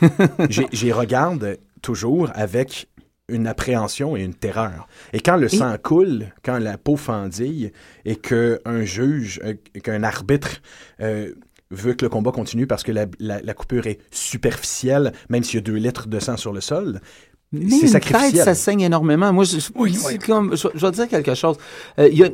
J'y 0.50 0.92
regarde 0.92 1.58
toujours 1.82 2.30
avec 2.34 2.88
une 3.28 3.48
appréhension 3.48 4.16
et 4.16 4.22
une 4.22 4.34
terreur. 4.34 4.86
Et 5.12 5.18
quand 5.20 5.36
le 5.36 5.48
sang 5.48 5.74
coule, 5.82 6.26
quand 6.44 6.58
la 6.58 6.78
peau 6.78 6.96
fendille 6.96 7.72
et 8.04 8.14
qu'un 8.14 8.84
juge, 8.84 9.40
euh, 9.44 9.54
qu'un 9.82 10.04
arbitre 10.04 10.60
euh, 11.00 11.32
veut 11.70 11.94
que 11.94 12.04
le 12.04 12.08
combat 12.08 12.32
continue 12.32 12.66
parce 12.66 12.82
que 12.82 12.92
la, 12.92 13.06
la- 13.18 13.42
la 13.42 13.54
coupure 13.54 13.86
est 13.86 13.98
superficielle, 14.10 15.12
même 15.28 15.42
s'il 15.42 15.56
y 15.56 15.58
a 15.58 15.62
deux 15.62 15.74
litres 15.74 16.06
de 16.08 16.18
sang 16.20 16.36
sur 16.36 16.52
le 16.52 16.60
sol, 16.60 17.00
Mais 17.52 17.70
c'est 17.70 17.80
une 17.82 17.88
sacrificiel. 17.88 18.32
tête, 18.32 18.44
ça 18.44 18.54
saigne 18.54 18.82
énormément. 18.82 19.32
Moi, 19.32 19.44
je, 19.44 19.56
Oui, 19.74 19.94
c'est 19.94 20.06
oui. 20.06 20.18
comme, 20.18 20.56
je, 20.56 20.68
je 20.74 20.86
vais 20.86 20.92
dire 20.92 21.08
quelque 21.08 21.34
chose. 21.34 21.56
Euh, 21.98 22.08
il 22.10 22.18
y 22.18 22.24
a, 22.24 22.28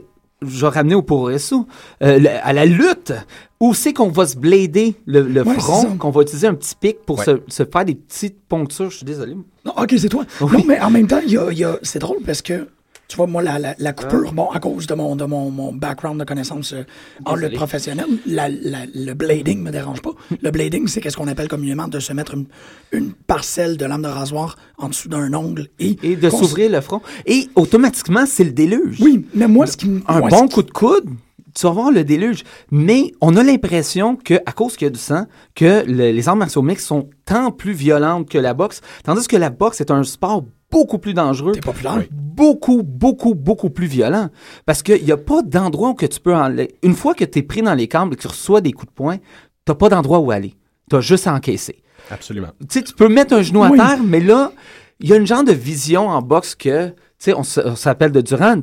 je 0.44 0.60
vais 0.60 0.68
ramener 0.68 0.94
au 0.96 1.02
Puroresu, 1.02 1.54
euh, 2.02 2.20
à 2.42 2.52
la 2.52 2.64
lutte, 2.66 3.12
où 3.60 3.74
c'est 3.74 3.92
qu'on 3.92 4.08
va 4.08 4.26
se 4.26 4.36
blader 4.36 4.96
le, 5.06 5.20
le 5.22 5.42
Ouais, 5.42 5.54
c'est 5.54 5.60
front, 5.60 5.96
qu'on 5.96 6.10
va 6.10 6.22
utiliser 6.22 6.48
un 6.48 6.54
petit 6.54 6.74
pic 6.74 6.98
pour 7.06 7.18
Ouais. 7.20 7.24
se, 7.24 7.30
se 7.48 7.64
faire 7.64 7.84
des 7.84 7.94
petites 7.94 8.40
ponctures. 8.48 8.90
Je 8.90 8.96
suis 8.96 9.06
désolé. 9.06 9.34
Non, 9.64 9.72
ok, 9.76 9.94
c'est 9.98 10.08
toi. 10.08 10.24
Non, 10.40 10.64
mais 10.66 10.80
en 10.80 10.90
même 10.90 11.06
temps, 11.06 11.20
il 11.24 11.32
y 11.32 11.38
a, 11.38 11.46
il 11.52 11.58
y 11.58 11.64
a- 11.64 11.78
c'est 11.82 12.00
drôle 12.00 12.18
parce 12.26 12.42
que, 12.42 12.66
tu 13.12 13.18
vois, 13.18 13.26
moi, 13.26 13.42
la, 13.42 13.58
la, 13.58 13.74
la 13.78 13.92
coupure, 13.92 14.32
bon, 14.32 14.48
à 14.48 14.58
cause 14.58 14.86
de 14.86 14.94
mon, 14.94 15.14
de 15.16 15.26
mon, 15.26 15.50
mon 15.50 15.70
background 15.74 16.18
de 16.18 16.24
connaissances 16.24 16.72
euh, 16.72 16.84
en 17.26 17.34
lutte 17.36 17.52
professionnelle, 17.54 18.06
la, 18.24 18.48
le 18.48 19.12
blading 19.12 19.60
me 19.62 19.70
dérange 19.70 20.00
pas. 20.00 20.12
Le 20.40 20.50
blading, 20.50 20.88
c'est 20.88 21.02
qu'est-ce 21.02 21.18
qu'on 21.18 21.28
appelle 21.28 21.48
communément 21.48 21.88
de 21.88 22.00
se 22.00 22.14
mettre 22.14 22.32
une, 22.32 22.46
une 22.90 23.12
parcelle 23.12 23.76
de 23.76 23.84
lame 23.84 24.00
de 24.00 24.08
rasoir 24.08 24.56
en 24.78 24.88
dessous 24.88 25.10
d'un 25.10 25.30
ongle 25.34 25.68
et... 25.78 25.98
Et 26.02 26.16
de 26.16 26.30
s'ouvrir 26.30 26.70
le 26.70 26.80
front. 26.80 27.02
Et 27.26 27.50
automatiquement, 27.54 28.24
c'est 28.24 28.44
le 28.44 28.52
déluge. 28.52 28.96
Oui, 29.02 29.26
mais 29.34 29.46
moi, 29.46 29.66
ce 29.66 29.76
qui 29.76 29.88
me... 29.90 30.00
un 30.08 30.20
moi, 30.20 30.30
bon 30.30 30.48
ce 30.48 30.54
coup 30.54 30.62
de 30.62 30.70
coude, 30.70 31.10
tu 31.54 31.66
vas 31.66 31.72
voir 31.72 31.90
le 31.90 32.04
déluge. 32.04 32.44
Mais 32.70 33.12
on 33.20 33.36
a 33.36 33.42
l'impression 33.42 34.16
que, 34.16 34.34
à 34.46 34.52
cause 34.52 34.74
qu'il 34.76 34.86
y 34.86 34.88
a 34.88 34.90
du 34.90 34.98
sang, 34.98 35.26
que 35.54 35.84
le- 35.86 36.12
les 36.12 36.28
arts 36.30 36.36
martiaux 36.36 36.62
mixtes 36.62 36.86
sont 36.86 37.10
tant 37.26 37.50
plus 37.50 37.74
violentes 37.74 38.30
que 38.30 38.38
la 38.38 38.54
boxe, 38.54 38.80
tandis 39.04 39.28
que 39.28 39.36
la 39.36 39.50
boxe 39.50 39.82
est 39.82 39.90
un 39.90 40.02
sport 40.02 40.44
beaucoup 40.72 40.98
plus 40.98 41.14
dangereux, 41.14 41.52
T'es 41.52 41.60
populaire. 41.60 42.02
beaucoup, 42.10 42.82
beaucoup, 42.82 43.34
beaucoup 43.34 43.70
plus 43.70 43.86
violent. 43.86 44.30
Parce 44.66 44.82
qu'il 44.82 45.04
n'y 45.04 45.12
a 45.12 45.16
pas 45.16 45.42
d'endroit 45.42 45.90
où 45.90 45.94
que 45.94 46.06
tu 46.06 46.18
peux 46.18 46.34
enlever. 46.34 46.74
Une 46.82 46.94
fois 46.94 47.14
que 47.14 47.24
tu 47.24 47.38
es 47.38 47.42
pris 47.42 47.62
dans 47.62 47.74
les 47.74 47.86
câbles 47.86 48.14
et 48.14 48.16
que 48.16 48.22
tu 48.22 48.28
reçois 48.28 48.60
des 48.60 48.72
coups 48.72 48.90
de 48.90 48.94
poing, 48.94 49.18
tu 49.66 49.74
pas 49.74 49.88
d'endroit 49.88 50.18
où 50.18 50.30
aller. 50.30 50.54
Tu 50.90 50.96
as 50.96 51.00
juste 51.00 51.26
à 51.26 51.34
encaisser 51.34 51.82
Absolument. 52.10 52.48
tu 52.60 52.66
sais, 52.70 52.82
tu 52.82 52.94
peux 52.94 53.08
mettre 53.08 53.34
un 53.34 53.42
genou 53.42 53.62
Oui. 53.64 53.78
à 53.78 53.86
terre, 53.88 54.02
mais 54.04 54.18
là, 54.20 54.52
il 55.00 55.08
y 55.08 55.12
a 55.12 55.16
une 55.16 55.26
genre 55.26 55.44
de 55.44 55.52
vision 55.52 56.08
en 56.08 56.20
boxe 56.20 56.54
que, 56.54 56.88
tu 56.88 56.94
sais, 57.18 57.34
on, 57.34 57.44
s'appelle 57.44 58.10
de 58.12 58.20
Durant 58.20 58.62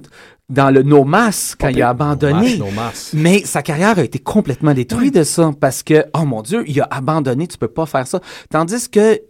dans 0.49 0.71
le 0.71 0.83
No 0.83 1.03
Mass 1.05 1.55
quand 1.59 1.69
il 1.69 1.81
a 1.81 1.89
abandonné. 1.89 2.57
No 2.57 2.69
mass. 2.71 3.11
Mais 3.13 3.43
sa 3.45 3.61
carrière 3.61 3.99
a 3.99 4.03
été 4.03 4.19
complètement 4.19 4.73
détruite 4.73 5.13
de 5.13 5.23
ça 5.23 5.51
parce 5.59 5.83
que, 5.83 6.05
oh 6.17 6.25
mon 6.25 6.41
Dieu, 6.41 6.63
il 6.67 6.81
a 6.81 6.87
abandonné, 6.89 7.47
tu 7.47 7.57
peux 7.57 7.67
pas 7.67 7.85
faire 7.85 8.07
ça. 8.07 8.19
Tandis 8.49 8.89
que, 8.89 9.21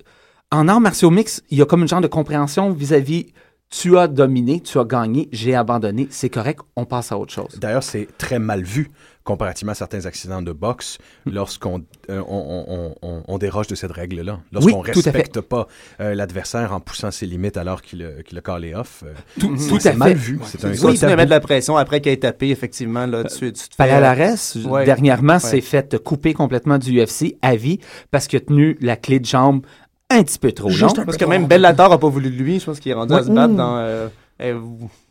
en 0.51 0.67
arts 0.67 0.81
martiaux 0.81 1.11
mix, 1.11 1.41
il 1.49 1.57
y 1.57 1.61
a 1.61 1.65
comme 1.65 1.81
une 1.81 1.87
genre 1.87 2.01
de 2.01 2.07
compréhension 2.07 2.71
vis-à-vis, 2.71 3.27
tu 3.69 3.97
as 3.99 4.07
dominé, 4.07 4.61
tu 4.61 4.79
as 4.79 4.83
gagné, 4.83 5.29
j'ai 5.31 5.53
abandonné, 5.53 6.07
c'est 6.09 6.29
correct, 6.29 6.61
on 6.75 6.85
passe 6.85 7.11
à 7.11 7.19
autre 7.19 7.31
chose. 7.33 7.59
D'ailleurs, 7.59 7.83
c'est 7.83 8.07
très 8.17 8.39
mal 8.39 8.63
vu 8.63 8.89
comparativement 9.23 9.73
à 9.73 9.75
certains 9.75 10.07
accidents 10.07 10.41
de 10.41 10.51
boxe 10.51 10.97
lorsqu'on 11.27 11.83
euh, 12.09 12.23
on, 12.27 12.65
on- 12.67 13.07
on- 13.07 13.23
on 13.27 13.37
déroge 13.37 13.67
de 13.67 13.75
cette 13.75 13.91
règle-là. 13.91 14.39
Lorsqu'on 14.51 14.79
Oui, 14.79 14.85
fait. 14.87 14.93
respecte 14.93 15.39
pas 15.41 15.67
euh, 16.01 16.15
l'adversaire 16.15 16.73
en 16.73 16.79
poussant 16.79 17.11
ses 17.11 17.27
limites 17.27 17.55
alors 17.57 17.83
qu'il 17.83 18.01
a, 18.03 18.23
qu'il 18.23 18.35
a 18.39 18.41
callé 18.41 18.73
off. 18.73 19.03
euh, 19.05 19.13
Tout, 19.39 19.55
c'est- 19.55 19.69
tout 19.69 19.75
à 19.75 19.79
c'est 19.81 19.93
mal 19.93 20.09
fait. 20.09 20.15
vu. 20.15 20.39
C'est 20.45 20.65
un 20.65 20.71
Tu 20.71 20.79
tabou. 20.79 21.15
mettre 21.15 21.25
de 21.25 21.29
la 21.29 21.39
pression 21.41 21.77
après 21.77 22.01
qu'il 22.01 22.11
ait 22.11 22.17
tapé, 22.17 22.49
effectivement. 22.49 23.05
Là, 23.05 23.25
tu, 23.25 23.37
tu 23.37 23.51
te 23.53 23.59
fais- 23.59 23.67
Palalares, 23.77 24.35
Ouais. 24.65 24.83
dernièrement, 24.85 25.33
Ouais. 25.33 25.39
s'est 25.39 25.61
fait 25.61 25.95
couper 26.03 26.33
complètement 26.33 26.79
du 26.79 26.99
UFC 26.99 27.37
à 27.43 27.55
vie 27.55 27.77
parce 28.09 28.25
qu'il 28.25 28.37
a 28.37 28.41
tenu 28.41 28.77
la 28.81 28.95
clé 28.95 29.19
de 29.19 29.25
jambe 29.25 29.63
un 30.09 30.23
petit 30.23 30.39
peu 30.39 30.51
trop 30.51 30.69
long. 30.69 30.93
Parce 31.05 31.17
que 31.17 31.25
même 31.25 31.45
Bellator 31.47 31.91
a 31.93 31.99
pas 31.99 32.09
voulu 32.09 32.29
de 32.31 32.35
lui. 32.35 32.59
Je 32.59 32.65
pense 32.65 32.79
qu'il 32.79 32.91
est 32.91 32.95
rendu 32.95 33.13
à 33.13 33.23
se 33.23 33.29
battre 33.31 33.53
Ouh. 33.53 33.57
dans 33.57 33.77
euh, 33.77 34.07
euh, 34.41 34.59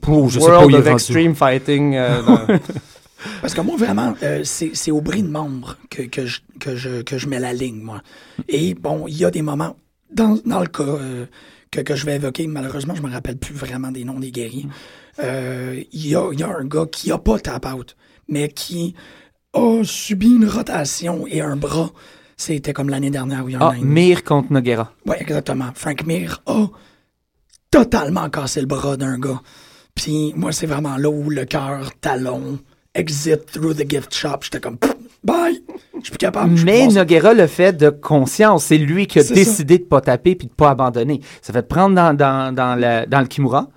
Oh, 0.06 0.28
je 0.28 0.40
sais 0.40 0.46
pas 0.46 0.52
où 0.58 0.70
World 0.70 0.74
of 0.74 0.80
rendu. 0.84 0.92
Extreme 0.94 1.34
Fighting. 1.34 1.94
euh, 1.96 2.22
dans- 2.26 2.58
Parce 3.40 3.54
que 3.54 3.60
moi, 3.60 3.76
vraiment, 3.76 4.14
euh, 4.22 4.42
c'est 4.44 4.70
c'est 4.74 4.90
au 4.90 5.00
bris 5.00 5.22
de 5.22 5.28
membre 5.28 5.76
que, 5.90 6.02
que, 6.02 6.26
je, 6.26 6.40
que, 6.60 6.76
je, 6.76 7.02
que 7.02 7.18
je 7.18 7.28
mets 7.28 7.38
la 7.40 7.52
ligne, 7.52 7.80
moi. 7.80 8.00
Et 8.48 8.74
bon, 8.74 9.06
il 9.08 9.16
y 9.16 9.24
a 9.24 9.30
des 9.30 9.42
moments, 9.42 9.76
dans, 10.12 10.38
dans 10.44 10.60
le 10.60 10.66
cas 10.68 10.82
euh, 10.84 11.26
que, 11.70 11.80
que 11.80 11.94
je 11.96 12.06
vais 12.06 12.16
évoquer, 12.16 12.46
malheureusement, 12.46 12.94
je 12.94 13.02
me 13.02 13.10
rappelle 13.10 13.36
plus 13.36 13.54
vraiment 13.54 13.90
des 13.90 14.04
noms 14.04 14.18
des 14.20 14.30
guerriers. 14.30 14.66
Euh, 15.20 15.80
Il 15.92 16.06
y, 16.08 16.14
a, 16.16 16.28
il 16.32 16.38
y 16.40 16.42
a 16.44 16.48
un 16.48 16.64
gars 16.64 16.86
qui 16.90 17.10
a 17.12 17.18
pas 17.18 17.38
tap 17.40 17.66
out, 17.66 17.96
mais 18.28 18.48
qui 18.48 18.94
a 19.54 19.80
subi 19.84 20.28
une 20.28 20.48
rotation 20.48 21.26
et 21.26 21.40
un 21.40 21.56
bras. 21.56 21.90
C'était 22.40 22.72
comme 22.72 22.88
l'année 22.88 23.10
dernière 23.10 23.44
où 23.44 23.48
il 23.48 23.52
y 23.52 23.56
a 23.56 23.58
Ah. 23.60 23.74
Mir 23.82 24.22
contre 24.24 24.52
Noguera. 24.52 24.92
Ouais, 25.04 25.20
exactement. 25.20 25.66
Frank 25.74 26.06
Mir 26.06 26.40
a 26.46 26.68
totalement 27.70 28.30
cassé 28.30 28.60
le 28.60 28.66
bras 28.66 28.96
d'un 28.96 29.18
gars. 29.18 29.40
Puis 29.94 30.32
moi, 30.36 30.52
c'est 30.52 30.66
vraiment 30.66 30.96
là 30.96 31.10
où 31.10 31.28
le 31.30 31.44
cœur 31.44 31.90
talon, 32.00 32.60
exit 32.94 33.44
through 33.52 33.74
the 33.74 33.88
gift 33.90 34.14
shop. 34.14 34.38
J'étais 34.42 34.60
comme, 34.60 34.78
bye, 35.24 35.60
je 35.96 36.02
suis 36.02 36.10
plus 36.12 36.18
capable. 36.18 36.54
Mais. 36.64 36.86
Noguera 36.86 37.34
le 37.34 37.48
fait 37.48 37.72
de 37.76 37.90
conscience. 37.90 38.66
C'est 38.66 38.78
lui 38.78 39.06
qui 39.08 39.18
a 39.18 39.24
décidé 39.24 39.78
de 39.78 39.84
pas 39.84 40.00
taper 40.00 40.36
puis 40.36 40.46
de 40.46 40.52
pas 40.52 40.70
abandonner. 40.70 41.20
Ça 41.42 41.52
fait 41.52 41.66
prendre 41.66 41.96
dans, 41.96 42.16
dans, 42.16 42.54
dans 42.54 43.20
le 43.20 43.26
Kimura. 43.26 43.68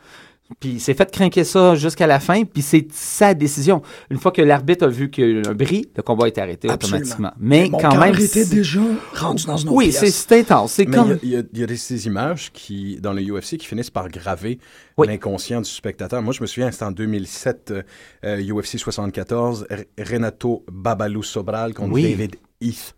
Puis 0.60 0.70
il 0.74 0.82
s'est 0.82 0.94
fait 0.94 1.10
craquer 1.12 1.44
ça 1.44 1.76
jusqu'à 1.76 2.08
la 2.08 2.20
fin. 2.20 2.44
Puis 2.44 2.62
c'est 2.62 2.88
sa 2.92 3.34
décision. 3.34 3.82
Une 4.10 4.18
fois 4.20 4.32
que 4.32 4.42
l'arbitre 4.42 4.86
a 4.86 4.90
vu 4.90 5.10
qu'il 5.10 5.24
y 5.24 5.28
a 5.28 5.30
eu 5.32 5.42
un 5.48 5.54
bris, 5.54 5.88
le 5.96 6.04
combat 6.04 6.26
a 6.26 6.28
été 6.28 6.42
arrêté 6.42 6.70
Absolument. 6.70 6.98
automatiquement. 7.00 7.32
Mais 7.40 7.70
Mon 7.70 7.78
quand 7.78 7.98
même. 7.98 8.14
était 8.16 8.28
c'est- 8.28 8.54
déjà 8.54 8.82
rendu 9.16 9.46
dans 9.46 9.58
une 9.58 9.70
autre 9.70 9.78
Oui, 9.78 9.92
c'est 9.92 10.40
intense. 10.40 10.78
Mais 10.80 10.86
comme. 10.86 11.18
il 11.24 11.30
y 11.30 11.36
a- 11.36 11.40
il 11.40 11.40
y, 11.40 11.42
a, 11.42 11.44
il 11.54 11.60
y 11.60 11.64
a 11.64 11.68
des- 11.68 11.78
ces 11.78 12.06
images 12.08 12.52
qui, 12.52 12.98
dans 13.02 13.14
le 13.14 13.22
UFC 13.22 13.58
qui 13.58 13.66
finissent 13.66 13.90
par 13.90 14.10
graver 14.10 14.60
Oui. 14.98 15.08
l'inconscient 15.08 15.62
du 15.62 15.70
spectateur. 15.70 16.22
Moi, 16.22 16.34
je 16.34 16.42
me 16.42 16.48
souviens, 16.48 16.70
c'était 16.72 16.84
en 16.86 16.92
2007, 16.92 17.72
euh, 17.72 17.82
euh, 18.26 18.38
UFC 18.42 18.78
74, 18.78 19.66
R- 19.70 19.86
Renato 20.12 20.66
Babalou 20.72 21.24
Sobral 21.24 21.74
contre 21.74 21.94
Oui. 21.94 22.04
David 22.04 22.36
Heath. 22.62 22.94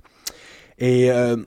Et 0.79 1.11
euh, 1.11 1.37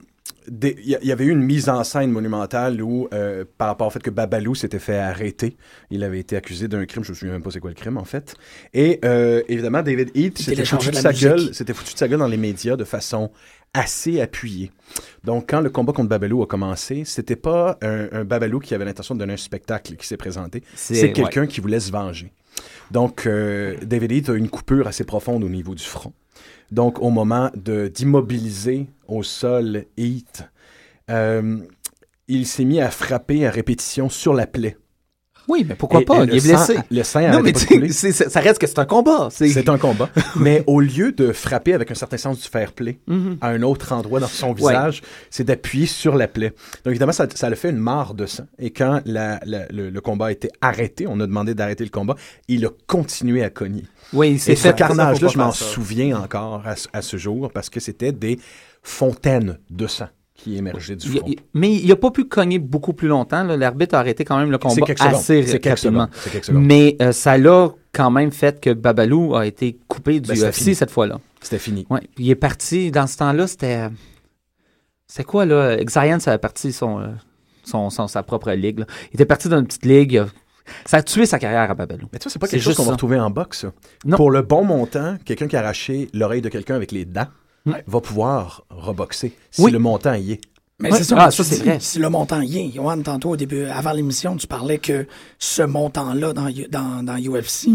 il 0.49 0.97
y, 1.03 1.11
avait 1.11 1.25
eu 1.25 1.31
une 1.31 1.41
mise 1.43 1.67
en 1.69 1.83
scène 1.83 2.11
monumentale 2.11 2.81
où, 2.81 3.07
euh, 3.13 3.43
par 3.57 3.67
rapport 3.67 3.87
au 3.87 3.89
fait 3.89 4.01
que 4.01 4.09
Babalou 4.09 4.55
s'était 4.55 4.79
fait 4.79 4.97
arrêter, 4.97 5.57
il 5.91 6.03
avait 6.03 6.19
été 6.19 6.35
accusé 6.35 6.67
d'un 6.67 6.85
crime, 6.85 7.03
je 7.03 7.11
me 7.11 7.15
souviens 7.15 7.33
même 7.33 7.43
pas 7.43 7.51
c'est 7.51 7.59
quoi 7.59 7.69
le 7.69 7.75
crime 7.75 7.97
en 7.97 8.05
fait. 8.05 8.35
Et 8.73 8.99
euh, 9.03 9.43
évidemment, 9.49 9.81
David 9.83 10.11
Heath 10.15 10.37
s'était 10.39 10.63
foutu 10.65 10.89
de 10.91 10.95
sa 10.95 11.09
musique. 11.09 11.23
gueule, 11.27 11.53
s'était 11.53 11.73
foutu 11.73 11.93
de 11.93 11.97
sa 11.99 12.07
gueule 12.07 12.19
dans 12.19 12.27
les 12.27 12.37
médias 12.37 12.75
de 12.75 12.83
façon 12.85 13.31
assez 13.73 14.21
appuyée. 14.21 14.71
Donc, 15.23 15.49
quand 15.49 15.59
le 15.61 15.69
combat 15.69 15.91
contre 15.93 16.09
Babalou 16.09 16.41
a 16.41 16.47
commencé, 16.47 17.03
c'était 17.05 17.35
pas 17.35 17.77
un, 17.81 18.07
un 18.11 18.23
Babalou 18.23 18.59
qui 18.59 18.73
avait 18.73 18.85
l'intention 18.85 19.13
de 19.15 19.19
donner 19.19 19.33
un 19.33 19.37
spectacle 19.37 19.95
qui 19.97 20.07
s'est 20.07 20.17
présenté. 20.17 20.63
C'est- 20.75 20.95
C'est 20.95 21.11
quelqu'un 21.11 21.45
qui 21.47 21.59
voulait 21.61 21.79
se 21.81 21.91
venger. 21.91 22.31
Donc, 22.89 23.27
euh, 23.27 23.75
David 23.83 24.11
Heath 24.13 24.29
a 24.29 24.33
une 24.33 24.49
coupure 24.49 24.87
assez 24.87 25.03
profonde 25.03 25.43
au 25.43 25.49
niveau 25.49 25.75
du 25.75 25.83
front. 25.83 26.13
Donc, 26.71 27.01
au 27.01 27.09
moment 27.09 27.49
d'immobiliser 27.55 28.87
au 29.07 29.23
sol 29.23 29.85
Heath, 29.97 30.49
euh, 31.09 31.59
il 32.27 32.45
s'est 32.45 32.65
mis 32.65 32.81
à 32.81 32.91
frapper 32.91 33.45
à 33.47 33.51
répétition 33.51 34.09
sur 34.09 34.33
la 34.33 34.47
plaie. 34.47 34.77
Oui, 35.47 35.65
mais 35.67 35.75
pourquoi 35.75 36.01
Et- 36.01 36.05
pas? 36.05 36.17
et 36.19 36.23
Il 36.23 36.29
le 36.29 36.35
est 36.35 36.41
blessé. 36.41 36.75
sang- 36.75 36.83
le 36.91 37.03
sang 37.03 37.21
Non, 37.31 37.41
mais 37.41 37.53
pas 37.53 37.59
ça 38.29 38.39
reste 38.41 38.59
que 38.59 38.67
c'est 38.67 38.79
un 38.79 38.85
combat. 38.85 39.29
C'est 39.31 39.47
C'est 39.47 39.69
un 39.69 39.77
combat. 39.77 40.09
Mais 40.35 40.63
au 40.67 40.79
lieu 40.81 41.11
de 41.13 41.31
frapper 41.31 41.73
avec 41.73 41.89
un 41.89 41.95
certain 41.95 42.17
sens 42.17 42.41
du 42.41 42.47
fair 42.49 42.73
play 42.73 42.99
Mhm. 43.07 43.37
à 43.41 43.47
un 43.49 43.61
autre 43.61 43.93
endroit 43.93 44.19
dans 44.19 44.27
son 44.27 44.49
Ouais. 44.49 44.55
visage, 44.55 45.01
c'est 45.29 45.43
d'appuyer 45.45 45.85
sur 45.85 46.15
la 46.15 46.27
plaie. 46.27 46.49
Donc 46.83 46.91
évidemment, 46.91 47.11
ça, 47.13 47.27
ça 47.33 47.47
a 47.47 47.55
fait 47.55 47.69
une 47.69 47.77
mare 47.77 48.13
de 48.13 48.25
sang. 48.25 48.45
Et 48.59 48.71
quand 48.71 49.01
la- 49.05 49.39
la- 49.45 49.67
le, 49.69 49.89
le 49.89 50.01
combat 50.01 50.27
a 50.27 50.31
été 50.31 50.49
arrêté, 50.61 51.05
on 51.07 51.19
a 51.19 51.25
demandé 51.27 51.53
d'arrêter 51.55 51.83
le 51.85 51.89
combat, 51.91 52.15
il 52.47 52.65
a 52.65 52.69
continué 52.85 53.43
à 53.43 53.49
cogner. 53.49 53.83
Oui, 54.13 54.37
c'est 54.39 54.53
Et 54.53 54.55
ce 54.55 54.69
carnage-là, 54.69 55.27
je 55.29 55.37
m'en 55.37 55.51
souviens 55.51 56.17
encore 56.21 56.63
à, 56.65 56.75
ce- 56.75 56.87
à 56.93 57.01
ce 57.01 57.17
jour 57.17 57.51
parce 57.53 57.69
que 57.69 57.79
c'était 57.79 58.11
des 58.11 58.37
fontaines 58.83 59.57
de 59.69 59.87
sang 59.87 60.07
qui 60.37 60.55
émergeaient 60.55 60.95
du 60.95 61.07
Il 61.07 61.13
y 61.13 61.17
a- 61.17 61.19
front. 61.21 61.29
il- 61.31 61.39
mais 61.53 61.73
il 61.75 61.87
n'a 61.89 61.95
pas 61.97 62.11
pu 62.11 62.25
cogner 62.25 62.59
beaucoup 62.59 62.93
plus 62.93 63.07
longtemps. 63.09 63.43
L'arbitre 63.43 63.95
a 63.95 63.99
arrêté 63.99 64.23
quand 64.23 64.37
même 64.37 64.51
le 64.51 64.57
C'est 64.69 64.81
combat 64.81 64.93
assez 65.09 65.43
C'est 65.43 65.67
rapidement. 65.67 66.07
C'est. 66.13 66.49
Mais 66.53 66.95
euh, 67.01 67.11
ça 67.11 67.37
l'a 67.37 67.69
quand 67.91 68.11
même 68.11 68.31
fait 68.31 68.61
que 68.61 68.69
Babalou 68.71 69.35
a 69.35 69.45
été 69.47 69.77
coupé 69.87 70.19
du 70.19 70.29
Ben, 70.29 70.37
UFC 70.37 70.53
fini. 70.53 70.75
cette 70.75 70.91
fois-là. 70.91 71.19
C'était 71.41 71.57
fini. 71.59 71.85
Ouais. 71.89 72.01
Il 72.17 72.29
est 72.29 72.35
parti, 72.35 72.91
dans 72.91 73.07
ce 73.07 73.17
temps-là, 73.17 73.47
c'était. 73.47 73.87
C'était 75.07 75.23
quoi, 75.23 75.45
là? 75.45 75.77
Xayan, 75.83 76.19
ça 76.19 76.33
a 76.33 76.37
parti 76.37 76.71
son, 76.73 76.99
euh, 76.99 77.07
son, 77.63 77.89
son- 77.89 78.07
sa 78.07 78.23
propre 78.23 78.51
ligue. 78.51 78.79
là. 78.79 78.85
Il 79.11 79.15
était 79.15 79.25
parti 79.25 79.47
dans 79.49 79.59
une 79.59 79.65
petite 79.67 79.85
ligue. 79.85 80.23
Ça 80.85 80.97
a 80.97 81.01
tué 81.03 81.25
sa 81.25 81.39
carrière 81.39 81.71
à 81.71 81.73
Babalou. 81.73 82.07
Mais 82.11 82.19
tu 82.19 82.23
vois, 82.23 82.31
c'est 82.31 82.39
pas 82.39 82.45
C'est 82.47 82.57
quelque 82.57 82.63
chose 82.63 82.75
qu'on 82.75 82.83
va 82.83 82.91
retrouver 82.91 83.17
en 83.19 83.29
boxe. 83.29 83.65
Pour 84.17 84.31
le 84.31 84.41
bon 84.41 84.65
montant, 84.65 85.15
quelqu'un 85.23 85.47
qui 85.47 85.55
a 85.55 85.59
arraché 85.59 86.09
l'oreille 86.13 86.41
de 86.41 86.49
quelqu'un 86.49 86.75
avec 86.75 86.91
les 86.91 87.05
dents 87.05 87.27
Va 87.87 88.01
pouvoir 88.01 88.63
reboxer 88.69 89.33
si 89.51 89.61
Oui. 89.61 89.71
le 89.71 89.79
montant 89.79 90.13
y 90.13 90.33
est. 90.33 90.41
Mais 90.79 90.91
Ouais. 90.91 90.97
c'est 90.99 91.05
ça, 91.05 91.15
Ah, 91.17 91.31
ça, 91.31 91.43
c'est 91.43 91.57
vrai. 91.63 91.77
Si 91.79 91.97
le 91.99 92.09
montant 92.09 92.39
y 92.41 92.59
est, 92.59 92.71
Johan, 92.75 93.01
tantôt, 93.01 93.31
au 93.31 93.35
début, 93.35 93.65
avant 93.65 93.91
l'émission, 93.93 94.35
tu 94.35 94.45
parlais 94.45 94.77
que 94.77 95.07
ce 95.39 95.63
montant-là 95.63 96.33
dans, 96.33 96.49
dans, 96.69 97.03
dans 97.03 97.17
UFC 97.17 97.69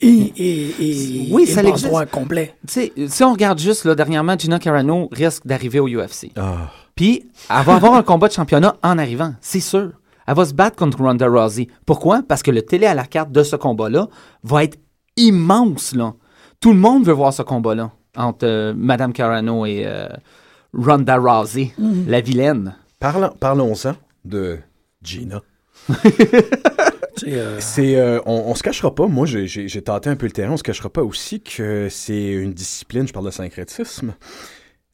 est, 0.00 0.08
est, 0.36 0.80
est, 0.80 1.32
Oui, 1.32 1.46
ça 1.46 1.62
complet. 2.06 2.54
Tu 2.66 2.72
sais, 2.72 2.92
si 3.06 3.22
on 3.22 3.32
regarde 3.32 3.58
juste, 3.60 3.84
là, 3.84 3.94
dernièrement, 3.94 4.36
Gina 4.36 4.58
Carano 4.58 5.08
risque 5.12 5.46
d'arriver 5.46 5.78
au 5.78 5.86
UFC. 5.88 6.32
Ah. 6.36 6.70
Puis, 6.96 7.24
elle 7.50 7.64
va 7.64 7.76
avoir 7.76 7.94
un 7.94 8.02
combat 8.02 8.26
de 8.28 8.32
championnat 8.32 8.76
en 8.82 8.98
arrivant, 8.98 9.34
c'est 9.40 9.60
sûr. 9.60 9.92
Elle 10.26 10.34
va 10.34 10.44
se 10.44 10.54
battre 10.54 10.76
contre 10.76 10.98
Ronda 11.02 11.28
Rousey. 11.28 11.68
Pourquoi? 11.86 12.22
Parce 12.26 12.42
que 12.42 12.50
le 12.50 12.62
télé 12.62 12.86
à 12.86 12.94
la 12.94 13.04
carte 13.04 13.30
de 13.30 13.42
ce 13.42 13.56
combat-là 13.56 14.08
va 14.42 14.64
être 14.64 14.78
immense, 15.16 15.94
là. 15.94 16.14
Tout 16.60 16.72
le 16.72 16.78
monde 16.78 17.04
veut 17.04 17.12
voir 17.12 17.32
ce 17.32 17.42
combat-là 17.42 17.92
entre 18.16 18.46
euh, 18.46 18.74
Madame 18.76 19.12
Carano 19.12 19.66
et 19.66 19.84
euh, 19.86 20.08
Ronda 20.72 21.16
Rousey, 21.16 21.72
la 22.06 22.20
vilaine. 22.20 22.74
Parlons- 23.00 23.34
Parlons-en 23.38 23.94
de 24.24 24.58
Gina. 25.02 25.42
Euh, 27.28 27.58
C'est, 27.60 27.94
euh, 27.96 28.18
on, 28.26 28.32
on 28.48 28.54
se 28.56 28.62
cachera 28.64 28.92
pas, 28.92 29.06
moi 29.06 29.24
j'ai- 29.24 29.82
tenté 29.82 30.10
un 30.10 30.16
peu 30.16 30.26
le 30.26 30.32
terrain, 30.32 30.52
on 30.54 30.56
se 30.56 30.64
cachera 30.64 30.90
pas 30.90 31.02
aussi 31.02 31.40
que 31.40 31.88
c'est 31.88 32.32
une 32.32 32.52
discipline, 32.52 33.06
je 33.06 33.12
parle 33.12 33.26
de 33.26 33.30
syncrétisme, 33.30 34.14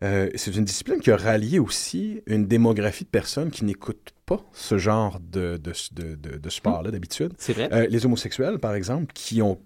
euh, 0.05 0.29
c'est 0.35 0.55
une 0.55 0.65
discipline 0.65 1.01
qui 1.01 1.11
a 1.11 1.17
rallié 1.17 1.59
aussi 1.59 2.21
une 2.27 2.47
démographie 2.47 3.05
de 3.05 3.09
personnes 3.09 3.51
qui 3.51 3.65
n'écoutent 3.65 4.11
pas 4.27 4.39
ce 4.53 4.77
genre 4.77 5.19
de, 5.19 5.57
de, 5.57 5.73
de, 5.93 6.15
de- 6.15 6.37
de 6.39 6.51
sport-là 6.51 6.91
d'habitude. 6.91 7.33
C'est 7.39 7.55
vrai? 7.55 7.69
Euh, 7.73 7.87
les 7.89 8.05
homosexuels, 8.05 8.59
par 8.59 8.75
exemple, 8.75 9.13
qui 9.15 9.41
ont 9.41 9.59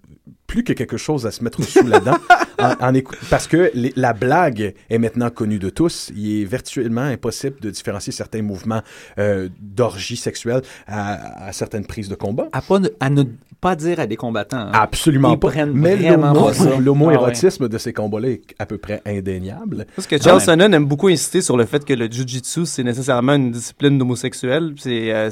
plus 0.47 0.63
que 0.63 0.73
quelque 0.73 0.97
chose 0.97 1.27
à 1.27 1.33
se 1.33 1.43
mettre 1.43 1.63
sous 1.63 1.87
la 1.87 1.99
dent, 2.01 2.17
en, 2.81 2.89
en 2.89 2.95
écou- 2.95 3.15
parce 3.31 3.47
que 3.47 3.71
les- 3.75 3.93
la 3.97 4.13
blague 4.13 4.75
est 4.91 4.99
maintenant 4.99 5.31
connue 5.31 5.59
de 5.59 5.71
tous. 5.71 6.11
Il 6.17 6.43
est 6.43 6.45
virtuellement 6.45 7.03
impossible 7.03 7.61
de 7.61 7.71
différencier 7.71 8.13
certains 8.13 8.43
mouvements 8.43 8.83
euh, 9.19 9.49
d'orgie 9.61 10.17
sexuelle 10.17 10.63
à, 10.87 11.47
à 11.47 11.53
certaines 11.53 11.87
prises 11.87 12.09
de 12.09 12.15
combat. 12.15 12.49
À, 12.53 12.61
pas, 12.63 12.79
ne- 12.79 12.89
à 13.01 13.11
ne 13.11 13.23
pas 13.61 13.77
dire 13.77 14.01
à 14.01 14.07
des 14.07 14.17
combattants. 14.17 14.59
hein. 14.59 14.71
Absolument 14.73 15.33
Ils 15.33 15.39
pas. 15.39 15.49
prennent 15.49 15.73
Mais 15.73 15.97
vraiment 15.97 16.33
l'homo- 16.33 16.47
pas 16.47 16.53
ça. 16.55 16.77
l'homo-érotisme 16.79 17.69
de 17.69 17.79
ces 17.79 17.93
combats-là 17.93 18.29
est 18.29 18.43
à 18.59 18.67
peu 18.67 18.79
près 18.79 19.01
indéniable. 19.07 19.87
Parce 19.97 20.07
que 20.07 20.21
Charles 20.21 20.41
Sonnen 20.41 20.73
aime 20.75 20.85
beaucoup 20.87 21.09
insister 21.09 21.41
sur 21.41 21.57
le 21.57 21.65
fait 21.65 21.85
que 21.85 21.95
le 21.95 22.11
jujitsu, 22.11 22.67
c'est 22.67 22.85
nécessairement 22.85 23.35
une 23.35 23.51
discipline 23.51 23.99
d'homosexuels. 23.99 24.75
C'est 24.79 25.13
euh, 25.13 25.31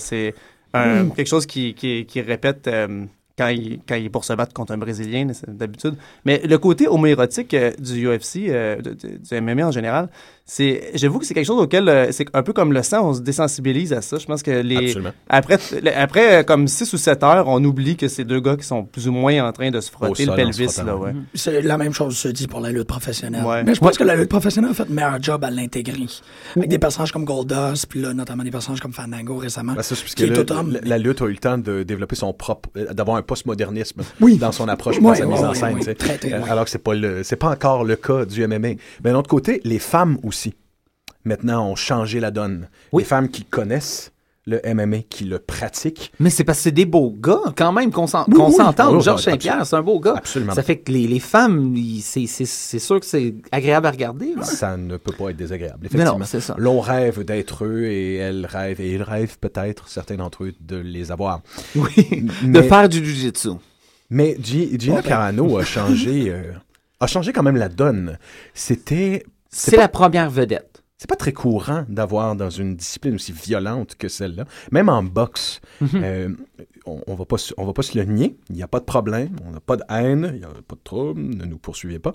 un- 0.75 1.09
quelque 1.11 1.27
chose 1.29 1.45
qui, 1.47 1.75
qui, 1.75 2.07
qui 2.07 2.21
répète 2.23 2.67
euh, 2.69 3.05
quand, 3.87 3.95
il, 3.95 4.05
est 4.07 4.11
pour 4.11 4.25
se 4.25 4.33
battre 4.33 4.53
contre 4.53 4.73
un 4.73 4.79
Brésilien, 4.79 5.29
d'habitude. 5.49 5.95
Mais 6.25 6.41
le 6.45 6.59
côté 6.59 6.89
homoérotique 6.89 7.55
euh, 7.55 7.73
du 7.79 8.07
UFC, 8.07 8.49
euh, 8.49 8.77
du 8.81 9.41
MMA 9.41 9.67
en 9.67 9.71
général, 9.71 10.09
c'est 10.55 10.91
j'avoue 10.95 11.19
que 11.19 11.25
c'est 11.25 11.33
quelque 11.33 11.47
chose 11.47 11.63
auquel, 11.63 11.89
euh, 11.89 12.09
c'est 12.13 12.27
un 12.35 12.43
peu 12.43 12.53
comme 12.53 12.75
le 12.75 12.83
sang, 12.83 13.09
on 13.09 13.15
se 13.15 13.21
désensibilise 13.21 13.95
à 13.95 14.03
ça. 14.03 14.19
Je 14.19 14.27
pense 14.27 14.43
que 14.43 14.51
les... 14.51 14.89
Absolument. 14.89 15.13
Après, 15.27 15.59
après 15.97 16.41
euh, 16.41 16.43
comme 16.43 16.69
6 16.69 16.93
ou 16.93 16.99
7 16.99 17.23
heures, 17.23 17.49
on 17.49 17.65
oublie 17.65 17.97
que 17.97 18.07
c'est 18.07 18.25
deux 18.25 18.41
gars 18.41 18.57
qui 18.57 18.67
sont 18.67 18.85
plus 18.85 19.09
ou 19.09 19.13
moins 19.13 19.49
en 19.49 19.51
train 19.53 19.71
de 19.71 19.81
se 19.81 19.91
frotter 19.91 20.29
Au 20.29 20.31
le 20.31 20.37
pelvis. 20.37 20.69
Là, 20.85 20.95
ouais. 20.95 21.15
c'est 21.35 21.63
la 21.63 21.79
même 21.79 21.95
chose 21.95 22.19
se 22.19 22.29
dit 22.29 22.49
pour 22.49 22.61
la 22.61 22.71
lutte 22.71 22.87
professionnelle. 22.87 23.47
Ouais. 23.47 23.65
Mais 23.65 23.75
je 23.75 23.81
pense 23.81 23.97
que 23.97 24.05
la 24.05 24.15
lutte 24.15 24.29
professionnelle 24.29 24.73
a 24.73 24.75
fait 24.75 24.83
un 24.83 24.93
meilleur 24.93 25.23
job 25.23 25.43
à 25.43 25.51
l'intégrer. 25.51 26.07
Avec 26.55 26.69
des 26.69 26.79
personnages 26.79 27.13
comme 27.13 27.25
Goldust, 27.25 27.87
puis 27.87 28.03
là, 28.03 28.13
notamment 28.13 28.43
des 28.43 28.51
personnages 28.51 28.81
comme 28.81 28.93
Fandango 28.93 29.37
récemment. 29.37 29.73
Ben, 29.73 29.81
ça, 29.83 29.95
qui 29.95 30.25
est 30.25 30.27
là, 30.27 30.45
tout 30.45 30.53
homme. 30.53 30.73
la, 30.73 30.81
la 30.83 30.99
lutte 30.99 31.23
a 31.23 31.25
eu 31.25 31.31
le 31.33 31.39
temps 31.39 31.57
de 31.57 31.83
développer 31.83 32.17
son 32.17 32.35
propre, 32.35 32.69
euh, 32.77 32.93
d'avoir 32.93 33.17
un 33.17 33.23
postmodernisme 33.23 34.03
Oui. 34.21 34.37
dans 34.37 34.53
son 34.53 34.69
approche 34.69 35.01
pour 35.01 35.17
sa 35.17 35.25
mise 35.25 35.43
en 35.43 35.55
scène. 35.55 35.79
très, 35.95 36.19
très, 36.19 36.35
Euh. 36.35 36.43
Alors 36.51 36.65
que 36.65 36.71
c'est 36.71 36.79
pas 36.79 36.93
le, 36.93 37.23
c'est 37.23 37.37
pas 37.37 37.49
encore 37.49 37.85
le 37.85 37.97
cas 37.97 38.27
du 38.27 38.47
MMA. 38.47 38.59
Mais 38.59 38.77
d'un 39.03 39.15
autre 39.15 39.31
côté, 39.31 39.63
les 39.65 39.79
femmes 39.79 40.19
aussi, 40.23 40.42
maintenant, 41.25 41.69
ont 41.71 41.77
changé 41.77 42.21
la 42.21 42.31
donne. 42.31 42.69
Oui. 42.93 43.03
Les 43.03 43.09
femmes 43.09 43.29
qui 43.29 43.45
connaissent 43.45 44.11
le 44.45 44.61
MMA 44.65 45.03
qui 45.09 45.23
le 45.25 45.39
pratique. 45.39 46.13
Mais 46.19 46.29
c'est 46.29 46.43
parce 46.43 46.59
que 46.59 46.63
c'est 46.65 46.71
des 46.73 46.85
beaux 46.85 47.15
gars, 47.17 47.39
quand 47.57 47.71
même, 47.71 47.93
qu'on 47.93 48.09
s'en- 48.09 48.25
Oui, 48.27 48.35
qu'on 48.35 48.49
oui. 48.49 48.55
s'entende. 48.55 48.97
Oui, 48.97 49.01
Georges 49.01 49.23
Saint-Pierre, 49.23 49.65
c'est 49.65 49.77
un 49.77 49.83
beau 49.83 50.01
gars. 50.01 50.15
Absolument. 50.17 50.53
Ça 50.53 50.65
fait 50.65 50.79
que 50.79 50.91
les, 50.91 51.07
les 51.07 51.21
femmes, 51.21 51.77
c'est- 52.01 52.27
sûr 52.27 52.99
que 52.99 53.07
c'est 53.07 53.37
agréable 53.53 53.87
à 53.87 53.93
regarder. 53.93 54.35
là. 54.35 54.43
Ça 54.43 54.77
ne 54.77 54.97
peut 54.97 55.13
pas 55.13 55.31
être 55.31 55.37
désagréable, 55.37 55.79
Mais 55.83 55.87
effectivement. 55.87 56.19
non, 56.19 56.25
c'est 56.25 56.41
ça. 56.41 56.57
L'on 56.59 56.81
rêve 56.81 57.23
d'être 57.25 57.65
eux 57.65 57.85
et 57.85 58.17
elles 58.17 58.45
rêvent, 58.47 58.81
et 58.81 58.93
ils 58.95 59.03
rêvent 59.05 59.39
peut-être, 59.39 59.87
certains 59.89 60.17
d'entre 60.17 60.43
eux, 60.43 60.55
de 60.61 60.77
les 60.77 61.13
avoir. 61.13 61.41
Oui. 61.77 61.93
De 62.43 62.49
Mais- 62.49 62.63
faire 62.65 62.89
du 62.89 63.05
jujitsu. 63.05 63.51
Mais 64.11 64.37
Gi- 64.43 64.77
Gina 64.77 64.97
ben. 64.97 65.03
Carano 65.03 65.57
a 65.57 65.65
changé, 65.65 66.31
euh, 66.31 66.53
a 66.99 67.07
changé 67.07 67.33
quand 67.33 67.45
même 67.45 67.57
la 67.57 67.69
donne. 67.69 68.19
C'était, 68.55 69.25
C'est 69.51 69.77
pas- 69.77 69.83
la 69.83 69.89
première 69.89 70.29
vedette. 70.31 70.72
C'est 71.03 71.09
pas 71.09 71.17
très 71.17 71.33
courant 71.33 71.85
d'avoir 71.89 72.37
dans 72.37 72.49
une 72.49 72.77
discipline 72.77 73.17
aussi 73.17 73.33
violente 73.33 73.97
que 73.99 74.07
celle-là. 74.07 74.45
Même 74.71 74.89
en 74.89 75.03
boxe, 75.03 75.61
Mhm. 75.81 75.89
euh, 75.95 76.29
on, 76.87 77.01
on 77.09 77.15
va 77.17 77.25
pas, 77.25 77.39
se- 77.39 77.53
on 77.57 77.65
va 77.67 77.73
pas 77.73 77.83
se 77.83 77.99
le 77.99 78.05
nier. 78.05 78.37
Il 78.51 78.55
n'y 78.57 78.63
a 78.63 78.69
pas 78.69 78.79
de 78.79 78.85
problème, 78.85 79.31
on 79.45 79.51
n'a 79.51 79.59
pas 79.59 79.77
de 79.77 79.83
haine, 79.89 80.31
il 80.35 80.39
n'y 80.39 80.45
a 80.45 80.49
pas 80.49 80.77
de 80.77 80.81
trouble, 80.85 81.21
ne 81.21 81.45
nous 81.45 81.59
poursuivez 81.59 81.99
pas. 81.99 82.13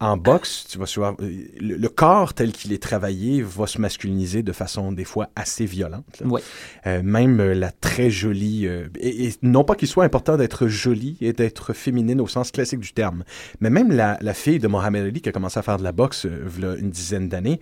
En 0.00 0.18
boxe, 0.18 0.66
tu 0.68 0.76
vas 0.78 0.84
souvent, 0.84 1.16
euh, 1.20 1.30
le, 1.58 1.76
le 1.76 1.88
corps 1.88 2.34
tel 2.34 2.52
qu'il 2.52 2.74
est 2.74 2.82
travaillé 2.82 3.40
va 3.40 3.66
se 3.66 3.80
masculiniser 3.80 4.42
de 4.42 4.52
façon 4.52 4.92
des 4.92 5.04
fois 5.04 5.30
assez 5.34 5.64
violente. 5.64 6.22
Ouais. 6.26 6.42
Euh, 6.86 7.00
même 7.02 7.40
euh, 7.40 7.54
la 7.54 7.72
très 7.72 8.10
jolie, 8.10 8.66
euh, 8.66 8.88
et, 9.00 9.28
et 9.28 9.34
non 9.40 9.64
pas 9.64 9.74
qu'il 9.76 9.88
soit 9.88 10.04
important 10.04 10.36
d'être 10.36 10.66
jolie 10.68 11.16
et 11.22 11.32
d'être 11.32 11.72
féminine 11.72 12.20
au 12.20 12.26
sens 12.26 12.50
classique 12.50 12.80
du 12.80 12.92
terme, 12.92 13.24
mais 13.60 13.70
même 13.70 13.92
la, 13.92 14.18
la 14.20 14.34
fille 14.34 14.58
de 14.58 14.68
Mohamed 14.68 15.06
Ali 15.06 15.22
qui 15.22 15.30
a 15.30 15.32
commencé 15.32 15.58
à 15.58 15.62
faire 15.62 15.78
de 15.78 15.84
la 15.84 15.92
boxe 15.92 16.26
une 16.78 16.90
dizaine 16.90 17.30
d'années, 17.30 17.60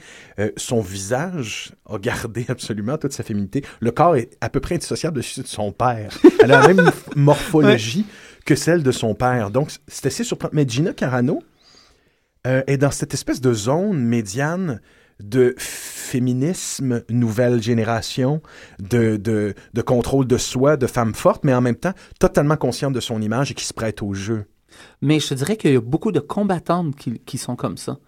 son 0.65 0.81
visage 0.81 1.73
a 1.89 1.99
gardé 1.99 2.47
absolument 2.49 2.99
toute 2.99 3.13
sa 3.13 3.23
féminité. 3.23 3.65
Le 3.81 3.91
corps 3.91 4.17
est 4.17 4.37
à 4.41 4.49
peu 4.49 4.61
près 4.61 4.77
indissociable 4.77 5.17
de 5.17 5.23
celui 5.23 5.43
de 5.43 5.49
son 5.49 5.73
père. 5.73 6.11
Elle 6.43 6.53
a 6.53 6.61
la 6.61 6.75
même 6.75 6.91
morphologie 7.17 8.07
que 8.45 8.55
celle 8.55 8.83
de 8.83 8.93
son 8.93 9.15
père. 9.15 9.51
Donc 9.51 9.71
c'est 9.89 10.07
assez 10.07 10.25
surprenant. 10.25 10.53
Mais 10.55 10.69
Gina 10.69 10.93
Carano 10.93 11.43
euh, 12.47 12.63
est 12.67 12.77
dans 12.77 12.91
cette 12.91 13.15
espèce 13.15 13.41
de 13.41 13.53
zone 13.53 13.99
médiane 13.99 14.81
de 15.21 15.55
féminisme, 15.59 17.03
nouvelle 17.09 17.63
génération, 17.63 18.43
de, 18.81 19.17
de, 19.17 19.55
de 19.73 19.83
contrôle 19.83 20.27
de 20.27 20.37
soi, 20.37 20.77
de 20.77 20.87
femme 20.87 21.15
forte, 21.15 21.45
mais 21.45 21.55
en 21.55 21.61
même 21.61 21.77
temps 21.77 21.95
totalement 22.19 22.57
consciente 22.57 22.93
de 22.93 23.01
son 23.01 23.23
image 23.23 23.53
et 23.53 23.55
qui 23.55 23.65
se 23.65 23.73
prête 23.73 24.03
au 24.03 24.13
jeu. 24.13 24.45
Mais 25.01 25.21
je 25.21 25.29
te 25.29 25.35
dirais 25.35 25.57
qu'il 25.57 25.73
y 25.73 25.77
a 25.77 25.81
beaucoup 25.81 26.11
de 26.11 26.21
combattantes 26.21 26.97
qui, 26.97 27.21
qui 27.21 27.39
sont 27.39 27.55
comme 27.55 27.77
ça. 27.77 27.99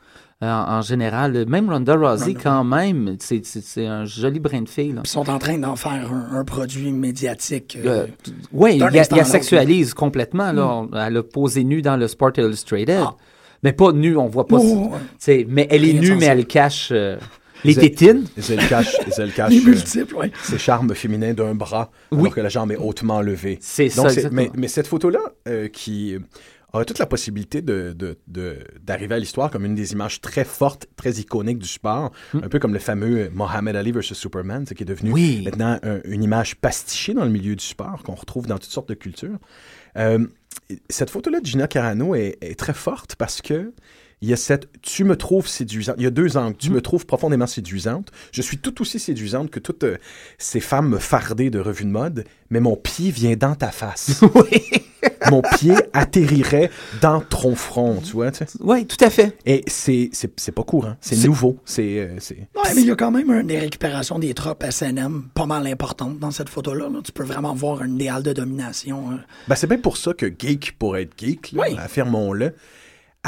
Euh, 0.43 0.47
en, 0.53 0.79
en 0.79 0.83
général, 0.83 1.47
même 1.49 1.71
Ronda 1.71 1.95
Rousey, 1.95 2.27
Ronda. 2.33 2.41
quand 2.43 2.65
même, 2.65 3.17
c'est- 3.21 3.45
c'est 3.47 3.63
c'est 3.65 3.87
un 3.87 4.05
joli 4.05 4.39
brin 4.39 4.61
de 4.63 4.69
fille. 4.69 4.93
là. 4.93 5.01
Ils 5.05 5.09
sont 5.09 5.31
en 5.31 5.39
train 5.39 5.57
d'en 5.57 5.77
faire 5.77 6.13
un, 6.13 6.39
un 6.41 6.45
produit 6.45 6.93
médiatique. 6.93 7.79
euh, 7.83 8.05
Euh, 8.05 8.07
oui, 8.53 8.73
il, 8.77 8.81
la 8.81 9.25
sexualise 9.25 9.95
complètement. 9.95 10.53
Là. 10.53 10.85
Elle 11.07 11.17
a 11.17 11.23
posé 11.23 11.65
nue 11.65 11.81
dans 11.81 11.97
le 11.97 12.07
Sport 12.07 12.33
Illustrated. 12.37 13.01
Ah. 13.03 13.15
Mais 13.63 13.73
pas 13.73 13.93
nue, 13.93 14.17
on 14.19 14.27
voit 14.27 14.47
pas. 14.47 14.59
Oh, 14.61 14.91
ouais. 15.27 15.47
mais 15.49 15.67
elle 15.71 15.87
est 15.87 15.95
nue, 15.95 16.15
mais 16.17 16.27
elle 16.27 16.45
cache 16.47 16.91
euh, 16.93 17.17
les 17.65 17.75
tétines. 17.75 18.27
Elle 18.51 18.69
cache, 18.69 18.95
elle 19.19 19.33
cache 19.33 19.51
les 19.53 19.61
euh, 19.61 19.71
multiples, 19.71 20.29
ses 20.43 20.59
charmes 20.59 20.95
féminins 20.95 21.33
d'un 21.33 21.55
bras, 21.55 21.91
Oui. 22.13 22.21
alors 22.21 22.35
que 22.35 22.41
la 22.43 22.51
jambe 22.51 22.71
est 22.73 22.77
hautement 22.77 23.23
levée. 23.23 23.57
C'est 23.63 23.85
Donc, 23.85 23.93
ça, 23.95 24.03
c'est- 24.11 24.17
exactement. 24.19 24.43
mais, 24.43 24.51
mais 24.55 24.69
cette 24.69 24.87
photo-là, 24.87 25.21
euh, 25.49 25.69
qui 25.69 26.19
a 26.79 26.85
toute 26.85 26.99
la 26.99 27.07
possibilité 27.07 27.63
de, 27.63 27.93
de- 27.97 28.19
de- 28.29 28.59
d'arriver 28.83 29.15
à 29.15 29.19
l'histoire 29.19 29.51
comme 29.51 29.65
une 29.65 29.75
des 29.75 29.93
images 29.93 30.21
très 30.21 30.45
fortes, 30.45 30.87
très 30.97 31.13
iconiques 31.15 31.59
du 31.59 31.69
sport, 31.69 32.13
un 32.35 32.49
peu 32.49 32.59
comme 32.59 32.73
le 32.73 32.79
fameux 32.79 33.31
Mohamed 33.33 33.77
Ali 33.77 33.93
versus 33.93 34.17
Superman, 34.19 34.65
qui 34.65 34.83
est 34.83 34.87
devenu 34.87 35.11
Hmm. 35.11 35.15
Oui. 35.15 35.43
maintenant 35.45 35.79
un- 35.83 36.01
une 36.05 36.23
image 36.23 36.57
pastichée 36.57 37.15
dans 37.15 37.25
le 37.25 37.31
milieu 37.31 37.55
du 37.57 37.65
sport, 37.65 38.03
qu'on 38.03 38.15
retrouve 38.15 38.47
dans 38.47 38.59
toutes 38.59 38.71
sortes 38.71 38.89
de 38.89 38.95
cultures. 38.95 39.39
Euh, 39.97 40.27
cette 40.91 41.11
photo-là 41.11 41.41
de 41.41 41.47
Gina 41.47 41.69
Carano 41.69 42.15
est, 42.15 42.39
est 42.41 42.59
très 42.59 42.75
forte 42.75 43.15
parce 43.17 43.41
que 43.43 43.73
il 44.23 44.29
y 44.31 44.33
a 44.33 44.37
cette 44.37 44.69
tu 44.83 45.05
me 45.05 45.17
trouves 45.17 45.47
séduisante. 45.47 45.97
Il 45.99 46.05
y 46.05 46.07
a 46.07 46.11
deux 46.11 46.37
angles. 46.37 46.57
Tu 46.57 46.71
me 46.71 46.81
trouves 46.81 47.05
profondément 47.07 47.47
séduisante. 47.47 48.11
Je 48.33 48.41
suis 48.43 48.57
tout 48.59 48.81
aussi 48.81 48.99
séduisante 48.99 49.51
que 49.51 49.61
toutes 49.61 49.85
euh, 49.85 49.99
ces 50.39 50.61
femmes 50.61 50.99
fardées 50.99 51.51
de 51.51 51.59
revues 51.59 51.85
de 51.85 51.91
mode, 51.91 52.25
mais 52.51 52.61
mon 52.61 52.77
pied 52.77 53.11
vient 53.11 53.37
dans 53.37 53.55
ta 53.55 53.71
face. 53.71 54.23
oui. 54.35 54.63
mon 55.31 55.43
pied 55.43 55.75
atterrirait 55.93 56.71
dans 57.03 57.21
ton 57.21 57.55
front, 57.55 58.01
tu 58.01 58.13
vois. 58.13 58.31
tu 58.31 58.39
sais. 58.39 58.59
oui, 58.61 58.87
tout 58.87 59.03
à 59.05 59.11
fait. 59.11 59.37
Et 59.45 59.63
c'est, 59.67 60.09
c'est, 60.13 60.33
c'est 60.41 60.53
pas 60.53 60.63
courant. 60.63 60.97
C'est, 61.01 61.15
C'est- 61.17 61.27
nouveau. 61.27 61.59
C'est, 61.67 61.99
euh, 62.01 62.17
c'est... 62.19 62.37
Ouais, 62.55 62.73
mais 62.75 62.81
il 62.81 62.87
y 62.87 62.91
a 62.91 62.97
quand 62.97 63.11
même 63.11 63.31
une 63.31 63.47
des 63.49 63.59
récupérations 63.59 64.19
des 64.19 64.33
tropes 64.33 64.65
SNM 64.71 65.29
pas 65.35 65.47
mal 65.47 65.67
importantes 65.67 66.19
dans 66.19 66.31
cette 66.31 66.49
photo-là. 66.49 66.89
là. 66.89 67.01
Tu 67.05 67.13
peux 67.13 67.25
vraiment 67.25 67.55
voir 67.55 67.83
un 67.83 67.89
idéal 67.91 68.23
de 68.23 68.33
domination. 68.33 69.11
hein. 69.11 69.21
Ben, 69.47 69.55
c'est 69.57 69.67
bien 69.67 69.79
pour 69.79 69.99
ça 69.99 70.15
que 70.15 70.27
geek 70.27 70.77
pour 70.79 70.97
être 70.97 71.13
geek, 71.19 71.53
là, 71.53 71.65
Oui. 71.69 71.77
affirmons-le. 71.79 72.55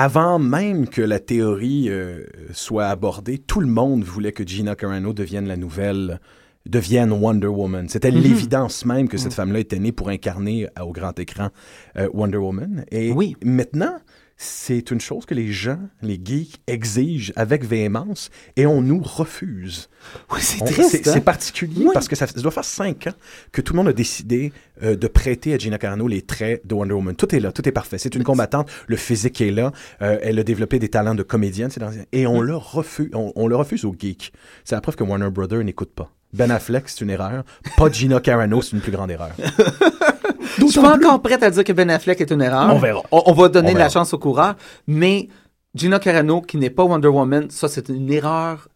Avant 0.01 0.39
même 0.39 0.87
que 0.89 1.03
la 1.03 1.19
théorie 1.19 1.89
euh, 1.89 2.23
soit 2.53 2.87
abordée, 2.87 3.37
tout 3.39 3.59
le 3.59 3.67
monde 3.67 4.05
voulait 4.05 4.31
que 4.31 4.47
Gina 4.47 4.77
Carano 4.77 5.13
devienne 5.13 5.49
la 5.49 5.57
nouvelle, 5.57 6.21
devienne 6.67 7.11
Wonder 7.11 7.49
Woman. 7.49 7.89
C'était 7.89 8.13
Mhm. 8.13 8.21
l'évidence 8.21 8.85
même 8.85 9.09
que 9.09 9.17
cette 9.19 9.35
femme-là 9.35 9.59
était 9.59 9.81
née 9.81 9.91
pour 9.91 10.09
incarner 10.09 10.67
euh, 10.79 10.83
au 10.85 10.93
grand 10.93 11.19
écran 11.19 11.49
euh, 11.97 12.09
Wonder 12.15 12.37
Woman. 12.39 12.85
Et 12.93 13.11
Oui. 13.11 13.35
maintenant, 13.43 13.97
c'est 14.41 14.93
une 14.93 15.01
chose 15.01 15.27
que 15.27 15.35
les 15.35 15.51
gens, 15.53 15.81
les 16.01 16.19
geeks, 16.25 16.61
exigent 16.69 17.33
avec 17.35 17.65
véhémence 17.65 18.31
et 18.57 18.67
on 18.67 18.81
nous 18.81 19.03
refuse. 19.03 19.91
Oui, 20.31 20.39
c'est 20.41 20.65
triste. 20.65 21.01
C'est 21.03 21.17
hein? 21.17 21.21
particulier 21.21 21.85
Oui. 21.87 21.91
parce 21.93 22.07
que 22.07 22.15
ça, 22.15 22.29
ça 22.29 22.41
doit 22.41 22.53
faire 22.53 22.65
cinq 22.65 23.09
ans 23.09 23.15
que 23.51 23.61
tout 23.61 23.73
le 23.73 23.79
monde 23.79 23.89
a 23.89 23.93
décidé 23.93 24.53
euh, 24.85 24.95
de 24.95 25.09
prêter 25.09 25.55
à 25.55 25.59
Gina 25.59 25.77
Carano 25.77 26.07
les 26.07 26.23
traits 26.23 26.65
de 26.65 26.73
Wonder 26.75 26.95
Woman. 26.95 27.17
Tout 27.17 27.35
est 27.35 27.41
là, 27.41 27.51
tout 27.51 27.69
est 27.69 27.73
parfait. 27.73 27.99
C'est 27.99 28.15
une 28.15 28.23
combattante, 28.23 28.71
le 28.87 28.95
physique 28.97 29.41
est 29.41 29.51
là, 29.51 29.73
euh, 30.03 30.19
elle 30.23 30.39
a 30.39 30.45
développé 30.45 30.79
des 30.79 30.89
talents 30.89 31.17
de 31.17 31.25
comédienne, 31.25 31.71
dans- 31.79 31.91
et 32.13 32.29
on 32.29 32.41
le 32.41 32.55
refuse, 32.55 33.11
on, 33.15 33.33
on 33.35 33.49
le 33.49 33.57
refuse 33.57 33.85
aux 33.85 33.97
geeks. 33.99 34.33
C'est 34.65 34.77
la 34.77 34.81
preuve 34.81 34.95
que 34.95 35.03
Warner 35.03 35.31
Brother 35.31 35.65
n'écoute 35.65 35.91
pas. 35.93 36.13
Ben 36.33 36.51
Affleck, 36.53 36.89
c'est 36.89 37.01
une 37.01 37.11
erreur. 37.11 37.43
Pas 37.77 37.91
Gina 37.91 38.21
Carano, 38.21 38.63
c'est 38.63 38.77
une 38.77 38.83
plus 38.83 38.93
grande 38.93 39.11
erreur. 39.11 39.33
Je 40.59 40.67
suis 40.67 40.81
pas 40.81 40.97
encore 40.97 41.21
prête 41.23 41.43
à 41.43 41.51
dire 41.51 41.65
que 41.65 41.73
Ben 41.73 41.91
Affleck 41.91 42.21
est 42.21 42.31
une 42.31 42.43
erreur. 42.43 42.69
On 42.75 42.79
verra. 42.79 43.03
On, 43.11 43.23
on 43.27 43.33
va 43.33 43.49
donner 43.49 43.73
On 43.75 43.79
la 43.79 43.89
chance 43.89 44.13
au 44.15 44.19
coureur. 44.19 44.55
Mais 44.87 45.29
Gina 45.75 45.99
Carano, 45.99 46.41
qui 46.41 46.57
n'est 46.57 46.71
pas 46.71 46.85
Wonder 46.85 47.09
Woman, 47.09 47.51
ça, 47.51 47.69
c'est 47.69 47.89
une 47.89 48.11
erreur 48.13 48.69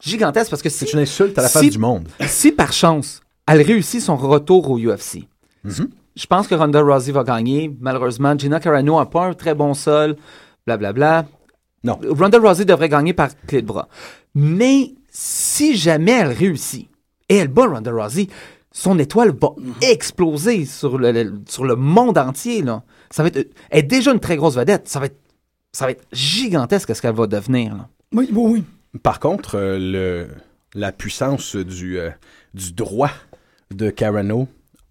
gigantesque 0.00 0.50
parce 0.50 0.62
que 0.62 0.68
si, 0.68 0.78
C'est 0.86 0.92
une 0.92 1.00
insulte 1.00 1.38
à 1.38 1.42
la 1.42 1.48
face 1.48 1.62
Si- 1.62 1.70
du 1.70 1.78
monde. 1.78 2.08
si 2.26 2.52
par 2.52 2.72
chance, 2.72 3.20
elle 3.46 3.62
réussit 3.62 4.00
son 4.00 4.16
retour 4.16 4.70
au 4.70 4.78
UFC, 4.78 5.26
Mhm. 5.64 5.88
je 6.14 6.26
pense 6.26 6.46
que 6.46 6.54
Ronda 6.54 6.80
Rousey 6.80 7.10
va 7.12 7.24
gagner. 7.24 7.74
Malheureusement, 7.80 8.36
Gina 8.38 8.60
Carano 8.60 8.98
n'a 8.98 9.06
pas 9.06 9.24
un 9.26 9.34
très 9.34 9.54
bon 9.54 9.74
sol, 9.74 10.16
blablabla. 10.66 11.26
Non. 11.84 11.98
Ronda 12.10 12.38
Rousey 12.38 12.64
devrait 12.64 12.88
gagner 12.88 13.12
par 13.12 13.28
clé 13.46 13.62
de 13.62 13.66
bras. 13.66 13.88
Mais 14.34 14.92
si 15.10 15.76
jamais 15.76 16.12
elle 16.12 16.32
réussit 16.32 16.88
et 17.28 17.36
elle 17.38 17.48
bat 17.48 17.66
Ronda 17.66 17.90
Rousey, 17.90 18.28
son 18.78 18.96
étoile 19.00 19.32
va 19.40 19.50
exploser 19.82 20.64
sur 20.64 20.98
le, 20.98 21.10
le- 21.10 21.40
sur 21.48 21.64
le 21.64 21.74
monde 21.74 22.16
entier. 22.16 22.62
Là. 22.62 22.84
Ça 23.10 23.22
va 23.24 23.28
être, 23.28 23.50
elle 23.70 23.80
est 23.80 23.82
déjà 23.82 24.12
une 24.12 24.20
très 24.20 24.36
grosse 24.36 24.54
vedette. 24.56 24.88
Ça 24.88 25.00
va 25.00 25.06
être, 25.06 25.18
ça 25.72 25.84
va 25.86 25.90
être 25.90 26.04
gigantesque 26.12 26.94
ce 26.94 27.02
qu'elle 27.02 27.14
va 27.14 27.26
devenir. 27.26 27.74
là. 27.74 27.88
Oui, 28.12 28.28
oui, 28.32 28.52
oui. 28.52 28.64
Par 29.02 29.18
contre, 29.18 29.56
euh, 29.56 29.78
le, 29.78 30.28
la 30.74 30.92
puissance 30.92 31.56
du, 31.56 31.98
euh, 31.98 32.10
du 32.54 32.72
droit 32.72 33.10
de 33.74 33.90
Carano 33.90 34.46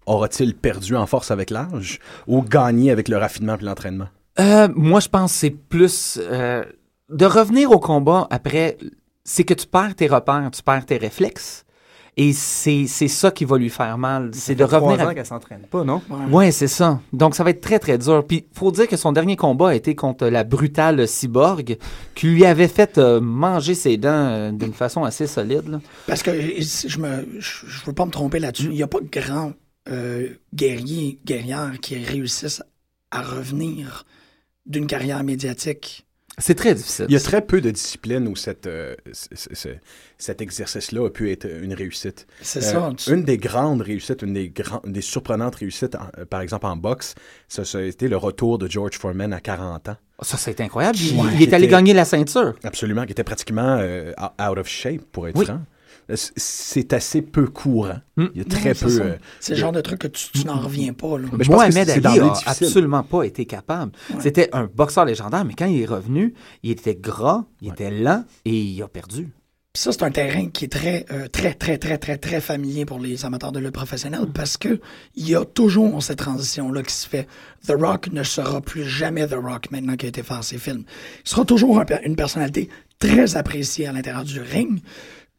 aura-t-il 0.06 0.54
perdu 0.54 0.94
en 0.94 1.06
force 1.06 1.30
avec 1.30 1.48
l'âge 1.50 1.98
ou 2.26 2.42
gagné 2.42 2.90
avec 2.90 3.08
le 3.08 3.16
raffinement 3.16 3.56
et 3.58 3.64
l'entraînement? 3.64 4.08
Euh, 4.38 4.68
moi, 4.74 5.00
je 5.00 5.08
pense 5.08 5.32
que 5.32 5.38
c'est 5.38 5.50
plus 5.50 6.18
euh, 6.22 6.62
de 7.08 7.24
revenir 7.24 7.70
au 7.72 7.78
combat 7.80 8.26
après. 8.30 8.76
C'est 9.24 9.44
que 9.44 9.54
tu 9.54 9.66
perds 9.66 9.94
tes 9.94 10.06
repères, 10.06 10.50
tu 10.52 10.62
perds 10.62 10.86
tes 10.86 10.96
réflexes. 10.98 11.64
Et 12.20 12.32
c'est 12.32 12.86
c'est 12.88 13.06
ça 13.06 13.30
qui 13.30 13.44
va 13.44 13.56
lui 13.56 13.70
faire 13.70 13.96
mal. 13.96 14.30
C'est 14.34 14.56
de 14.56 14.64
Trois 14.66 14.80
revenir. 14.80 15.06
ans 15.06 15.08
à- 15.10 15.14
qu'elle 15.14 15.24
s'entraîne 15.24 15.62
pas, 15.70 15.84
non? 15.84 16.02
Ouais, 16.32 16.50
c'est 16.50 16.66
ça. 16.66 17.00
Donc, 17.12 17.36
ça 17.36 17.44
va 17.44 17.50
être 17.50 17.60
très, 17.60 17.78
très 17.78 17.96
dur. 17.96 18.26
Puis, 18.26 18.44
faut 18.52 18.72
dire 18.72 18.88
que 18.88 18.96
son 18.96 19.12
dernier 19.12 19.36
combat 19.36 19.68
a 19.68 19.74
été 19.76 19.94
contre 19.94 20.26
la 20.26 20.42
brutale 20.42 21.06
cyborg 21.06 21.78
qui 22.16 22.26
lui 22.26 22.44
avait 22.44 22.66
fait 22.66 22.98
euh, 22.98 23.20
manger 23.20 23.74
ses 23.76 23.96
dents 23.98 24.08
euh, 24.10 24.50
d'une 24.50 24.72
façon 24.72 25.04
assez 25.04 25.28
solide. 25.28 25.68
là. 25.68 25.80
Parce 26.08 26.24
que 26.24 26.32
je 26.32 26.98
me, 26.98 27.24
je, 27.38 27.84
veux 27.86 27.92
pas 27.92 28.04
me 28.04 28.10
tromper 28.10 28.40
là-dessus. 28.40 28.64
Il 28.64 28.70
n'y 28.74 28.82
a 28.82 28.88
pas 28.88 29.00
de 29.00 29.08
grands 29.08 29.52
euh, 29.88 30.28
guerriers, 30.52 31.20
guerrières 31.24 31.74
qui 31.80 31.96
réussissent 32.02 32.64
à 33.12 33.22
revenir 33.22 34.04
d'une 34.66 34.88
carrière 34.88 35.22
médiatique. 35.22 36.04
C'est 36.38 36.54
très 36.54 36.74
difficile. 36.74 37.06
Il 37.08 37.12
y 37.12 37.16
a 37.16 37.20
très 37.20 37.42
peu 37.42 37.60
de 37.60 37.70
disciplines 37.70 38.26
où 38.28 38.36
cette, 38.36 38.66
euh, 38.66 38.94
cet 40.18 40.40
exercice-là 40.40 41.06
a 41.06 41.10
pu 41.10 41.30
être 41.30 41.46
une 41.62 41.74
réussite. 41.74 42.26
C'est 42.40 42.60
Euh, 42.64 42.72
ça. 42.72 42.92
tu- 42.96 43.12
Une 43.12 43.24
des 43.24 43.38
grandes 43.38 43.82
réussites, 43.82 44.22
une 44.22 44.34
des, 44.34 44.48
grands, 44.50 44.82
des 44.84 45.00
surprenantes 45.00 45.56
réussites, 45.56 45.94
en- 45.94 46.08
euh, 46.18 46.24
par 46.24 46.40
exemple 46.40 46.66
en 46.66 46.76
boxe, 46.76 47.14
ça, 47.48 47.64
ça 47.64 47.78
a 47.78 47.82
été 47.82 48.08
le 48.08 48.16
retour 48.16 48.58
de 48.58 48.68
George 48.70 48.96
Foreman 48.98 49.32
à 49.32 49.40
40 49.40 49.88
ans. 49.88 49.96
Ça, 50.22 50.36
c'est 50.36 50.60
incroyable. 50.60 50.98
Il, 50.98 51.16
Ouais. 51.20 51.26
il 51.34 51.42
est 51.42 51.52
allé 51.52 51.68
gagner 51.68 51.92
la 51.94 52.04
ceinture. 52.04 52.54
Absolument, 52.64 53.04
qui 53.04 53.12
était 53.12 53.24
pratiquement 53.24 53.76
euh, 53.80 54.12
out 54.40 54.58
of 54.58 54.66
shape, 54.68 55.02
pour 55.12 55.28
être 55.28 55.36
Oui. 55.36 55.44
franc. 55.44 55.60
C'est 56.14 56.92
assez 56.92 57.22
peu 57.22 57.46
courant. 57.46 57.98
Hmm. 58.16 58.26
Il 58.34 58.38
y 58.38 58.40
a 58.40 58.44
très 58.44 58.74
c'est 58.74 58.86
peu. 58.86 59.00
euh, 59.02 59.16
C'est 59.40 59.54
le 59.54 59.60
genre 59.60 59.72
de 59.72 59.80
truc 59.80 60.00
que 60.00 60.08
tu, 60.08 60.28
tu 60.32 60.46
n'en 60.46 60.58
reviens 60.60 60.92
pas. 60.92 61.18
Là. 61.18 61.28
Mais 61.36 61.44
je 61.44 61.50
Mohamed 61.50 61.86
c'est 61.86 61.92
Ali 61.92 62.00
d'emblée 62.00 62.20
a 62.20 62.32
difficile. 62.32 62.66
absolument 62.66 63.02
pas 63.02 63.22
été 63.24 63.44
capable. 63.44 63.92
C'était 64.20 64.48
un 64.52 64.64
boxeur 64.64 65.04
légendaire, 65.04 65.44
mais 65.44 65.54
quand 65.54 65.66
il 65.66 65.82
est 65.82 65.86
revenu, 65.86 66.34
il 66.62 66.70
était 66.70 66.94
gras, 66.94 67.44
il 67.60 67.68
était 67.70 67.90
lent 67.90 68.24
et 68.44 68.58
il 68.58 68.82
a 68.82 68.88
perdu. 68.88 69.28
Puis 69.74 69.82
ça, 69.82 69.92
c'est 69.92 70.02
un 70.02 70.10
terrain 70.10 70.48
qui 70.48 70.64
est 70.64 70.68
très, 70.72 71.04
euh, 71.12 71.28
très, 71.28 71.52
très, 71.52 71.76
très, 71.76 71.98
très, 71.98 72.16
très 72.16 72.40
familier 72.40 72.86
pour 72.86 72.98
les 72.98 73.26
amateurs 73.26 73.52
de 73.52 73.60
lutte 73.60 73.74
professionnelle 73.74 74.26
parce 74.32 74.56
que 74.56 74.80
il 75.14 75.28
y 75.28 75.34
a 75.36 75.44
toujours 75.44 76.02
cette 76.02 76.18
transition-là 76.18 76.82
qui 76.82 76.94
se 76.94 77.06
fait. 77.06 77.28
The 77.66 77.74
Rock 77.78 78.08
ne 78.10 78.22
sera 78.22 78.62
plus 78.62 78.84
jamais 78.84 79.26
The 79.26 79.34
Rock 79.34 79.70
maintenant 79.70 79.94
qu'il 79.96 80.06
a 80.06 80.08
été 80.08 80.22
faire 80.22 80.42
ses 80.42 80.56
films. 80.56 80.84
Il 81.24 81.28
sera 81.28 81.44
toujours 81.44 81.78
un 81.80 81.84
une 82.02 82.16
personnalité 82.16 82.70
très 82.98 83.36
appréciée 83.36 83.86
à 83.86 83.92
l'intérieur 83.92 84.24
du 84.24 84.40
ring, 84.40 84.80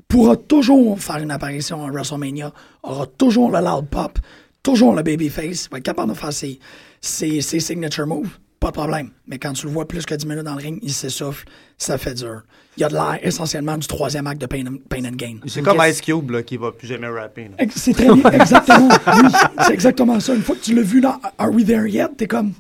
pourra 0.10 0.36
toujours 0.36 1.00
faire 1.00 1.18
une 1.18 1.32
apparition 1.32 1.86
à 1.86 1.92
WrestleMania, 1.92 2.52
aura 2.84 3.06
toujours 3.06 3.52
le 3.52 3.60
loud 3.60 3.88
pop, 3.88 4.20
toujours 4.64 4.94
le 4.96 5.04
babyface, 5.04 5.70
va 5.72 5.78
être 5.78 5.84
capable 5.86 6.12
de 6.12 6.18
faire 6.18 6.34
ses, 6.34 6.60
ses, 7.00 7.42
ses 7.42 7.60
signature 7.60 8.08
moves, 8.08 8.38
pas 8.60 8.70
de 8.70 8.74
problème. 8.74 9.12
Mais 9.28 9.38
quand 9.38 9.54
tu 9.54 9.68
le 9.68 9.72
vois 9.72 9.88
plus 9.88 10.06
que 10.06 10.16
10 10.16 10.26
minutes 10.26 10.44
dans 10.44 10.56
le 10.56 10.62
ring, 10.62 10.80
il 10.82 10.92
s'essouffle, 10.92 11.46
ça 11.78 11.98
fait 12.00 12.16
dur. 12.16 12.42
Il 12.76 12.82
y 12.82 12.84
a 12.84 12.90
de 12.90 12.94
l'air 12.96 13.20
essentiellement 13.22 13.78
du 13.78 13.88
troisième 13.88 14.26
acte 14.26 14.42
de 14.42 14.48
Pain 14.48 14.66
and, 14.66 14.78
Pain 14.90 15.06
and 15.06 15.16
Gain. 15.16 15.36
C'est 15.46 15.62
comme 15.62 15.82
Ice 15.88 16.02
Cube 16.02 16.32
là, 16.32 16.42
qui 16.42 16.58
va 16.58 16.72
plus 16.72 16.88
jamais 16.88 17.08
rapper. 17.08 17.52
C'est 17.76 17.94
très 17.94 18.12
bien, 18.12 18.32
exactement. 18.32 18.90
oui, 18.90 19.30
c'est 19.66 19.74
exactement 19.74 20.20
ça. 20.20 20.34
Une 20.34 20.42
fois 20.42 20.56
que 20.56 20.62
tu 20.62 20.74
l'as 20.74 20.82
vu 20.82 21.02
dans 21.02 21.20
Are 21.38 21.52
We 21.52 21.66
There 21.66 21.88
Yet, 21.88 22.10
t'es 22.18 22.28
comme 22.28 22.54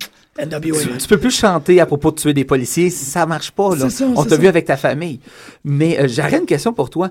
NWA. 0.46 0.80
Tu, 0.82 0.98
tu 0.98 1.08
peux 1.08 1.18
plus 1.18 1.36
chanter 1.36 1.80
à 1.80 1.86
propos 1.86 2.12
de 2.12 2.18
tuer 2.18 2.34
des 2.34 2.46
policiers, 2.46 2.90
ça 2.90 3.26
marche 3.26 3.52
pas. 3.52 3.76
Là. 3.76 3.90
C'est 3.90 4.04
ça, 4.04 4.08
On 4.16 4.24
t'a 4.24 4.38
vu 4.38 4.48
avec 4.48 4.66
ta 4.66 4.78
famille. 4.78 5.20
Mais 5.64 6.00
euh, 6.00 6.08
j'aurais 6.08 6.38
une 6.38 6.46
question 6.46 6.74
pour 6.74 6.90
toi. 6.90 7.10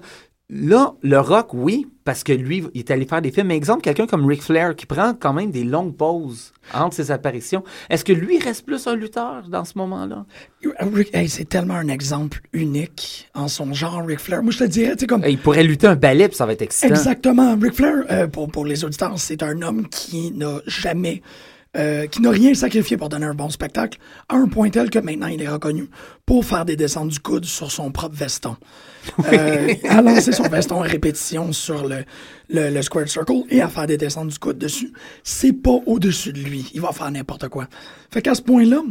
Là, 0.51 0.95
le 1.03 1.21
rock, 1.21 1.49
oui, 1.53 1.87
parce 2.05 2.25
que 2.25 2.33
lui, 2.33 2.65
il 2.73 2.79
est 2.79 2.91
allé 2.91 3.05
faire 3.05 3.21
des 3.21 3.31
films. 3.31 3.49
Mais 3.49 3.57
exemple, 3.57 3.83
quelqu'un 3.83 4.07
comme 4.07 4.25
Ric 4.25 4.43
Flair 4.43 4.75
qui 4.75 4.87
prend 4.87 5.13
quand 5.13 5.35
même 5.35 5.51
des 5.51 5.63
longues 5.63 5.95
pauses 5.95 6.55
entre 6.73 6.95
ses 6.97 7.11
apparitions. 7.11 7.63
Est-ce 7.91 8.03
que 8.03 8.15
lui 8.15 8.39
reste 8.39 8.65
plus 8.65 8.87
un 8.87 8.97
lutteur 8.97 9.47
dans 9.51 9.67
ce 9.67 9.77
moment-là? 9.77 10.25
Rick- 10.81 11.15
hey, 11.15 11.29
c'est 11.29 11.45
tellement 11.45 11.75
un 11.75 11.89
exemple 11.89 12.41
unique 12.55 13.29
en 13.35 13.47
son 13.49 13.75
genre, 13.75 14.03
Ric 14.07 14.21
Flair. 14.21 14.43
Moi, 14.43 14.53
je 14.53 14.61
te 14.61 14.65
dirais, 14.65 14.97
tu 14.97 15.07
comme. 15.07 15.23
Il 15.29 15.37
pourrait 15.39 15.65
lutter 15.65 15.87
un 15.87 15.97
ballet, 15.97 16.29
puis 16.29 16.37
ça 16.39 16.47
va 16.47 16.55
être 16.55 16.63
excitant. 16.63 16.89
Exactement. 16.89 17.55
Ric 17.61 17.75
Flair, 17.75 18.05
euh, 18.11 18.27
pour, 18.27 18.49
pour 18.51 18.65
les 18.65 18.85
auditeurs, 18.85 19.19
c'est 19.19 19.43
un 19.43 19.61
homme 19.61 19.87
qui 19.91 20.33
n'a 20.33 20.61
jamais, 20.67 21.21
euh, 21.77 22.07
qui 22.07 22.23
n'a 22.23 22.31
rien 22.31 22.55
sacrifié 22.55 22.97
pour 22.97 23.09
donner 23.09 23.27
un 23.27 23.35
bon 23.35 23.51
spectacle, 23.51 23.99
à 24.29 24.37
un 24.37 24.49
point 24.49 24.71
tel 24.71 24.91
que 24.91 24.99
maintenant 24.99 25.27
il 25.27 25.43
est 25.43 25.49
reconnu 25.49 25.89
pour 26.25 26.45
faire 26.45 26.65
des 26.65 26.77
descentes 26.77 27.09
du 27.09 27.21
coude 27.21 27.45
sur 27.45 27.71
son 27.71 27.91
propre 27.91 28.17
veston. 28.17 28.57
Euh, 29.33 29.75
à 29.89 30.03
lancer 30.03 30.33
son 30.33 30.45
veston 30.49 30.83
à 30.83 30.87
répétition 30.87 31.53
sur 31.53 31.87
le, 31.87 32.05
le, 32.49 32.71
le 32.71 32.83
squared 32.83 33.09
circle 33.09 33.45
et 33.51 33.61
à 33.61 33.69
faire 33.69 33.87
des 33.87 33.97
descentes 33.97 34.29
du 34.29 34.39
coude 34.39 34.59
dessus. 34.59 34.93
C'est 35.23 35.53
pas 35.53 35.79
au-dessus 35.87 36.33
de 36.33 36.41
lui. 36.41 36.71
Il 36.75 36.81
va 36.81 36.93
faire 36.93 37.11
n'importe 37.11 37.49
quoi. 37.49 37.69
Fait 38.11 38.23
qu'à 38.23 38.35
ce 38.35 38.43
point-là, 38.43 38.83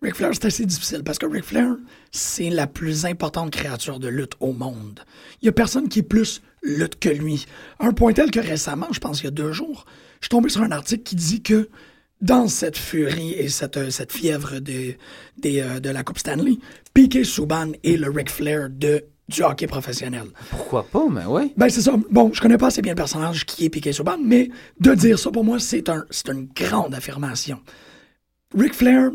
Ric 0.00 0.14
Flair, 0.14 0.30
c'est 0.32 0.46
assez 0.46 0.64
difficile 0.64 1.02
parce 1.02 1.18
que 1.18 1.26
Ric 1.26 1.44
Flair, 1.44 1.74
c'est 2.12 2.50
la 2.50 2.66
plus 2.66 3.04
importante 3.04 3.50
créature 3.50 3.98
de 3.98 4.08
lutte 4.08 4.34
au 4.38 4.52
monde. 4.52 5.00
Il 5.42 5.46
y 5.46 5.48
a 5.48 5.52
personne 5.52 5.88
qui 5.88 6.00
est 6.00 6.02
plus 6.02 6.40
lutte 6.62 6.98
que 7.00 7.08
lui. 7.08 7.46
À 7.80 7.86
un 7.86 7.92
point 7.92 8.12
tel 8.12 8.30
que 8.30 8.40
récemment, 8.40 8.86
je 8.92 9.00
pense 9.00 9.18
qu'il 9.18 9.24
y 9.24 9.28
a 9.28 9.32
deux 9.32 9.52
jours, 9.52 9.86
je 10.20 10.26
suis 10.26 10.30
tombé 10.30 10.50
sur 10.50 10.62
un 10.62 10.70
article 10.70 11.02
qui 11.02 11.16
dit 11.16 11.42
que 11.42 11.68
dans 12.20 12.48
cette 12.48 12.76
furie 12.76 13.32
et 13.32 13.48
cette, 13.48 13.76
euh, 13.76 13.90
cette 13.90 14.12
fièvre 14.12 14.58
de, 14.58 14.94
euh, 15.44 15.80
de 15.80 15.90
la 15.90 16.02
Coupe 16.02 16.18
Stanley, 16.18 16.58
Piquet 16.94 17.24
Souban 17.24 17.72
est 17.84 17.96
le 17.96 18.10
Ric 18.10 18.30
Flair 18.30 18.68
de, 18.70 19.04
du 19.28 19.42
hockey 19.42 19.66
professionnel. 19.66 20.24
Pourquoi 20.50 20.84
pas, 20.84 21.06
mais 21.08 21.24
oui. 21.26 21.52
Ben, 21.56 21.68
c'est 21.68 21.82
ça. 21.82 21.94
Bon, 22.10 22.32
je 22.32 22.40
connais 22.40 22.58
pas 22.58 22.68
assez 22.68 22.82
bien 22.82 22.92
le 22.92 22.96
personnage 22.96 23.46
qui 23.46 23.64
est 23.64 23.70
Piquet 23.70 23.92
Souban, 23.92 24.18
mais 24.22 24.50
de 24.80 24.94
dire 24.94 25.18
ça, 25.18 25.30
pour 25.30 25.44
moi, 25.44 25.58
c'est 25.58 25.88
un, 25.88 26.04
c'est 26.10 26.28
une 26.28 26.46
grande 26.46 26.94
affirmation. 26.94 27.60
Ric 28.56 28.74
Flair 28.74 29.10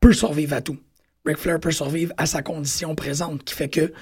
peut 0.00 0.12
survivre 0.12 0.54
à 0.54 0.62
tout. 0.62 0.78
Ric 1.24 1.36
Flair 1.36 1.60
peut 1.60 1.70
survivre 1.70 2.12
à 2.16 2.26
sa 2.26 2.42
condition 2.42 2.94
présente, 2.94 3.44
qui 3.44 3.54
fait 3.54 3.68
que 3.68 3.92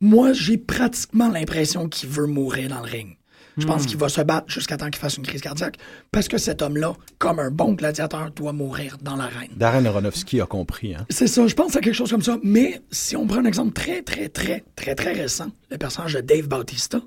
moi, 0.00 0.32
j'ai 0.32 0.58
pratiquement 0.58 1.28
l'impression 1.28 1.88
qu'il 1.88 2.08
veut 2.10 2.26
mourir 2.26 2.68
dans 2.68 2.80
le 2.80 2.90
ring. 2.90 3.16
Je 3.56 3.66
pense 3.66 3.86
qu'il 3.86 3.96
va 3.96 4.08
se 4.08 4.20
battre 4.20 4.48
jusqu'à 4.48 4.76
temps 4.76 4.90
qu'il 4.90 5.00
fasse 5.00 5.16
une 5.16 5.24
crise 5.24 5.40
cardiaque, 5.40 5.76
parce 6.10 6.28
que 6.28 6.38
cet 6.38 6.62
homme-là, 6.62 6.94
comme 7.18 7.38
un 7.38 7.50
bon 7.50 7.72
gladiateur, 7.72 8.30
doit 8.32 8.52
mourir 8.52 8.98
dans 9.00 9.16
l'arène. 9.16 9.50
Darren 9.56 9.84
Aronofsky 9.84 10.40
a 10.40 10.46
compris. 10.46 10.94
Hein? 10.94 11.06
C'est 11.10 11.26
ça, 11.26 11.46
je 11.46 11.54
pense 11.54 11.76
à 11.76 11.80
quelque 11.80 11.94
chose 11.94 12.10
comme 12.10 12.22
ça. 12.22 12.38
Mais 12.42 12.80
si 12.90 13.16
on 13.16 13.26
prend 13.26 13.38
un 13.38 13.44
exemple 13.44 13.72
très, 13.72 14.02
très, 14.02 14.28
très, 14.28 14.64
très, 14.76 14.94
très 14.94 15.12
récent, 15.12 15.50
le 15.70 15.78
personnage 15.78 16.14
de 16.14 16.20
Dave 16.20 16.48
Bautista, 16.48 17.00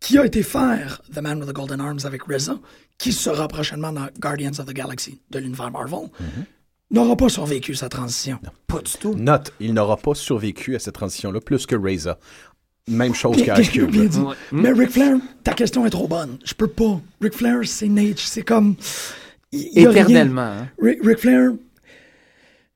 qui 0.00 0.18
a 0.18 0.24
été 0.24 0.42
faire 0.42 1.02
The 1.12 1.18
Man 1.18 1.38
with 1.38 1.48
the 1.48 1.52
Golden 1.52 1.80
Arms 1.80 2.00
avec 2.04 2.22
RZA, 2.24 2.58
qui 2.98 3.12
sera 3.12 3.48
prochainement 3.48 3.92
dans 3.92 4.08
Guardians 4.18 4.58
of 4.58 4.66
the 4.66 4.72
Galaxy 4.72 5.20
de 5.30 5.38
l'univers 5.38 5.70
Marvel, 5.70 6.08
n'aura 6.90 7.16
pas 7.16 7.28
survécu 7.28 7.74
sa 7.74 7.88
transition. 7.88 8.38
Pas 8.66 8.80
du 8.80 8.92
tout. 8.92 9.14
Note, 9.14 9.52
il 9.60 9.74
n'aura 9.74 9.96
pas 9.96 10.14
survécu 10.14 10.74
à 10.76 10.78
cette 10.78 10.94
transition-là 10.94 11.40
plus 11.40 11.66
que 11.66 11.76
Reza. 11.76 12.18
Même 12.88 13.14
chose 13.14 13.36
qu'Ice 13.42 13.70
Cube. 13.70 13.90
bien 13.90 14.04
dit. 14.06 14.18
Ouais. 14.18 14.34
Mais 14.52 14.72
Ric 14.72 14.90
Flair, 14.90 15.16
ta 15.44 15.52
question 15.54 15.84
est 15.86 15.90
trop 15.90 16.08
bonne. 16.08 16.38
Je 16.44 16.54
peux 16.54 16.66
pas. 16.68 17.00
Ric 17.20 17.34
Flair, 17.34 17.58
c'est 17.64 17.88
Nate. 17.88 18.18
C'est 18.18 18.42
comme. 18.42 18.74
il-. 19.52 19.78
Éternellement. 19.86 20.40
hein. 20.42 20.68
Ric, 20.80 20.98
Ric 21.02 21.18
Flair 21.18 21.50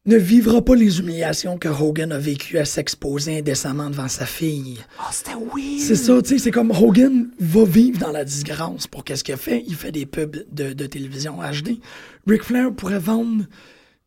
ne 0.04 0.16
vivra 0.16 0.60
pas 0.64 0.74
les 0.74 0.98
humiliations 0.98 1.58
que 1.58 1.68
Hogan 1.68 2.10
a 2.10 2.18
vécues 2.18 2.58
à 2.58 2.64
s'exposer 2.64 3.38
indécemment 3.38 3.88
devant 3.88 4.08
sa 4.08 4.26
fille. 4.26 4.78
Ah, 4.98 5.10
c'était 5.12 5.34
weird. 5.36 5.78
C'est 5.78 5.94
ça, 5.94 6.20
tu 6.22 6.30
sais, 6.30 6.38
c'est 6.38 6.50
comme 6.50 6.72
Hogan 6.72 7.28
va 7.38 7.64
vivre 7.64 8.00
dans 8.00 8.10
la 8.10 8.24
disgrâce 8.24 8.88
pour 8.88 9.04
qu'est-ce 9.04 9.22
qu'il 9.22 9.34
a 9.34 9.36
fait. 9.36 9.62
Il 9.68 9.76
fait 9.76 9.92
des 9.92 10.04
pubs 10.06 10.44
de, 10.50 10.72
de 10.72 10.86
télévision 10.86 11.36
HD. 11.36 11.78
Ric 12.26 12.42
Flair 12.42 12.72
pourrait 12.72 12.98
vendre 12.98 13.44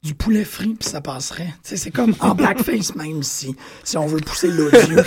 du 0.06 0.14
poulet 0.14 0.43
frit 0.43 0.76
puis 0.80 0.88
ça 0.88 1.01
passerait. 1.01 1.53
C'est 1.64 1.89
comme 1.89 2.14
en 2.20 2.36
blackface 2.36 2.95
même 2.95 3.24
si, 3.24 3.56
si 3.84 3.97
on 3.97 4.06
veut 4.06 4.20
pousser 4.20 4.49
l'odieux. 4.49 5.03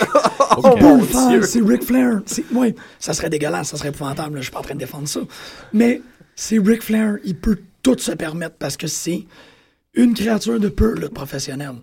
le 0.97 1.05
faire, 1.05 1.45
c'est 1.45 1.61
Ric 1.61 1.83
Flair. 1.83 2.19
C'est, 2.25 2.43
ouais, 2.51 2.75
ça 2.99 3.13
serait 3.13 3.29
dégueulasse, 3.29 3.69
ça 3.69 3.77
serait 3.77 3.89
épouvantable, 3.89 4.37
je 4.37 4.43
suis 4.43 4.51
pas 4.51 4.59
en 4.59 4.63
train 4.63 4.73
de 4.73 4.79
défendre 4.79 5.07
ça. 5.07 5.21
Mais 5.71 6.01
c'est 6.35 6.59
Ric 6.59 6.83
Flair, 6.83 7.15
il 7.23 7.37
peut 7.37 7.59
tout 7.81 7.97
se 7.97 8.11
permettre 8.11 8.57
parce 8.57 8.75
que 8.75 8.87
c'est 8.87 9.25
une 9.93 10.13
créature 10.13 10.59
de 10.59 10.67
pure 10.67 10.95
lutte 10.95 11.13
professionnelle. 11.13 11.75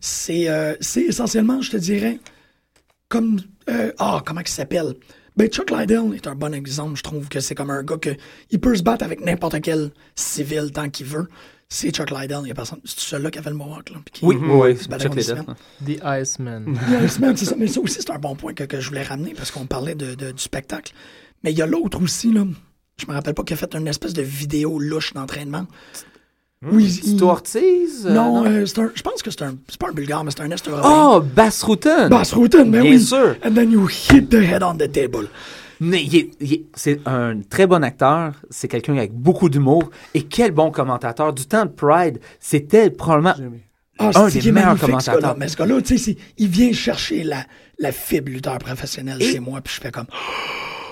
C'est, 0.00 0.48
euh, 0.48 0.74
c'est 0.80 1.02
essentiellement, 1.02 1.60
je 1.62 1.72
te 1.72 1.76
dirais, 1.76 2.20
comme 3.08 3.40
euh, 3.68 3.92
ah 3.98 4.22
comment 4.24 4.40
il 4.40 4.48
s'appelle? 4.48 4.94
Ben 5.36 5.48
Chuck 5.48 5.70
Liddell 5.70 6.14
est 6.14 6.26
un 6.26 6.34
bon 6.34 6.54
exemple 6.54 6.96
je 6.96 7.02
trouve 7.02 7.28
que 7.28 7.40
c'est 7.40 7.54
comme 7.54 7.70
un 7.70 7.82
gars 7.82 7.96
que 7.96 8.10
il 8.50 8.60
peut 8.60 8.76
se 8.76 8.82
battre 8.82 9.02
avec 9.02 9.24
n'importe 9.24 9.62
quel 9.62 9.90
civil 10.14 10.70
tant 10.72 10.90
qu'il 10.90 11.06
veut 11.06 11.26
c'est 11.72 11.90
Chuck 11.90 12.10
Liddell 12.10 12.40
il 12.44 12.48
y 12.48 12.50
a 12.50 12.54
personne 12.54 12.80
c'est 12.84 12.98
celui-là 13.00 13.30
qui 13.30 13.38
avait 13.38 13.50
le 13.50 13.56
mohawk 13.56 13.90
là 13.90 13.96
puis 14.04 14.12
qui- 14.20 14.24
Oui, 14.24 14.36
oui, 14.36 14.74
battait 14.88 15.04
Chuck 15.04 15.14
Liddell. 15.16 15.44
The 15.84 16.00
Iceman. 16.04 16.76
Yeah, 16.90 17.04
Iceman, 17.04 17.36
c'est 17.36 17.44
ça. 17.46 17.54
Mais 17.58 17.66
ça 17.66 17.80
aussi, 17.80 17.96
c'est 18.00 18.10
un 18.10 18.18
bon 18.18 18.34
point 18.36 18.52
que, 18.54 18.64
que 18.64 18.80
je 18.80 18.88
voulais 18.88 19.02
ramener 19.02 19.34
parce 19.34 19.50
qu'on 19.50 19.66
parlait 19.66 19.94
de, 19.94 20.14
de- 20.14 20.32
du 20.32 20.42
spectacle. 20.42 20.92
Mais 21.44 21.52
il 21.52 21.58
y 21.58 21.62
a 21.62 21.66
l'autre 21.66 22.00
aussi, 22.02 22.32
là. 22.32 22.44
Je 22.98 23.06
me 23.06 23.12
rappelle 23.12 23.34
pas 23.34 23.42
qu'il 23.42 23.54
a 23.54 23.56
fait 23.56 23.74
une 23.74 23.88
espèce 23.88 24.12
de 24.12 24.22
vidéo 24.22 24.78
louche 24.78 25.12
d'entraînement. 25.14 25.66
Oui, 26.70 27.00
il- 27.04 27.22
Ortiz? 27.24 28.06
euh, 28.06 28.12
Non, 28.12 28.44
euh, 28.46 28.64
c'est 28.66 28.78
un, 28.78 28.90
je 28.94 29.02
pense 29.02 29.20
que 29.22 29.30
c'est 29.32 29.42
un. 29.42 29.56
C'est 29.68 29.80
pas 29.80 29.88
un 29.88 29.92
bulgare, 29.92 30.22
mais 30.22 30.30
c'est 30.30 30.42
un 30.42 30.50
est 30.50 30.68
européen. 30.68 30.90
Oh, 31.16 31.20
Bass 31.20 31.62
Rutten. 31.64 32.08
Bass 32.08 32.32
Rutten, 32.34 32.70
mais 32.70 32.82
Bien 32.82 32.90
oui. 32.92 33.00
sûr. 33.02 33.34
And 33.44 33.54
then 33.54 33.72
you 33.72 33.88
hit 33.88 34.28
the 34.30 34.34
head 34.34 34.62
on 34.62 34.76
the 34.76 34.90
table. 34.92 35.28
Mais 35.84 36.02
il 36.04 36.16
est- 36.16 36.30
il 36.40 36.52
est- 36.52 36.64
c'est 36.74 37.00
un 37.06 37.40
très 37.40 37.66
bon 37.66 37.82
acteur, 37.82 38.34
c'est 38.50 38.68
quelqu'un 38.68 38.96
avec 38.96 39.12
beaucoup 39.12 39.48
d'humour 39.48 39.90
et 40.14 40.22
quel 40.22 40.52
bon 40.52 40.70
commentateur. 40.70 41.32
Du 41.32 41.46
temps 41.46 41.64
de 41.66 41.70
Pride, 41.70 42.20
c'était 42.38 42.88
probablement 42.90 43.34
Ah, 43.98 44.10
un 44.14 44.30
c'est 44.30 44.38
des 44.40 44.52
meilleurs 44.52 44.76
ce 44.78 44.86
commentateurs. 44.86 45.36
Mais 45.38 45.48
ce 45.48 45.56
gars-là, 45.56 45.82
tu 45.82 45.98
sais, 45.98 46.12
c'est- 46.12 46.16
il 46.38 46.48
vient 46.48 46.72
chercher 46.72 47.24
la, 47.24 47.44
la 47.78 47.90
fibre 47.92 48.30
lutteur 48.30 48.58
professionnel 48.58 49.16
Et- 49.20 49.32
chez 49.32 49.40
moi, 49.40 49.60
puis 49.60 49.74
je 49.74 49.80
fais 49.80 49.90
comme. 49.90 50.06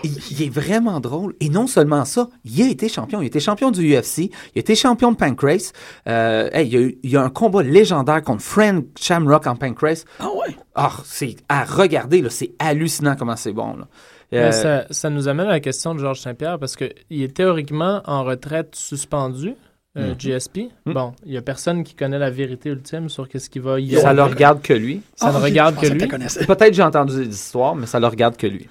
Il, 0.02 0.12
il 0.30 0.42
est 0.44 0.48
vraiment 0.48 0.98
drôle. 0.98 1.34
Et 1.40 1.50
non 1.50 1.66
seulement 1.66 2.06
ça, 2.06 2.30
il 2.46 2.62
a 2.62 2.68
été 2.70 2.88
champion. 2.88 3.20
Il 3.20 3.24
a 3.24 3.26
été 3.26 3.38
champion 3.38 3.70
du 3.70 3.82
UFC. 3.94 4.30
Il 4.54 4.56
a 4.56 4.60
été 4.60 4.74
champion 4.74 5.12
de 5.12 5.16
Pancrase. 5.18 5.72
Euh, 6.08 6.48
hey, 6.54 6.66
il, 6.68 6.72
y 6.72 6.76
a 6.78 6.80
eu- 6.80 6.98
il 7.02 7.10
y 7.10 7.16
a 7.18 7.22
un 7.22 7.28
combat 7.28 7.62
légendaire 7.62 8.22
contre 8.22 8.40
Frank 8.42 8.86
Shamrock 8.98 9.46
en 9.46 9.56
Pancrase. 9.56 10.06
Ah 10.18 10.28
ouais? 10.34 10.56
Ah, 10.74 10.92
c'est 11.04 11.36
à 11.50 11.64
regarder. 11.64 12.24
C'est 12.30 12.52
hallucinant 12.58 13.14
comment 13.14 13.36
c'est 13.36 13.52
bon, 13.52 13.76
là. 13.76 13.88
Euh, 14.32 14.46
Mais 14.46 14.52
ça, 14.52 14.84
ça 14.90 15.10
nous 15.10 15.26
amène 15.28 15.46
à 15.46 15.50
la 15.50 15.60
question 15.60 15.94
de 15.94 15.98
Georges 16.00 16.20
Saint-Pierre 16.20 16.58
parce 16.58 16.76
qu'il 16.76 16.92
est 17.10 17.34
théoriquement 17.34 18.00
en 18.06 18.22
retraite 18.22 18.76
suspendu, 18.76 19.54
euh, 19.98 20.14
GSP. 20.16 20.68
Mhm. 20.86 20.94
Bon, 20.94 21.12
il 21.26 21.32
n'y 21.32 21.36
a 21.36 21.42
personne 21.42 21.82
qui 21.82 21.94
connaît 21.96 22.18
la 22.20 22.30
vérité 22.30 22.70
ultime 22.70 23.08
sur 23.08 23.28
qu'est-ce 23.28 23.50
qu'il 23.50 23.62
va 23.62 23.80
y 23.80 23.90
ça 23.96 24.12
le 24.12 24.22
regarde 24.22 24.62
que 24.62 24.72
lui. 24.72 25.02
Ça 25.16 25.32
Ah, 25.34 25.38
ne 25.38 25.42
regarde 25.42 25.74
que 25.80 25.86
lui. 25.88 26.06
Peut-être 26.46 26.72
j'ai 26.74 26.82
entendu 26.84 27.16
des 27.24 27.28
histoires, 27.34 27.74
mais 27.74 27.86
ça 27.86 27.98
le 27.98 28.06
regarde 28.06 28.36
que 28.36 28.46
lui. 28.46 28.68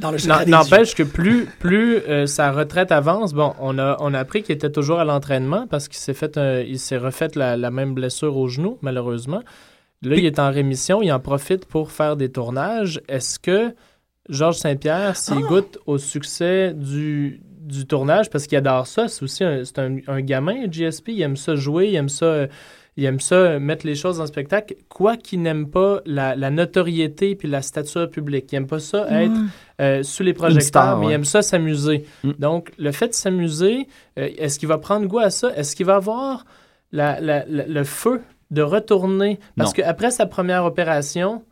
N'empêche 0.47 0.95
que 0.95 1.03
plus, 1.03 1.45
plus 1.59 1.97
euh, 2.07 2.25
sa 2.25 2.53
retraite 2.53 2.93
avance, 2.93 3.33
bon, 3.33 3.53
on 3.59 3.77
a, 3.79 3.97
on 3.99 4.13
a 4.13 4.19
appris 4.19 4.43
qu'il 4.43 4.55
était 4.55 4.71
toujours 4.71 4.99
à 4.99 5.03
l'entraînement 5.03 5.67
parce 5.67 5.89
qu'il 5.89 5.97
s'est 5.97 6.13
fait 6.13 6.37
un- 6.37 6.61
il 6.61 6.79
s'est 6.79 6.97
refait 6.97 7.27
la, 7.35 7.57
la 7.57 7.69
même 7.69 7.93
blessure 7.93 8.37
au 8.37 8.47
genou, 8.47 8.77
malheureusement. 8.81 9.41
Là, 10.03 10.15
il 10.15 10.25
est 10.25 10.39
en 10.39 10.49
rémission, 10.51 11.01
il 11.01 11.11
en 11.11 11.19
profite 11.19 11.65
pour 11.65 11.91
faire 11.91 12.15
des 12.15 12.31
tournages. 12.31 13.01
Est-ce 13.09 13.37
que 13.39 13.73
Georges 14.29 14.57
Saint-Pierre, 14.57 15.15
s'il 15.17 15.41
goûte 15.41 15.77
au 15.85 15.97
succès 15.97 16.73
du, 16.73 17.41
du 17.61 17.85
tournage, 17.85 18.29
parce 18.29 18.47
qu'il 18.47 18.57
adore 18.57 18.87
ça, 18.87 19.07
c'est 19.07 19.23
aussi 19.23 19.43
un, 19.43 19.63
c'est 19.65 19.79
un, 19.79 19.97
un 20.07 20.21
gamin, 20.21 20.67
GSP, 20.69 21.09
il 21.09 21.21
aime 21.21 21.35
ça 21.35 21.55
jouer, 21.55 21.87
il 21.89 21.95
aime 21.95 22.09
ça, 22.09 22.45
il 22.97 23.05
aime 23.05 23.19
ça 23.19 23.35
euh, 23.35 23.59
mettre 23.59 23.85
les 23.87 23.95
choses 23.95 24.19
en 24.19 24.25
spectacle, 24.27 24.75
quoi 24.89 25.17
qu'il 25.17 25.41
n'aime 25.41 25.69
pas 25.69 26.01
la, 26.05 26.35
la 26.35 26.49
notoriété 26.51 27.35
puis 27.35 27.47
la 27.47 27.61
stature 27.61 28.09
publique. 28.09 28.51
Il 28.51 28.55
aime 28.57 28.67
pas 28.67 28.79
ça 28.79 29.07
être 29.21 29.31
euh, 29.81 30.03
sous 30.03 30.23
les 30.23 30.33
projecteurs, 30.33 30.63
star, 30.83 30.99
mais 30.99 31.07
il 31.07 31.11
aime 31.13 31.25
ça 31.25 31.41
s'amuser. 31.41 32.05
Mm. 32.23 32.31
Donc, 32.39 32.71
le 32.77 32.91
fait 32.91 33.07
de 33.09 33.13
s'amuser, 33.13 33.87
euh, 34.17 34.29
est-ce 34.37 34.59
qu'il 34.59 34.67
va 34.67 34.77
prendre 34.77 35.05
goût 35.07 35.19
à 35.19 35.29
ça? 35.29 35.51
Est-ce 35.55 35.75
qu'il 35.75 35.85
va 35.85 35.95
avoir 35.95 36.45
la- 36.91 37.19
la- 37.21 37.45
la- 37.47 37.65
le 37.67 37.83
feu 37.83 38.21
de 38.51 38.61
retourner? 38.61 39.39
Parce 39.57 39.73
qu'après 39.73 40.11
sa 40.11 40.25
première 40.25 40.65
opération, 40.65 41.43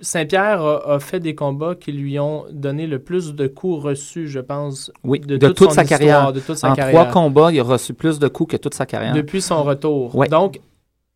Saint-Pierre 0.00 0.60
a, 0.62 0.94
a 0.94 0.98
fait 1.00 1.20
des 1.20 1.34
combats 1.34 1.74
qui 1.74 1.92
lui 1.92 2.18
ont 2.18 2.44
donné 2.50 2.86
le 2.86 2.98
plus 2.98 3.34
de 3.34 3.46
coups 3.46 3.82
reçus, 3.82 4.28
je 4.28 4.40
pense, 4.40 4.92
Oui, 5.04 5.20
de, 5.20 5.36
de, 5.36 5.48
toute, 5.48 5.70
son 5.70 5.74
sa 5.74 5.82
histoire, 5.82 5.98
carrière. 6.00 6.32
de 6.32 6.40
toute 6.40 6.56
sa 6.56 6.70
En 6.70 6.74
carrière, 6.74 7.00
trois 7.08 7.12
combats, 7.12 7.50
il 7.52 7.58
a 7.60 7.62
reçu 7.62 7.94
plus 7.94 8.18
de 8.18 8.28
coups 8.28 8.52
que 8.52 8.56
toute 8.58 8.74
sa 8.74 8.84
carrière. 8.86 9.14
depuis 9.14 9.40
son 9.40 9.62
retour. 9.62 10.14
Ouais. 10.14 10.28
Donc, 10.28 10.60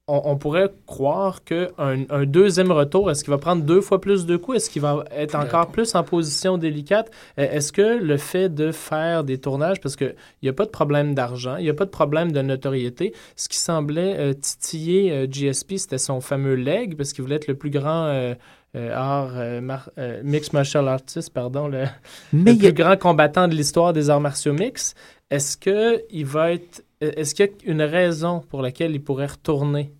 on, 0.08 0.22
on 0.24 0.36
pourrait 0.38 0.72
croire 0.86 1.44
qu'un 1.44 1.68
un 1.78 2.24
deuxième 2.24 2.72
retour, 2.72 3.10
est-ce 3.12 3.22
qu'il 3.22 3.30
va 3.30 3.38
prendre 3.38 3.62
deux 3.62 3.80
fois 3.80 4.00
plus 4.00 4.26
de 4.26 4.36
coups? 4.36 4.56
Est-ce 4.56 4.68
qu'il 4.70 4.82
va 4.82 5.04
être 5.12 5.36
encore 5.36 5.68
plus 5.68 5.94
en 5.94 6.02
position 6.02 6.58
délicate? 6.58 7.12
Euh, 7.38 7.46
Est-ce 7.48 7.72
que 7.72 8.02
le 8.02 8.16
fait 8.16 8.48
de 8.52 8.72
faire 8.72 9.22
des 9.22 9.38
tournages, 9.38 9.80
parce 9.80 9.94
qu'il 9.94 10.16
n'y 10.42 10.48
a 10.48 10.52
pas 10.52 10.64
de 10.64 10.70
problème 10.70 11.14
d'argent, 11.14 11.56
il 11.58 11.62
n'y 11.64 11.70
a 11.70 11.74
pas 11.74 11.84
de 11.84 11.90
problème 11.90 12.32
de 12.32 12.40
notoriété, 12.42 13.14
ce 13.36 13.48
qui 13.48 13.58
semblait 13.58 14.16
euh, 14.18 14.32
titiller 14.32 15.12
euh, 15.12 15.26
GSP, 15.30 15.74
c'était 15.76 15.98
son 15.98 16.20
fameux 16.20 16.54
leg, 16.54 16.96
parce 16.96 17.12
qu'il 17.12 17.22
voulait 17.22 17.36
être 17.36 17.46
le 17.46 17.54
plus 17.56 17.70
grand 17.70 18.06
euh, 18.06 18.34
euh, 18.76 18.94
art, 18.94 19.32
euh, 19.34 19.60
mar- 19.60 19.90
euh, 19.98 20.20
mixed 20.24 20.52
martial 20.52 20.86
artist, 20.88 21.30
pardon, 21.32 21.66
le, 21.68 21.84
Mais 22.32 22.52
le 22.52 22.56
il 22.58 22.62
y 22.62 22.66
a- 22.66 22.72
plus 22.72 22.82
grand 22.82 22.96
combattant 22.98 23.48
de 23.48 23.54
l'histoire 23.54 23.92
des 23.92 24.10
arts 24.10 24.20
martiaux 24.20 24.52
mix. 24.52 24.94
Est-ce 25.30 25.56
que 25.56 26.02
il 26.10 26.26
va 26.26 26.52
être 26.52 26.82
est-ce 27.00 27.34
qu'il 27.34 27.46
y 27.46 27.48
a 27.48 27.52
une 27.70 27.82
raison 27.82 28.40
pour 28.50 28.60
laquelle 28.62 28.92
il 28.94 29.02
pourrait 29.02 29.26
retourner? 29.26 29.90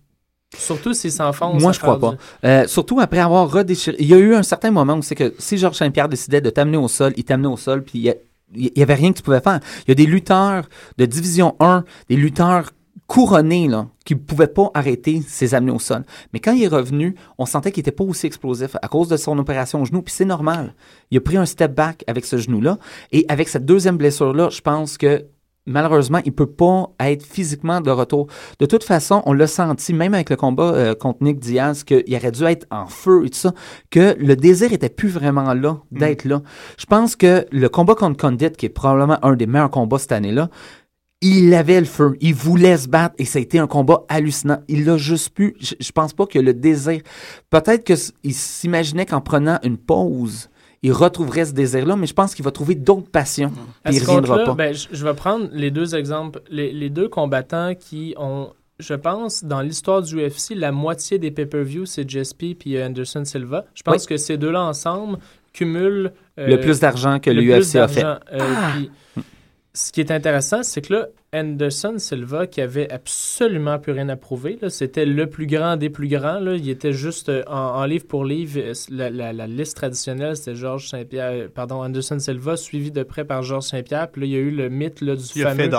Surtout 0.55 0.93
s'il 0.93 1.11
s'enfonce. 1.11 1.61
Moi, 1.61 1.71
je 1.71 1.79
crois 1.79 1.97
pas. 1.97 2.11
du- 2.11 2.17
Euh, 2.43 2.67
surtout 2.67 2.99
après 2.99 3.19
avoir 3.19 3.49
redéchiré. 3.49 3.95
Il 3.99 4.07
y 4.07 4.13
a 4.13 4.17
eu 4.17 4.35
un 4.35 4.43
certain 4.43 4.69
moment 4.69 4.95
où 4.95 5.01
c'est 5.01 5.15
que 5.15 5.33
si 5.39 5.57
Georges 5.57 5.77
Saint-Pierre 5.77 6.09
décidait 6.09 6.41
de 6.41 6.49
t'amener 6.49 6.77
au 6.77 6.87
sol, 6.89 7.13
il 7.17 7.23
t'amenait 7.23 7.47
au 7.47 7.57
sol, 7.57 7.83
puis 7.83 7.99
il 7.99 8.01
y 8.03 8.09
a- 8.09 8.15
il 8.53 8.71
y 8.75 8.83
avait 8.83 8.93
rien 8.95 9.11
que 9.13 9.17
tu 9.17 9.23
pouvais 9.23 9.39
faire. 9.39 9.61
Il 9.85 9.89
y 9.89 9.91
a 9.93 9.95
des 9.95 10.05
lutteurs 10.05 10.65
de 10.97 11.05
Division 11.05 11.55
1, 11.61 11.85
des 12.09 12.17
lutteurs 12.17 12.71
couronnés, 13.11 13.67
là, 13.67 13.89
qui 14.05 14.15
ne 14.15 14.21
pouvaient 14.21 14.47
pas 14.47 14.71
arrêter 14.73 15.21
ses 15.27 15.53
amener 15.53 15.73
au 15.73 15.79
sol. 15.79 16.05
Mais 16.31 16.39
quand 16.39 16.53
il 16.53 16.63
est 16.63 16.67
revenu, 16.69 17.15
on 17.37 17.45
sentait 17.45 17.73
qu'il 17.73 17.81
n'était 17.81 17.91
pas 17.91 18.05
aussi 18.05 18.25
explosif 18.25 18.77
à 18.81 18.87
cause 18.87 19.09
de 19.09 19.17
son 19.17 19.37
opération 19.37 19.81
au 19.81 19.85
genou, 19.85 20.01
puis 20.01 20.13
c'est 20.13 20.23
normal. 20.23 20.75
Il 21.09 21.17
a 21.17 21.21
pris 21.21 21.35
un 21.35 21.45
step 21.45 21.75
back 21.75 22.05
avec 22.07 22.23
ce 22.23 22.37
genou-là, 22.37 22.77
et 23.11 23.25
avec 23.27 23.49
cette 23.49 23.65
deuxième 23.65 23.97
blessure-là, 23.97 24.47
je 24.49 24.61
pense 24.61 24.97
que 24.97 25.25
malheureusement, 25.65 26.19
il 26.23 26.31
peut 26.31 26.47
pas 26.47 26.89
être 27.01 27.25
physiquement 27.25 27.81
de 27.81 27.91
retour. 27.91 28.27
De 28.59 28.65
toute 28.65 28.85
façon, 28.85 29.21
on 29.25 29.33
l'a 29.33 29.47
senti, 29.47 29.93
même 29.93 30.13
avec 30.13 30.29
le 30.29 30.37
combat 30.37 30.71
euh, 30.73 30.95
contre 30.95 31.21
Nick 31.21 31.39
Diaz, 31.39 31.83
qu'il 31.83 32.15
aurait 32.15 32.31
dû 32.31 32.43
être 32.45 32.65
en 32.71 32.87
feu 32.87 33.25
et 33.25 33.29
tout 33.29 33.37
ça, 33.37 33.53
que 33.89 34.15
le 34.17 34.35
désir 34.37 34.71
était 34.71 34.89
plus 34.89 35.09
vraiment 35.09 35.53
là, 35.53 35.79
d'être 35.91 36.23
là. 36.23 36.41
Je 36.77 36.85
pense 36.85 37.17
que 37.17 37.45
le 37.51 37.67
combat 37.67 37.95
contre 37.95 38.17
Condit, 38.17 38.51
qui 38.51 38.67
est 38.67 38.69
probablement 38.69 39.23
un 39.23 39.35
des 39.35 39.47
meilleurs 39.47 39.69
combats 39.69 39.99
cette 39.99 40.13
année-là, 40.13 40.49
il 41.21 41.53
avait 41.53 41.79
le 41.79 41.85
feu, 41.85 42.17
il 42.19 42.33
voulait 42.33 42.77
se 42.77 42.87
battre 42.87 43.15
et 43.19 43.25
ça 43.25 43.39
a 43.39 43.41
été 43.41 43.59
un 43.59 43.67
combat 43.67 44.03
hallucinant. 44.09 44.59
Il 44.67 44.85
l'a 44.85 44.97
juste 44.97 45.29
pu. 45.35 45.55
Je, 45.59 45.75
je 45.79 45.91
pense 45.91 46.13
pas 46.13 46.25
que 46.25 46.39
le 46.39 46.53
désir. 46.53 47.01
Peut-être 47.49 47.83
qu'il 47.83 48.33
s'imaginait 48.33 49.05
qu'en 49.05 49.21
prenant 49.21 49.59
une 49.63 49.77
pause, 49.77 50.49
il 50.83 50.91
retrouverait 50.93 51.45
ce 51.45 51.53
désir-là, 51.53 51.95
mais 51.95 52.07
je 52.07 52.13
pense 52.13 52.33
qu'il 52.33 52.43
va 52.43 52.49
trouver 52.51 52.73
d'autres 52.73 53.09
passions. 53.09 53.51
À 53.83 53.91
il 53.91 53.99
reviendra 53.99 54.43
pas. 54.45 54.53
ben, 54.55 54.73
je, 54.73 54.87
je 54.91 55.03
vais 55.05 55.13
prendre 55.13 55.47
les 55.53 55.69
deux 55.69 55.93
exemples. 55.95 56.41
Les, 56.49 56.71
les 56.71 56.89
deux 56.89 57.07
combattants 57.07 57.75
qui 57.75 58.15
ont, 58.17 58.51
je 58.79 58.95
pense, 58.95 59.43
dans 59.43 59.61
l'histoire 59.61 60.01
du 60.01 60.15
UFC, 60.25 60.55
la 60.55 60.71
moitié 60.71 61.19
des 61.19 61.29
pay-per-views, 61.29 61.85
c'est 61.85 62.09
GSP 62.09 62.55
puis 62.57 62.81
Anderson 62.81 63.23
Silva. 63.25 63.65
Je 63.75 63.83
pense 63.83 64.01
Oui. 64.01 64.07
que 64.07 64.17
ces 64.17 64.37
deux-là 64.37 64.63
ensemble 64.63 65.19
cumulent 65.53 66.13
euh, 66.39 66.47
le 66.47 66.59
plus 66.59 66.79
d'argent 66.79 67.19
que 67.19 67.29
le 67.29 67.41
plus 67.43 67.75
a 67.75 67.87
fait. 67.87 68.03
Euh, 68.03 68.39
puis, 68.73 68.89
ce 69.73 69.91
qui 69.91 70.01
est 70.01 70.11
intéressant, 70.11 70.63
c'est 70.63 70.81
que 70.81 70.93
là, 70.93 71.07
Anderson 71.33 71.95
Silva, 71.97 72.45
qui 72.45 72.59
avait 72.59 72.91
absolument 72.91 73.79
plus 73.79 73.93
rien 73.93 74.09
à 74.09 74.17
prouver, 74.17 74.59
là, 74.61 74.69
c'était 74.69 75.05
le 75.05 75.27
plus 75.27 75.47
grand 75.47 75.77
des 75.77 75.89
plus 75.89 76.09
grands. 76.09 76.39
Là, 76.39 76.55
il 76.55 76.69
était 76.69 76.91
juste 76.91 77.29
euh, 77.29 77.41
en, 77.47 77.55
en 77.55 77.85
livre 77.85 78.05
pour 78.05 78.25
livre. 78.25 78.59
euh, 78.59 78.73
La, 78.89 79.09
la- 79.09 79.31
la 79.31 79.47
liste 79.47 79.77
traditionnelle, 79.77 80.35
c'était 80.35 80.55
Georges 80.55 80.89
Saint-Pierre, 80.89 81.31
euh, 81.31 81.47
pardon, 81.53 81.81
Anderson 81.83 82.19
Silva, 82.19 82.57
suivi 82.57 82.91
de 82.91 83.03
près 83.03 83.23
par 83.23 83.43
Georges 83.43 83.63
Saint-Pierre. 83.67 84.09
Puis 84.11 84.21
là, 84.21 84.27
il 84.27 84.33
y 84.33 84.35
a 84.35 84.39
eu 84.39 84.51
le 84.51 84.67
mythe 84.69 84.99
là, 84.99 85.15
du 85.15 85.23
Il 85.35 85.43
a 85.45 85.49
fameux 85.49 85.63
fait 85.63 85.69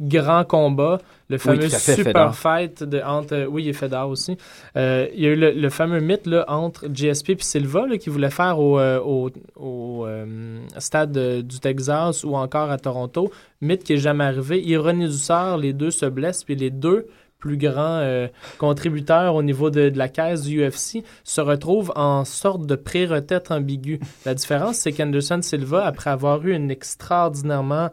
grand 0.00 0.44
combat, 0.44 0.98
le 1.28 1.38
fameux 1.38 1.68
fait, 1.68 1.96
super 1.96 2.34
fight 2.36 2.84
de, 2.84 3.00
entre. 3.00 3.46
oui, 3.48 3.64
il 3.64 3.68
est 3.70 3.72
Fedor 3.72 4.08
aussi. 4.10 4.36
Euh, 4.76 5.08
il 5.12 5.22
y 5.22 5.26
a 5.26 5.30
eu 5.30 5.36
le, 5.36 5.50
le 5.50 5.70
fameux 5.70 5.98
mythe 6.00 6.26
là, 6.28 6.44
entre 6.46 6.86
GSP 6.86 7.30
et 7.30 7.36
Silva 7.40 7.86
qui 7.98 8.10
voulait 8.10 8.30
faire 8.30 8.60
au, 8.60 8.78
euh, 8.78 9.00
au, 9.00 9.30
au, 9.56 10.06
euh, 10.06 10.58
stade 10.78 11.18
du 11.42 11.58
Texas 11.58 12.22
ou 12.22 12.36
encore 12.36 12.70
à 12.70 12.78
Toronto. 12.78 13.32
Mythe 13.60 13.82
qui 13.82 13.94
n'est 13.94 13.98
jamais 13.98 14.24
arrivé. 14.24 14.60
Ironie 14.62 14.83
du 14.92 15.12
sort, 15.12 15.56
les 15.56 15.72
deux 15.72 15.90
se 15.90 16.06
blessent, 16.06 16.44
puis 16.44 16.56
les 16.56 16.70
deux 16.70 17.06
plus 17.38 17.56
grands 17.58 17.98
euh, 18.00 18.26
contributeurs 18.58 19.34
au 19.34 19.42
niveau 19.42 19.68
de, 19.68 19.90
de 19.90 19.98
la 19.98 20.08
caisse 20.08 20.42
du 20.42 20.66
UFC 20.66 21.04
se 21.24 21.42
retrouvent 21.42 21.92
en 21.94 22.24
sorte 22.24 22.64
de 22.66 22.74
pré-retraite 22.74 23.50
ambiguë. 23.50 24.00
La 24.24 24.34
différence, 24.34 24.76
c'est 24.76 24.92
qu'Anderson 24.92 25.40
Silva, 25.42 25.84
après 25.84 26.08
avoir 26.08 26.46
eu 26.46 26.54
une 26.54 26.70
extraordinairement 26.70 27.90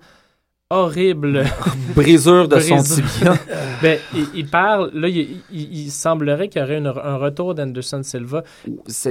horrible 0.71 1.43
Brisure 1.95 2.47
de 2.47 2.59
son 2.59 2.75
Brisure. 2.77 3.05
tibia. 3.07 3.33
ben, 3.81 3.99
il, 4.15 4.25
il 4.35 4.47
parle, 4.47 4.91
là, 4.93 5.07
il, 5.07 5.41
il- 5.51 5.73
il 5.85 5.91
semblerait 5.91 6.47
qu'il 6.47 6.61
y 6.61 6.63
aurait 6.63 6.77
une- 6.77 6.87
un 6.87 7.17
retour 7.17 7.53
d'Anderson 7.55 8.01
Silva. 8.03 8.43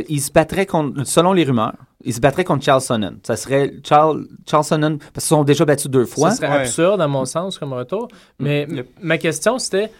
Il 0.08 0.20
se 0.20 0.32
battrait 0.32 0.66
contre, 0.66 1.04
selon 1.06 1.32
les 1.32 1.44
rumeurs, 1.44 1.74
il 2.04 2.14
se 2.14 2.20
battrait 2.20 2.44
contre 2.44 2.64
Charles 2.64 2.80
Sonnen. 2.80 3.18
Ça 3.22 3.36
serait 3.36 3.74
Charles, 3.86 4.26
Charles 4.48 4.64
Sonnen, 4.64 4.98
parce 4.98 5.26
qu'ils 5.26 5.36
sont 5.36 5.44
déjà 5.44 5.64
battus 5.64 5.90
deux 5.90 6.06
fois. 6.06 6.30
Ça 6.30 6.36
serait 6.36 6.48
Ouais. 6.48 6.60
absurde, 6.62 7.00
à 7.00 7.08
mon 7.08 7.24
sens, 7.26 7.58
comme 7.58 7.72
retour. 7.74 8.08
Mais 8.38 8.66
Le- 8.66 8.78
m- 8.78 8.84
ma 9.02 9.18
question, 9.18 9.58
c'était 9.58 9.90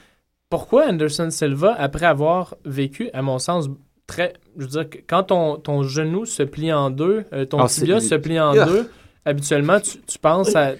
pourquoi 0.48 0.86
Anderson 0.88 1.28
Silva, 1.30 1.76
après 1.78 2.06
avoir 2.06 2.54
vécu, 2.64 3.10
à 3.12 3.22
mon 3.22 3.38
sens, 3.38 3.68
très. 4.06 4.32
Je 4.56 4.62
veux 4.64 4.68
dire, 4.70 4.90
que 4.90 4.98
quand 5.06 5.24
ton, 5.24 5.56
ton 5.56 5.82
genou 5.84 6.24
se 6.24 6.42
plie 6.42 6.72
en 6.72 6.90
deux, 6.90 7.24
euh, 7.32 7.44
ton 7.44 7.66
c'est- 7.68 7.82
tibia 7.82 8.00
se 8.00 8.14
plie 8.16 8.40
en 8.40 8.52
deux, 8.54 8.90
habituellement, 9.24 9.80
tu, 9.80 9.98
tu 10.06 10.18
penses 10.18 10.54
à, 10.56 10.72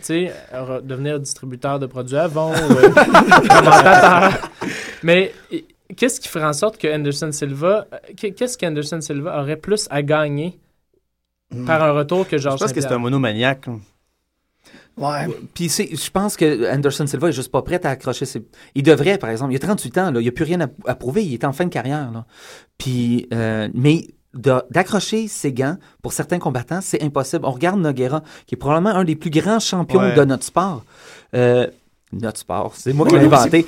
devenir 0.82 1.20
distributeur 1.20 1.78
de 1.78 1.86
produits 1.86 2.16
Avon 2.16 2.50
ou 2.52 2.72
euh, 2.72 2.90
commentateur. 3.48 4.50
Mais 5.02 5.32
qu'est-ce 5.96 6.20
qui 6.20 6.28
ferait 6.28 6.44
en 6.46 6.52
sorte 6.52 6.78
que 6.78 6.88
Anderson 6.92 7.32
Silva, 7.32 7.86
euh, 7.92 7.96
qu'est- 8.16 8.32
qu'est-ce 8.32 8.56
qu'Anderson 8.58 9.00
Silva 9.00 9.40
aurait 9.40 9.56
plus 9.56 9.86
à 9.90 10.02
gagner 10.02 10.58
par 11.66 11.82
un 11.82 11.92
retour 11.92 12.28
que 12.28 12.36
Je 12.38 12.42
Georges 12.44 12.60
pense 12.60 12.72
que 12.72 12.80
c'est 12.80 12.92
un 12.92 12.98
monomaniaque. 12.98 13.66
Ouais. 14.96 15.26
Puis 15.54 15.68
c'est- 15.68 15.96
je 15.96 16.10
pense 16.10 16.36
que 16.36 16.70
Anderson 16.72 17.06
Silva 17.06 17.28
est 17.28 17.32
juste 17.32 17.50
pas 17.50 17.62
prêt 17.62 17.84
à 17.84 17.90
accrocher 17.90 18.26
ses... 18.26 18.46
Il 18.74 18.82
devrait, 18.82 19.18
par 19.18 19.30
exemple, 19.30 19.52
il 19.52 19.56
a 19.56 19.60
38 19.60 19.98
ans, 19.98 20.10
là, 20.10 20.20
il 20.20 20.28
a 20.28 20.32
plus 20.32 20.44
rien 20.44 20.60
à, 20.60 20.66
à 20.86 20.94
prouver, 20.94 21.24
il 21.24 21.32
est 21.34 21.44
en 21.44 21.52
fin 21.52 21.64
de 21.64 21.70
carrière. 21.70 22.10
Là. 22.12 22.26
Puis, 22.78 23.26
euh, 23.32 23.68
mais 23.74 24.02
d'accrocher 24.34 25.28
ses 25.28 25.52
gants, 25.52 25.76
pour 26.02 26.12
certains 26.12 26.38
combattants, 26.38 26.80
c'est 26.80 27.02
impossible. 27.02 27.44
On 27.44 27.50
regarde 27.50 27.80
Noguera, 27.80 28.22
qui 28.46 28.54
est 28.54 28.58
probablement 28.58 28.94
un 28.94 29.04
des 29.04 29.16
plus 29.16 29.30
grands 29.30 29.58
champions 29.60 30.00
Ouais. 30.00 30.14
de 30.14 30.24
notre 30.24 30.44
sport. 30.44 30.84
Euh, 31.34 31.66
notre 32.12 32.40
sport, 32.40 32.72
c'est 32.76 32.92
moi 32.92 33.06
qui 33.06 33.14
l'ai 33.16 33.24
inventé. 33.26 33.64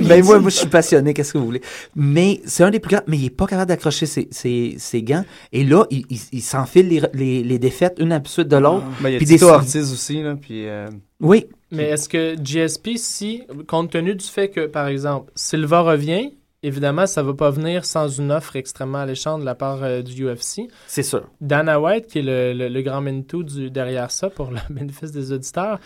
Mais 0.00 0.20
moi, 0.22 0.36
dit. 0.36 0.42
moi, 0.42 0.50
je 0.50 0.56
suis 0.56 0.66
passionné, 0.66 1.14
qu'est-ce 1.14 1.32
que 1.32 1.38
vous 1.38 1.44
voulez. 1.46 1.62
Mais 1.94 2.40
c'est 2.44 2.64
un 2.64 2.70
des 2.70 2.80
plus 2.80 2.96
grands, 2.96 3.04
mais 3.06 3.16
il 3.16 3.26
est 3.26 3.30
pas 3.30 3.46
capable 3.46 3.68
d'accrocher 3.68 4.06
ses, 4.06 4.26
ses- 4.32 4.74
ses 4.78 5.02
gants. 5.04 5.24
Et 5.52 5.62
là, 5.64 5.86
il, 5.90 6.04
il- 6.10 6.18
il 6.32 6.42
s'enfile 6.42 6.88
les, 6.88 7.00
les- 7.14 7.42
les 7.44 7.58
défaites 7.60 7.94
une 8.00 8.10
à 8.10 8.18
la 8.18 8.24
suite 8.24 8.48
de 8.48 8.56
l'autre. 8.56 8.86
Ben, 9.00 9.10
il 9.10 9.12
y 9.12 9.14
a 9.14 9.18
Puis 9.18 9.26
Tito 9.26 9.46
des- 9.46 9.52
Ortiz 9.52 9.92
aussi. 9.92 10.20
Là, 10.20 10.34
puis, 10.34 10.66
euh, 10.66 10.88
Oui, 11.20 11.46
Mais 11.70 11.84
est-ce 11.90 12.08
que 12.08 12.34
GSP, 12.42 12.96
si, 12.96 13.42
compte 13.68 13.90
tenu 13.92 14.16
du 14.16 14.24
fait 14.26 14.48
que, 14.50 14.66
par 14.66 14.88
exemple, 14.88 15.30
Silva 15.36 15.82
revient, 15.82 16.32
évidemment, 16.66 17.06
ça 17.06 17.22
va 17.22 17.32
pas 17.34 17.50
venir 17.50 17.84
sans 17.84 18.08
une 18.08 18.30
offre 18.32 18.56
extrêmement 18.56 18.98
alléchante 18.98 19.40
de 19.40 19.44
la 19.46 19.54
part 19.54 19.82
euh, 19.82 20.02
du 20.02 20.26
UFC. 20.26 20.62
c'est 20.86 21.02
sûr. 21.02 21.22
Dana 21.40 21.80
White, 21.80 22.06
qui 22.08 22.18
est 22.18 22.22
le, 22.22 22.52
le- 22.52 22.68
le 22.68 22.82
grand 22.82 23.00
Manitou 23.00 23.42
du, 23.42 23.70
derrière 23.70 24.10
ça, 24.10 24.28
pour 24.30 24.50
le 24.50 24.58
bénéfice 24.70 25.12
des 25.12 25.32
auditeurs, 25.32 25.78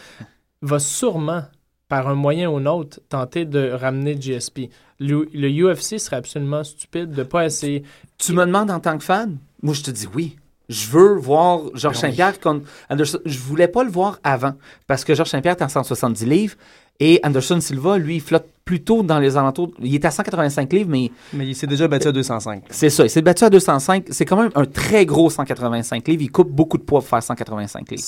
va 0.62 0.78
sûrement, 0.78 1.42
par 1.88 2.08
un 2.08 2.14
moyen 2.14 2.48
ou 2.50 2.56
un 2.56 2.66
autre, 2.66 3.00
tenter 3.08 3.44
de 3.44 3.70
ramener 3.70 4.14
GSP. 4.20 4.70
Le, 4.98 5.28
le 5.32 5.48
UFC 5.48 5.98
serait 5.98 6.16
absolument 6.16 6.62
stupide 6.64 7.10
de 7.12 7.22
pas 7.22 7.46
essayer. 7.46 7.82
Tu 8.18 8.32
me 8.32 8.44
demandes 8.44 8.70
en 8.70 8.80
tant 8.80 8.96
que 8.98 9.04
fan? 9.04 9.38
Moi, 9.62 9.74
je 9.74 9.82
te 9.82 9.90
dis 9.90 10.06
oui. 10.14 10.36
Je 10.68 10.86
veux 10.88 11.14
voir 11.16 11.62
Georges 11.74 11.96
Ben. 11.96 12.00
Saint-Pierre 12.10 12.38
contre 12.38 12.64
Anderson. 12.88 13.18
Je 13.24 13.38
voulais 13.40 13.66
pas 13.66 13.82
le 13.82 13.90
voir 13.90 14.20
avant 14.22 14.54
parce 14.86 15.04
que 15.04 15.14
Georges 15.16 15.30
Saint-Pierre 15.30 15.56
est 15.58 15.62
en 15.64 15.68
170 15.68 16.26
livres 16.26 16.54
Et 17.00 17.18
Anderson 17.24 17.60
Silva, 17.60 17.98
lui, 17.98 18.20
flotte 18.20 18.46
plutôt 18.70 19.02
dans 19.02 19.18
les 19.18 19.36
alentours. 19.36 19.72
Il 19.82 19.92
est 19.92 20.04
à 20.04 20.12
185 20.12 20.72
livres, 20.72 20.88
mais 20.88 21.10
Mais 21.32 21.44
il 21.44 21.56
s'est 21.56 21.66
déjà 21.66 21.88
battu 21.88 22.06
à 22.06 22.12
205. 22.12 22.62
c'est 22.70 22.88
ça. 22.88 23.02
Il 23.04 23.10
s'est 23.10 23.20
battu 23.20 23.42
à 23.42 23.50
205. 23.50 24.06
C'est 24.10 24.24
quand 24.24 24.40
même 24.40 24.52
un 24.54 24.64
très 24.64 25.04
gros 25.04 25.28
185 25.28 26.06
livres. 26.06 26.22
Il 26.22 26.30
coupe 26.30 26.52
beaucoup 26.52 26.78
de 26.78 26.84
poids 26.84 27.00
pour 27.00 27.08
faire 27.08 27.20
185 27.20 27.90
livres. 27.90 28.04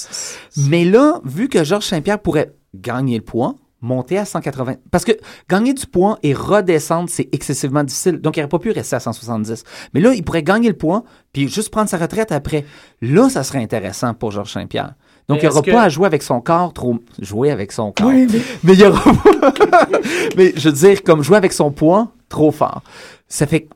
Mais 0.68 0.84
là, 0.84 1.20
vu 1.24 1.48
que 1.48 1.64
Georges 1.64 1.86
Saint-Pierre 1.86 2.20
pourrait 2.20 2.54
gagner 2.76 3.16
le 3.16 3.24
poids, 3.24 3.56
monter 3.80 4.18
à 4.18 4.24
180. 4.24 4.76
Parce 4.92 5.04
que 5.04 5.10
gagner 5.48 5.74
du 5.74 5.84
poids 5.84 6.16
et 6.22 6.32
redescendre, 6.32 7.10
c'est 7.10 7.28
excessivement 7.32 7.82
difficile. 7.82 8.20
Donc, 8.20 8.36
il 8.36 8.40
n'aurait 8.40 8.48
pas 8.48 8.60
pu 8.60 8.70
rester 8.70 8.94
à 8.94 9.00
170. 9.00 9.64
Mais 9.94 10.00
là, 10.00 10.14
il 10.14 10.22
pourrait 10.22 10.44
gagner 10.44 10.68
le 10.68 10.76
poids, 10.76 11.02
puis 11.32 11.48
juste 11.48 11.70
prendre 11.70 11.90
sa 11.90 11.98
retraite 11.98 12.30
après. 12.30 12.64
Là, 13.00 13.28
ça 13.28 13.42
serait 13.42 13.58
intéressant 13.58 14.14
pour 14.14 14.30
Georges 14.30 14.52
Saint-Pierre. 14.52 14.94
Donc, 15.28 15.38
Mais 15.42 15.44
il 15.44 15.46
est-ce 15.46 15.62
que- 15.62 15.70
pas 15.70 15.82
à 15.84 15.88
jouer 15.88 16.06
avec 16.06 16.22
son 16.22 16.40
corps 16.40 16.72
trop. 16.72 16.98
Jouer 17.20 17.50
avec 17.50 17.72
son 17.72 17.92
corps. 17.92 18.06
Oui, 18.08 18.26
mais 18.32 18.40
Mais 18.64 18.72
il 18.74 18.80
y 18.80 18.84
aura 18.84 19.00
pas- 19.12 19.40
Mais 20.36 20.52
je 20.56 20.68
veux 20.68 20.74
dire, 20.74 21.02
comme 21.02 21.22
jouer 21.22 21.36
avec 21.36 21.52
son 21.52 21.70
poids 21.70 22.08
trop 22.28 22.50
fort. 22.50 22.82
Ça 23.28 23.46
fait. 23.46 23.62
que- 23.62 23.74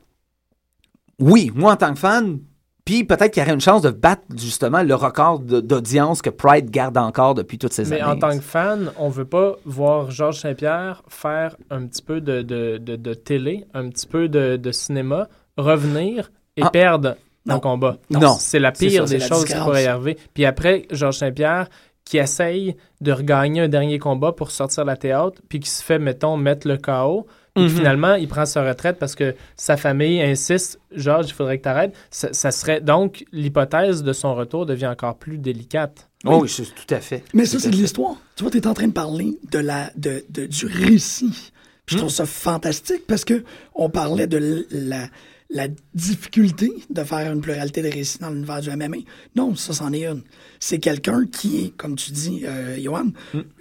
Oui, 1.19 1.51
moi, 1.55 1.73
en 1.73 1.75
tant 1.77 1.93
que 1.93 1.99
fan, 1.99 2.39
puis 2.85 3.03
peut-être 3.03 3.31
qu'il 3.33 3.41
y 3.41 3.45
aurait 3.45 3.53
une 3.55 3.61
chance 3.61 3.81
de 3.81 3.89
battre 3.89 4.21
justement 4.37 4.83
le 4.83 4.93
record 4.95 5.39
d'audience 5.39 6.21
que 6.21 6.29
Pride 6.29 6.69
garde 6.69 6.97
encore 6.97 7.33
depuis 7.33 7.57
toutes 7.57 7.73
ces 7.73 7.85
Mais 7.85 7.99
années. 8.01 8.11
en 8.13 8.17
tant 8.19 8.35
que 8.37 8.43
fan, 8.43 8.91
on 8.97 9.09
veut 9.09 9.25
pas 9.25 9.55
voir 9.65 10.11
Georges 10.11 10.39
Saint-Pierre 10.41 11.01
faire 11.09 11.55
un 11.69 11.85
petit 11.87 12.01
peu 12.01 12.21
de, 12.21 12.41
de, 12.43 12.77
de, 12.77 12.95
de 12.95 13.13
télé, 13.13 13.65
un 13.73 13.89
petit 13.89 14.05
peu 14.07 14.29
de, 14.29 14.57
de 14.57 14.71
cinéma, 14.71 15.27
revenir 15.57 16.31
et 16.55 16.61
Ah. 16.63 16.69
perdre. 16.69 17.15
En 17.49 17.59
combat. 17.59 17.97
Non. 18.09 18.35
C'est 18.39 18.59
la 18.59 18.71
C'est 18.73 18.87
pire 18.87 19.01
ça, 19.03 19.07
c'est 19.07 19.13
des 19.15 19.19
la 19.21 19.27
choses 19.27 19.45
qui 19.45 19.53
pourrait 19.55 19.85
arriver. 19.87 20.17
Puis 20.33 20.45
après, 20.45 20.85
Georges 20.91 21.17
Saint-Pierre 21.17 21.67
qui 22.05 22.17
essaye 22.17 22.75
de 23.01 23.11
regagner 23.11 23.59
un 23.61 23.67
dernier 23.67 23.99
combat 23.99 24.31
pour 24.31 24.51
sortir 24.51 24.85
la 24.85 24.95
théâtre, 24.95 25.41
puis 25.49 25.59
qui 25.59 25.69
se 25.69 25.83
fait, 25.83 25.99
mettons, 25.99 26.37
mettre 26.37 26.65
le 26.67 26.77
KO. 26.77 27.27
Puis 27.53 27.65
Mhm. 27.65 27.69
finalement, 27.69 28.13
il 28.13 28.27
prend 28.29 28.45
sa 28.45 28.63
retraite 28.65 28.97
parce 28.99 29.13
que 29.15 29.35
sa 29.57 29.75
famille 29.77 30.21
insiste, 30.21 30.79
Georges, 30.93 31.25
il 31.27 31.33
faudrait 31.33 31.57
que 31.57 31.63
tu 31.63 31.69
arrêtes. 31.69 31.93
Ça, 32.11 32.29
ça 32.31 32.51
serait 32.51 32.79
donc 32.81 33.25
l'hypothèse 33.33 34.03
de 34.03 34.13
son 34.13 34.35
retour 34.35 34.65
devient 34.65 34.87
encore 34.87 35.17
plus 35.17 35.37
délicate. 35.37 36.07
Oh, 36.25 36.39
oui, 36.43 36.47
je- 36.47 36.63
tout 36.63 36.93
à 36.93 36.99
fait. 37.01 37.23
Mais 37.33 37.45
ça, 37.45 37.59
c'est 37.59 37.71
de 37.71 37.75
l'histoire. 37.75 38.15
Tu 38.35 38.43
vois, 38.43 38.51
tu 38.51 38.57
es 38.59 38.67
en 38.67 38.73
train 38.73 38.87
de 38.87 38.93
parler 38.93 39.37
de 39.51 39.59
la, 39.59 39.89
de, 39.97 40.23
de- 40.29 40.45
du 40.45 40.65
récit. 40.67 41.51
Puis 41.85 41.95
je 41.95 41.97
trouve 41.97 42.11
ça 42.11 42.25
fantastique 42.25 43.05
parce 43.07 43.25
que 43.25 43.43
on 43.75 43.89
parlait 43.89 44.27
de 44.27 44.65
la, 44.71 45.07
la 45.49 45.67
difficulté 45.93 46.71
de 46.89 47.03
faire 47.03 47.31
une 47.31 47.41
pluralité 47.41 47.81
de 47.81 47.89
récits 47.89 48.19
dans 48.19 48.29
l'univers 48.29 48.61
du 48.61 48.69
MMA. 48.69 48.97
Non, 49.35 49.55
ça, 49.55 49.73
c'en 49.73 49.93
est 49.93 50.05
une. 50.05 50.23
C'est 50.59 50.79
quelqu'un 50.79 51.25
qui 51.25 51.65
est, 51.65 51.77
comme 51.77 51.95
tu 51.95 52.11
dis, 52.11 52.41
euh, 52.45 52.77
Johan, 52.81 53.07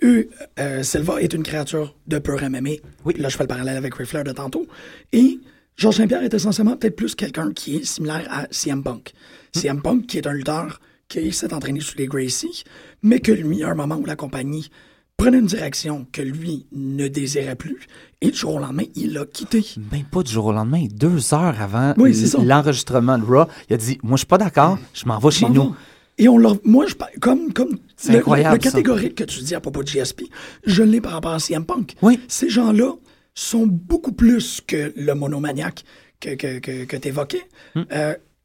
eux, 0.02 0.28
euh, 0.58 0.82
Silva 0.82 1.20
est 1.22 1.32
une 1.32 1.42
créature 1.42 1.94
de 2.06 2.18
pur 2.18 2.42
MMA. 2.42 2.70
Oui. 3.04 3.14
Là, 3.18 3.28
je 3.28 3.36
fais 3.36 3.44
le 3.44 3.48
parallèle 3.48 3.76
avec 3.76 3.94
Ric 3.94 4.08
Flair 4.08 4.24
de 4.24 4.32
tantôt. 4.32 4.66
Et 5.12 5.38
Georges 5.76 5.96
Saint-Pierre 5.96 6.22
est 6.22 6.34
essentiellement 6.34 6.76
peut-être 6.76 6.96
plus 6.96 7.14
quelqu'un 7.14 7.52
qui 7.52 7.76
est 7.76 7.84
similaire 7.84 8.26
à 8.30 8.46
CM 8.50 8.82
Punk. 8.82 9.12
CM 9.52 9.80
Punk, 9.80 10.06
qui 10.06 10.18
est 10.18 10.26
un 10.26 10.32
lutteur 10.32 10.80
qui 11.08 11.32
s'est 11.32 11.54
entraîné 11.54 11.80
sous 11.80 11.96
les 11.98 12.06
Gracie, 12.06 12.64
mais 13.02 13.20
que 13.20 13.30
lui, 13.30 13.62
à 13.62 13.70
un 13.70 13.74
moment 13.74 13.96
où 13.96 14.04
la 14.04 14.16
compagnie 14.16 14.70
prenait 15.16 15.38
une 15.38 15.46
direction 15.46 16.06
que 16.12 16.22
lui 16.22 16.66
ne 16.72 17.08
désirait 17.08 17.56
plus, 17.56 17.78
et 18.20 18.30
du 18.30 18.36
jour 18.36 18.54
au 18.56 18.58
lendemain, 18.58 18.84
il 18.94 19.12
l'a 19.14 19.24
quitté. 19.26 19.64
Même 19.92 20.04
pas 20.04 20.22
du 20.22 20.32
jour 20.32 20.46
au 20.46 20.52
lendemain, 20.52 20.84
deux 20.92 21.32
heures 21.34 21.60
avant 21.60 21.94
Oui, 21.96 22.14
l'enregistrement 22.44 23.18
de 23.18 23.24
Raw, 23.24 23.46
il 23.70 23.74
a 23.74 23.76
dit 23.76 23.98
Moi, 24.02 24.16
je 24.16 24.20
suis 24.20 24.26
pas 24.26 24.38
d'accord, 24.38 24.78
je 24.94 25.06
m'en 25.06 25.18
vais 25.18 25.30
chez 25.30 25.48
nous. 25.48 25.70
va. 25.70 25.76
Et 26.18 26.28
on 26.28 26.38
leur, 26.38 26.56
moi, 26.64 26.86
je, 26.86 26.94
comme, 27.20 27.52
comme 27.52 27.78
le, 28.08 28.14
le 28.18 28.58
catégorique 28.58 29.16
que 29.16 29.24
tu 29.24 29.40
dis 29.40 29.54
à 29.54 29.60
propos 29.60 29.82
de 29.82 29.88
GSP, 29.88 30.22
je 30.64 30.82
l'ai 30.82 31.00
par 31.02 31.12
rapport 31.12 31.32
à 31.32 31.38
CM 31.38 31.64
Punk. 31.66 31.94
Oui. 32.00 32.18
Ces 32.28 32.48
gens-là 32.48 32.92
sont 33.34 33.66
beaucoup 33.66 34.12
plus 34.12 34.62
que 34.66 34.94
le 34.96 35.14
monomaniaque 35.14 35.84
que, 36.20 36.34
que, 36.34 36.58
que, 36.58 36.84
que 36.84 36.96
tu 36.96 37.08
évoquais. 37.08 37.42
Hmm. 37.74 37.82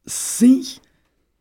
c'est 0.04 0.60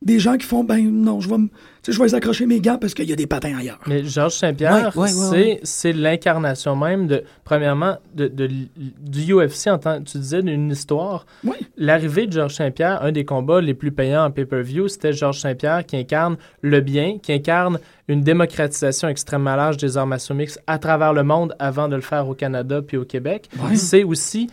des 0.02 0.20
gens 0.20 0.38
qui 0.38 0.46
font, 0.48 0.64
ben 0.64 0.90
non, 0.90 1.20
je 1.20 1.30
vais, 1.30 1.38
me- 1.38 1.50
sais, 1.84 1.92
je 1.92 2.00
vais 2.00 2.06
les 2.06 2.16
accrocher 2.16 2.46
mes 2.46 2.60
gants 2.60 2.78
parce 2.78 2.94
qu'il 2.94 3.10
y 3.10 3.14
a 3.14 3.16
des 3.16 3.28
patins 3.28 3.58
ailleurs. 3.58 3.80
Mais 3.88 4.04
Georges 4.04 4.36
Saint-Pierre, 4.36 4.96
Ouais, 4.96 5.14
ouais, 5.14 5.30
ouais, 5.30 5.60
c'est, 5.64 5.94
l'incarnation 5.94 6.76
même 6.76 7.08
de, 7.08 7.24
premièrement, 7.44 7.98
de, 8.14 8.28
du 8.28 9.34
UFC 9.34 9.68
en 9.68 9.78
tant 9.78 10.02
tu 10.02 10.18
disais, 10.18 10.42
d'une 10.42 10.72
histoire. 10.72 11.26
Oui. 11.44 11.56
L'arrivée 11.78 12.28
de 12.28 12.34
Georges 12.34 12.56
Saint-Pierre, 12.56 13.02
un 13.04 13.12
des 13.12 13.26
combats 13.26 13.62
les 13.62 13.74
plus 13.74 13.92
payants 13.92 14.26
en 14.26 14.32
pay-per-view, 14.32 14.88
c'était 14.88 15.14
Georges 15.14 15.40
Saint-Pierre 15.40 15.86
qui 15.86 15.98
incarne 15.98 16.38
le 16.62 16.82
bien, 16.82 17.18
qui 17.22 17.34
incarne 17.34 17.80
une 18.08 18.22
démocratisation 18.22 19.08
extrêmement 19.08 19.56
large 19.56 19.78
des 19.78 19.98
arts 19.98 20.08
martiaux 20.08 20.36
mixtes 20.36 20.62
à 20.68 20.78
travers 20.78 21.14
le 21.14 21.24
monde 21.24 21.56
avant 21.60 21.88
de 21.88 21.96
le 21.96 22.02
faire 22.02 22.28
au 22.28 22.34
Canada 22.34 22.82
puis 22.82 22.98
au 22.98 23.06
Québec. 23.06 23.50
C'est 23.76 24.04
aussi 24.04 24.50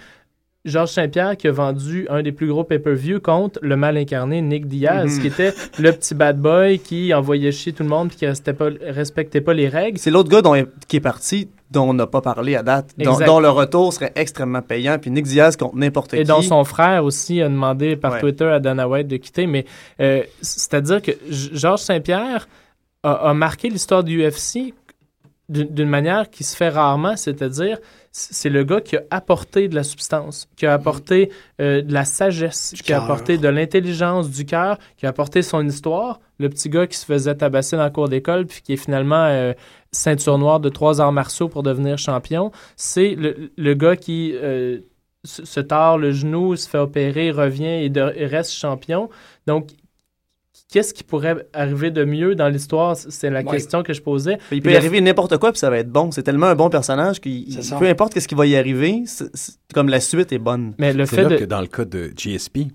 Georges 0.68 0.90
Saint-Pierre 0.90 1.36
qui 1.36 1.48
a 1.48 1.52
vendu 1.52 2.06
un 2.10 2.22
des 2.22 2.32
plus 2.32 2.46
gros 2.48 2.64
pay-per-view 2.64 3.20
contre 3.20 3.58
le 3.62 3.76
mal 3.76 3.96
incarné 3.96 4.40
Nick 4.42 4.66
Diaz, 4.66 5.18
qui 5.18 5.26
était 5.26 5.52
le 5.78 5.92
petit 5.92 6.14
bad 6.14 6.38
boy 6.38 6.78
qui 6.78 7.12
envoyait 7.14 7.52
chier 7.52 7.72
tout 7.72 7.82
le 7.82 7.88
monde 7.88 8.08
puis 8.08 8.18
qui 8.18 8.26
restait 8.26 8.52
pas, 8.52 8.68
respectait 8.82 9.40
pas 9.40 9.54
les 9.54 9.68
règles. 9.68 9.98
C'est 9.98 10.10
l'autre 10.10 10.30
gars 10.30 10.42
dont, 10.42 10.54
qui 10.86 10.96
est 10.96 11.00
parti, 11.00 11.48
dont 11.70 11.90
on 11.90 11.94
n'a 11.94 12.06
pas 12.06 12.20
parlé 12.20 12.54
à 12.56 12.62
date, 12.62 12.94
dont, 12.98 13.40
le 13.40 13.50
retour 13.50 13.92
serait 13.92 14.12
extrêmement 14.14 14.62
payant. 14.62 14.98
Puis 14.98 15.10
Nick 15.10 15.24
Diaz 15.24 15.56
contre 15.56 15.76
n'importe 15.76 16.10
qui. 16.10 16.18
Et 16.18 16.24
dont 16.24 16.42
son 16.42 16.64
frère 16.64 17.04
aussi 17.04 17.42
a 17.42 17.48
demandé 17.48 17.96
par 17.96 18.12
Ouais. 18.12 18.20
Twitter 18.20 18.46
à 18.46 18.58
Dana 18.58 18.88
White 18.88 19.08
de 19.08 19.16
quitter. 19.16 19.46
Mais 19.46 19.64
euh, 20.00 20.22
c'est-à-dire 20.40 21.02
que 21.02 21.12
Georges 21.28 21.80
Saint-Pierre 21.80 22.48
a, 23.02 23.12
a 23.12 23.34
marqué 23.34 23.68
l'histoire 23.68 24.02
du 24.02 24.26
UFC 24.26 24.72
d'une 25.48 25.88
manière 25.88 26.28
qui 26.28 26.44
se 26.44 26.54
fait 26.54 26.68
rarement, 26.68 27.16
c'est-à-dire 27.16 27.78
c'est 28.12 28.50
le 28.50 28.64
gars 28.64 28.80
qui 28.80 28.96
a 28.96 29.02
apporté 29.10 29.68
de 29.68 29.74
la 29.74 29.82
substance, 29.82 30.48
qui 30.56 30.66
a 30.66 30.72
apporté 30.74 31.30
euh, 31.60 31.82
de 31.82 31.92
la 31.92 32.04
sagesse, 32.04 32.74
qui 32.84 32.92
a 32.92 33.02
apporté 33.02 33.38
de 33.38 33.48
l'intelligence, 33.48 34.28
du 34.30 34.44
cœur, 34.44 34.78
qui 34.96 35.06
a 35.06 35.08
apporté 35.10 35.40
son 35.42 35.66
histoire. 35.66 36.20
Le 36.38 36.48
petit 36.48 36.68
gars 36.68 36.86
qui 36.86 36.96
se 36.96 37.06
faisait 37.06 37.34
tabasser 37.34 37.76
dans 37.76 37.82
la 37.82 37.90
cour 37.90 38.08
d'école 38.08 38.46
puis 38.46 38.60
qui 38.62 38.72
est 38.74 38.76
finalement 38.76 39.24
euh, 39.26 39.52
ceinture 39.92 40.36
noire 40.38 40.60
de 40.60 40.68
trois 40.68 41.00
arts 41.00 41.12
martiaux 41.12 41.48
pour 41.48 41.62
devenir 41.62 41.96
champion. 41.96 42.50
C'est 42.76 43.14
le, 43.14 43.50
le 43.56 43.74
gars 43.74 43.96
qui 43.96 44.32
euh, 44.34 44.80
se, 45.24 45.44
se 45.44 45.60
tord 45.60 45.96
le 45.98 46.12
genou, 46.12 46.56
se 46.56 46.68
fait 46.68 46.78
opérer, 46.78 47.30
revient 47.30 47.84
et, 47.84 47.88
de- 47.88 48.12
et 48.16 48.26
reste 48.26 48.52
champion. 48.52 49.08
Donc, 49.46 49.70
qu'est-ce 50.70 50.92
qui 50.94 51.02
pourrait 51.04 51.46
arriver 51.52 51.90
de 51.90 52.04
mieux 52.04 52.34
dans 52.34 52.48
l'histoire? 52.48 52.96
C'est 52.96 53.30
la 53.30 53.40
Ouais. 53.40 53.44
question 53.52 53.82
que 53.82 53.92
je 53.92 54.02
posais. 54.02 54.38
Il 54.52 54.62
peut 54.62 54.72
y 54.72 54.76
arriver 54.76 55.00
n'importe 55.00 55.36
quoi, 55.38 55.52
puis 55.52 55.58
ça 55.58 55.70
va 55.70 55.78
être 55.78 55.90
bon. 55.90 56.10
C'est 56.10 56.22
tellement 56.22 56.46
un 56.46 56.54
bon 56.54 56.70
personnage 56.70 57.20
ça. 57.60 57.78
peu 57.78 57.86
importe 57.86 58.18
ce 58.18 58.28
qui 58.28 58.34
va 58.34 58.46
y 58.46 58.56
arriver, 58.56 59.04
comme 59.74 59.88
la 59.88 60.00
suite 60.00 60.32
est 60.32 60.38
bonne. 60.38 60.74
Mais 60.78 60.92
le 60.92 61.06
C'est 61.06 61.16
fait 61.16 61.22
là 61.22 61.28
de... 61.30 61.36
que 61.36 61.44
dans 61.44 61.60
le 61.60 61.66
cas 61.66 61.84
de 61.84 62.12
GSP, 62.16 62.68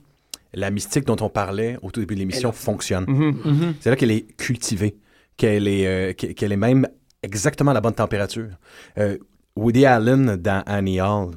la 0.53 0.69
mystique 0.71 1.05
dont 1.05 1.17
on 1.21 1.29
parlait 1.29 1.77
au 1.81 1.91
tout 1.91 1.99
début 1.99 2.15
de 2.15 2.19
l'émission 2.19 2.49
Elle 2.49 2.55
fonctionne. 2.55 3.05
Mhm. 3.07 3.37
Mhm. 3.45 3.73
C'est 3.79 3.89
là 3.89 3.95
qu'elle 3.95 4.11
est 4.11 4.35
cultivée, 4.37 4.95
qu'elle 5.37 5.67
est, 5.67 5.87
euh, 5.87 6.13
qu'elle 6.13 6.51
est 6.51 6.57
même 6.57 6.87
exactement 7.23 7.71
à 7.71 7.73
la 7.73 7.81
bonne 7.81 7.93
température. 7.95 8.49
Euh, 8.97 9.17
Woody 9.55 9.85
Allen, 9.85 10.35
dans 10.35 10.63
Annie 10.65 10.99
Hall, 11.01 11.31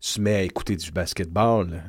se 0.00 0.20
met 0.20 0.34
à 0.34 0.42
écouter 0.42 0.76
du 0.76 0.90
basketball 0.90 1.82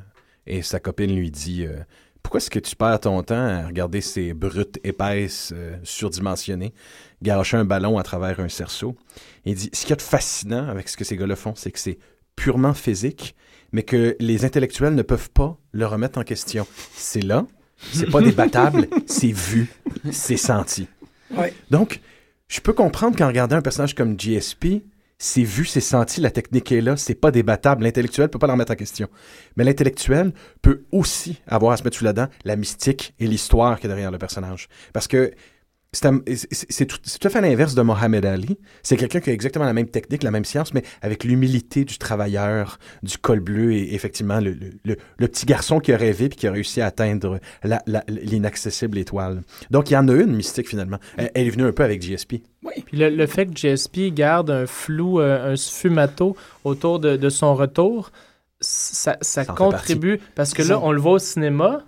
et 0.48 0.62
sa 0.62 0.80
copine 0.80 1.16
lui 1.16 1.32
dit 1.32 1.66
euh, 1.66 1.78
Pourquoi 2.24 2.40
est-ce 2.40 2.50
que 2.50 2.60
tu 2.60 2.76
perds 2.76 3.00
ton 3.02 3.24
temps 3.24 3.48
à 3.48 3.68
regarder 3.68 4.02
ces 4.02 4.34
brutes 4.34 4.80
épaisses, 4.84 5.52
euh, 5.56 5.78
surdimensionnées, 5.84 6.74
garocher 7.22 7.58
un 7.58 7.66
ballon 7.66 7.98
à 7.98 8.04
travers 8.04 8.40
un 8.40 8.50
cerceau? 8.50 8.96
Il 9.46 9.56
dit 9.56 9.70
Ce 9.74 9.82
qu'il 9.82 9.92
y 9.92 9.94
a 9.94 9.96
de 9.96 10.02
fascinant 10.02 10.68
avec 10.68 10.90
ce 10.90 10.98
que 10.98 11.04
ces 11.04 11.18
gars-là 11.18 11.36
font, 11.36 11.54
c'est 11.56 11.72
que 11.72 11.80
c'est 11.80 11.98
purement 12.36 12.74
physique, 12.74 13.36
mais 13.72 13.84
que 13.84 14.16
les 14.20 14.46
intellectuels 14.46 14.96
ne 14.96 15.02
peuvent 15.02 15.32
pas 15.32 15.58
le 15.72 15.86
remettre 15.86 16.20
en 16.20 16.24
question. 16.24 16.68
C'est 16.96 17.24
là, 17.24 17.46
c'est 17.92 18.10
pas 18.10 18.22
débattable, 18.22 18.88
c'est 19.06 19.32
vu, 19.32 19.72
c'est 20.12 20.38
senti. 20.38 20.88
Ouais. 21.36 21.54
Donc, 21.70 22.00
je 22.48 22.60
peux 22.62 22.74
comprendre 22.74 23.18
qu'en 23.18 23.28
regardant 23.28 23.58
un 23.58 23.62
personnage 23.62 23.96
comme 23.96 24.20
GSP, 24.20 24.84
c'est 25.22 25.44
vu, 25.44 25.66
c'est 25.66 25.82
senti, 25.82 26.22
la 26.22 26.32
technique 26.32 26.72
est 26.72 26.80
là, 26.80 26.96
c'est 26.96 27.14
pas 27.14 27.30
débattable. 27.30 27.84
L'intellectuel 27.84 28.30
peut 28.30 28.40
pas 28.40 28.48
la 28.48 28.54
remettre 28.54 28.72
en 28.72 28.76
question. 28.76 29.10
Mais 29.58 29.66
l'intellectuel 29.66 30.32
peut 30.62 30.86
aussi 30.94 31.42
avoir 31.46 31.74
à 31.74 31.78
se 31.78 31.84
mettre 31.84 31.98
sous 31.98 32.06
la 32.06 32.14
dent 32.14 32.28
la 32.46 32.56
mystique 32.56 33.14
et 33.20 33.28
l'histoire 33.28 33.80
qu'il 33.80 33.90
y 33.90 33.92
a 33.92 33.96
derrière 33.96 34.12
le 34.12 34.18
personnage. 34.18 34.70
Parce 34.94 35.10
que 35.10 35.34
c'est 35.92 36.06
un- 36.06 36.20
tout, 36.20 37.28
à 37.28 37.30
fait 37.30 37.42
l'inverse 37.42 37.74
de 37.74 37.82
Mohamed 37.82 38.24
Ali. 38.26 38.60
C'est 38.84 38.96
quelqu'un 38.96 39.20
qui 39.22 39.32
a 39.32 39.34
exactement 39.34 39.66
la 39.66 39.74
même 39.74 39.88
technique, 39.88 40.22
la 40.22 40.30
même 40.30 40.46
science, 40.46 40.74
mais 40.74 40.84
avec 41.02 41.24
l'humilité 41.24 41.84
du 41.84 41.98
travailleur, 41.98 42.78
du 43.02 43.18
col 43.18 43.40
bleu 43.40 43.74
et 43.74 43.96
effectivement 43.96 44.40
le, 44.40 44.52
le- 44.52 44.72
le- 44.86 44.98
le 45.18 45.28
petit 45.28 45.48
garçon 45.48 45.80
qui 45.80 45.92
a 45.92 45.98
rêvé 45.98 46.30
puis 46.30 46.38
qui 46.38 46.48
a 46.48 46.52
réussi 46.52 46.80
à 46.82 46.86
atteindre 46.86 47.40
l'inaccessible 48.08 48.98
étoile. 48.98 49.42
Donc 49.72 49.90
il 49.90 49.94
y 49.94 49.98
en 49.98 50.08
a 50.08 50.14
une 50.14 50.36
mystique 50.36 50.68
finalement. 50.70 50.98
Elle, 51.18 51.32
elle 51.34 51.48
est 51.48 51.52
venue 51.52 51.66
un 51.66 51.72
peu 51.72 51.84
avec 51.84 52.02
GSP. 52.02 52.42
Puis 52.86 52.98
le, 52.98 53.10
le 53.10 53.26
fait 53.28 53.46
que 53.48 53.54
GSP 53.56 54.14
garde 54.14 54.52
un 54.52 54.66
flou, 54.68 55.20
euh, 55.20 55.54
un 55.54 55.56
sfumato 55.56 56.36
autour 56.64 57.00
de, 57.00 57.16
de 57.18 57.30
son 57.30 57.56
retour, 57.56 58.12
ça, 58.62 59.18
contribue. 59.56 60.20
Parce 60.36 60.54
que 60.54 60.62
là, 60.74 60.80
on 60.84 60.92
le 60.92 61.00
voit 61.00 61.14
au 61.14 61.20
cinéma. 61.20 61.84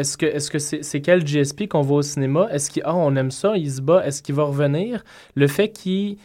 Est-ce 0.00 0.16
que 0.16 0.24
est-ce 0.24 0.50
que 0.50 0.58
c'est 0.58 0.82
c'est 0.82 1.02
quel 1.02 1.22
GSP 1.26 1.68
qu'on 1.68 1.82
voit 1.82 1.98
au 1.98 2.02
cinéma? 2.02 2.48
Est-ce 2.50 2.70
qu'il 2.70 2.82
ah, 2.86 2.96
on 2.96 3.14
aime 3.16 3.30
ça, 3.30 3.58
il 3.58 3.70
se 3.70 3.82
bat, 3.82 4.02
est-ce 4.06 4.22
qu'il 4.22 4.34
va 4.34 4.44
revenir? 4.44 5.04
Le 5.34 5.46
fait 5.46 5.68
qu'il 5.68 6.16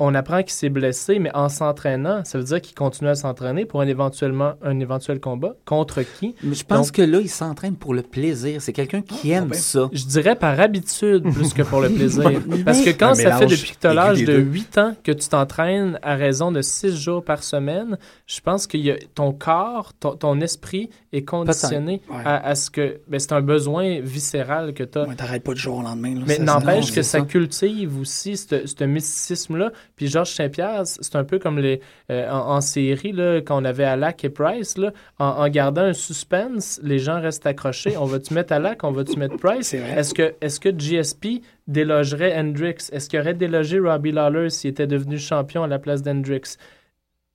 on 0.00 0.14
apprend 0.14 0.40
qu'il 0.42 0.50
s'est 0.52 0.68
blessé, 0.68 1.18
mais 1.18 1.30
en 1.34 1.48
s'entraînant, 1.48 2.22
ça 2.24 2.38
veut 2.38 2.44
dire 2.44 2.60
qu'il 2.60 2.74
continue 2.74 3.10
à 3.10 3.14
s'entraîner 3.14 3.64
pour 3.66 3.80
un, 3.80 3.86
éventuellement, 3.86 4.54
un 4.62 4.78
éventuel 4.80 5.20
combat? 5.20 5.54
Contre 5.64 6.02
qui? 6.02 6.34
Mais 6.42 6.54
je 6.54 6.64
pense 6.64 6.88
Donc- 6.88 6.96
que 6.96 7.02
là, 7.02 7.20
il 7.20 7.28
s'entraîne 7.30 7.76
pour 7.76 7.94
le 7.94 8.02
plaisir. 8.02 8.60
C'est 8.62 8.72
quelqu'un 8.72 9.02
qui 9.02 9.30
aime 9.30 9.46
ben. 9.48 9.54
ça. 9.58 9.88
Je 9.92 10.04
dirais 10.04 10.34
par 10.36 10.58
habitude 10.58 11.22
plus 11.32 11.52
que 11.54 11.62
pour 11.62 11.80
le 11.80 11.88
plaisir. 11.94 12.30
Parce 12.64 12.80
que 12.82 12.90
quand 12.90 13.10
Un 13.10 13.14
ça 13.14 13.36
fait 13.36 13.46
depuis 13.46 13.72
que 13.72 13.78
tu 13.80 13.86
as 13.86 13.94
l'âge 13.94 14.20
de 14.20 14.26
deux. 14.26 14.38
8 14.38 14.78
ans 14.78 14.94
que 15.04 15.12
tu 15.12 15.28
t'entraînes 15.28 15.98
à 16.02 16.14
raison 16.16 16.50
de 16.52 16.62
6 16.62 16.96
jours 16.96 17.24
par 17.24 17.42
semaine, 17.42 17.98
je 18.26 18.40
pense 18.40 18.66
que 18.66 18.76
y 18.76 18.90
a- 18.90 18.96
ton 19.14 19.32
corps, 19.32 19.92
ton, 20.00 20.16
ton 20.16 20.40
esprit 20.40 20.90
est 21.12 21.24
conditionné 21.24 22.00
Ouais. 22.10 22.22
à, 22.24 22.46
à 22.48 22.54
ce 22.54 22.70
que... 22.70 23.00
Ben, 23.08 23.18
c'est 23.20 23.32
un 23.32 23.40
besoin 23.42 24.00
viscéral 24.00 24.72
que 24.74 24.84
tu 24.84 24.98
as. 24.98 25.06
Ouais, 25.06 25.14
T'arrêtes 25.14 25.44
pas 25.44 25.54
du 25.54 25.60
jour 25.60 25.78
au 25.78 25.82
lendemain. 25.82 26.14
là. 26.14 26.22
Mais 26.26 26.38
n'empêche 26.38 26.92
que 26.92 27.02
ça 27.02 27.18
ça. 27.18 27.24
cultive 27.24 27.98
aussi 28.00 28.36
ce 28.36 28.66
ce 28.66 28.84
mysticisme-là. 28.84 29.72
Puis 30.00 30.08
Georges 30.08 30.30
Saint-Pierre, 30.30 30.86
c'est 30.86 31.14
un 31.14 31.24
peu 31.24 31.38
comme 31.38 31.58
les 31.58 31.82
euh, 32.10 32.26
en, 32.30 32.56
en 32.56 32.60
série, 32.62 33.12
là, 33.12 33.42
quand 33.42 33.60
on 33.60 33.66
avait 33.66 33.84
Alak 33.84 34.24
et 34.24 34.30
Price, 34.30 34.78
là, 34.78 34.94
en, 35.18 35.26
en 35.26 35.48
gardant 35.50 35.82
un 35.82 35.92
suspense, 35.92 36.80
les 36.82 36.98
gens 36.98 37.20
restent 37.20 37.44
accrochés. 37.44 37.98
On 37.98 38.06
va-tu 38.06 38.32
mettre 38.32 38.54
Alak, 38.54 38.82
on 38.82 38.92
va-tu 38.92 39.18
mettre 39.18 39.36
Price? 39.36 39.74
Est-ce 39.74 40.14
que, 40.14 40.32
est 40.40 40.58
que 40.58 40.70
GSP 40.70 41.42
délogerait 41.68 42.34
Hendrix? 42.34 42.76
Est-ce 42.90 43.10
qu'il 43.10 43.20
aurait 43.20 43.34
délogé 43.34 43.78
Robbie 43.78 44.12
Lawler 44.12 44.48
s'il 44.48 44.70
était 44.70 44.86
devenu 44.86 45.18
champion 45.18 45.64
à 45.64 45.66
la 45.66 45.78
place 45.78 46.00
d'Hendrix? 46.00 46.56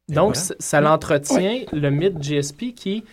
Donc, 0.10 0.36
voilà. 0.36 0.56
ça 0.58 0.82
l'entretient, 0.82 1.66
le 1.72 1.92
mythe 1.92 2.20
GSP 2.20 2.74
qui 2.76 3.04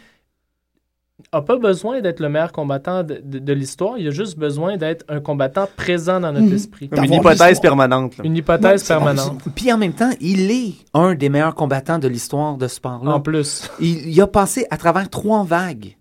n'a 1.32 1.42
pas 1.42 1.56
besoin 1.56 2.00
d'être 2.00 2.20
le 2.20 2.28
meilleur 2.28 2.52
combattant 2.52 3.02
de, 3.04 3.20
de- 3.22 3.38
de 3.38 3.52
l'histoire, 3.52 3.96
il 3.98 4.08
a 4.08 4.10
juste 4.10 4.36
besoin 4.38 4.76
d'être 4.76 5.04
un 5.08 5.20
combattant 5.20 5.68
présent 5.76 6.18
dans 6.20 6.32
notre 6.32 6.46
Mhm. 6.46 6.54
esprit. 6.54 6.88
Comme 6.88 7.04
une 7.04 7.12
hypothèse 7.14 7.60
permanente. 7.60 8.16
là. 8.18 8.24
Une 8.24 8.36
hypothèse 8.36 8.82
permanente. 8.86 9.40
Puis 9.54 9.72
en 9.72 9.78
même 9.78 9.92
temps, 9.92 10.10
il 10.20 10.50
est 10.50 10.72
un 10.94 11.14
des 11.14 11.28
meilleurs 11.28 11.54
combattants 11.54 11.98
de 11.98 12.08
l'histoire 12.08 12.56
de 12.56 12.66
ce 12.66 12.76
sport-là. 12.76 13.12
En 13.14 13.20
plus. 13.20 13.70
Il, 13.80 14.08
il 14.08 14.20
a 14.20 14.26
passé 14.26 14.66
à 14.70 14.76
travers 14.76 15.08
trois 15.10 15.44
vagues. 15.44 15.96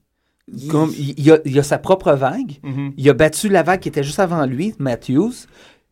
Comme, 0.70 0.92
il, 0.98 1.14
il 1.18 1.32
a, 1.32 1.38
il 1.46 1.58
a 1.60 1.64
sa 1.64 1.78
propre 1.78 2.12
vague. 2.14 2.54
Mhm. 2.64 2.94
Il 2.98 3.10
a 3.10 3.14
battu 3.14 3.48
la 3.48 3.64
vague 3.64 3.80
qui 3.80 3.88
était 3.90 4.04
juste 4.04 4.20
avant 4.20 4.46
lui, 4.46 4.74
Matthews. 4.80 5.32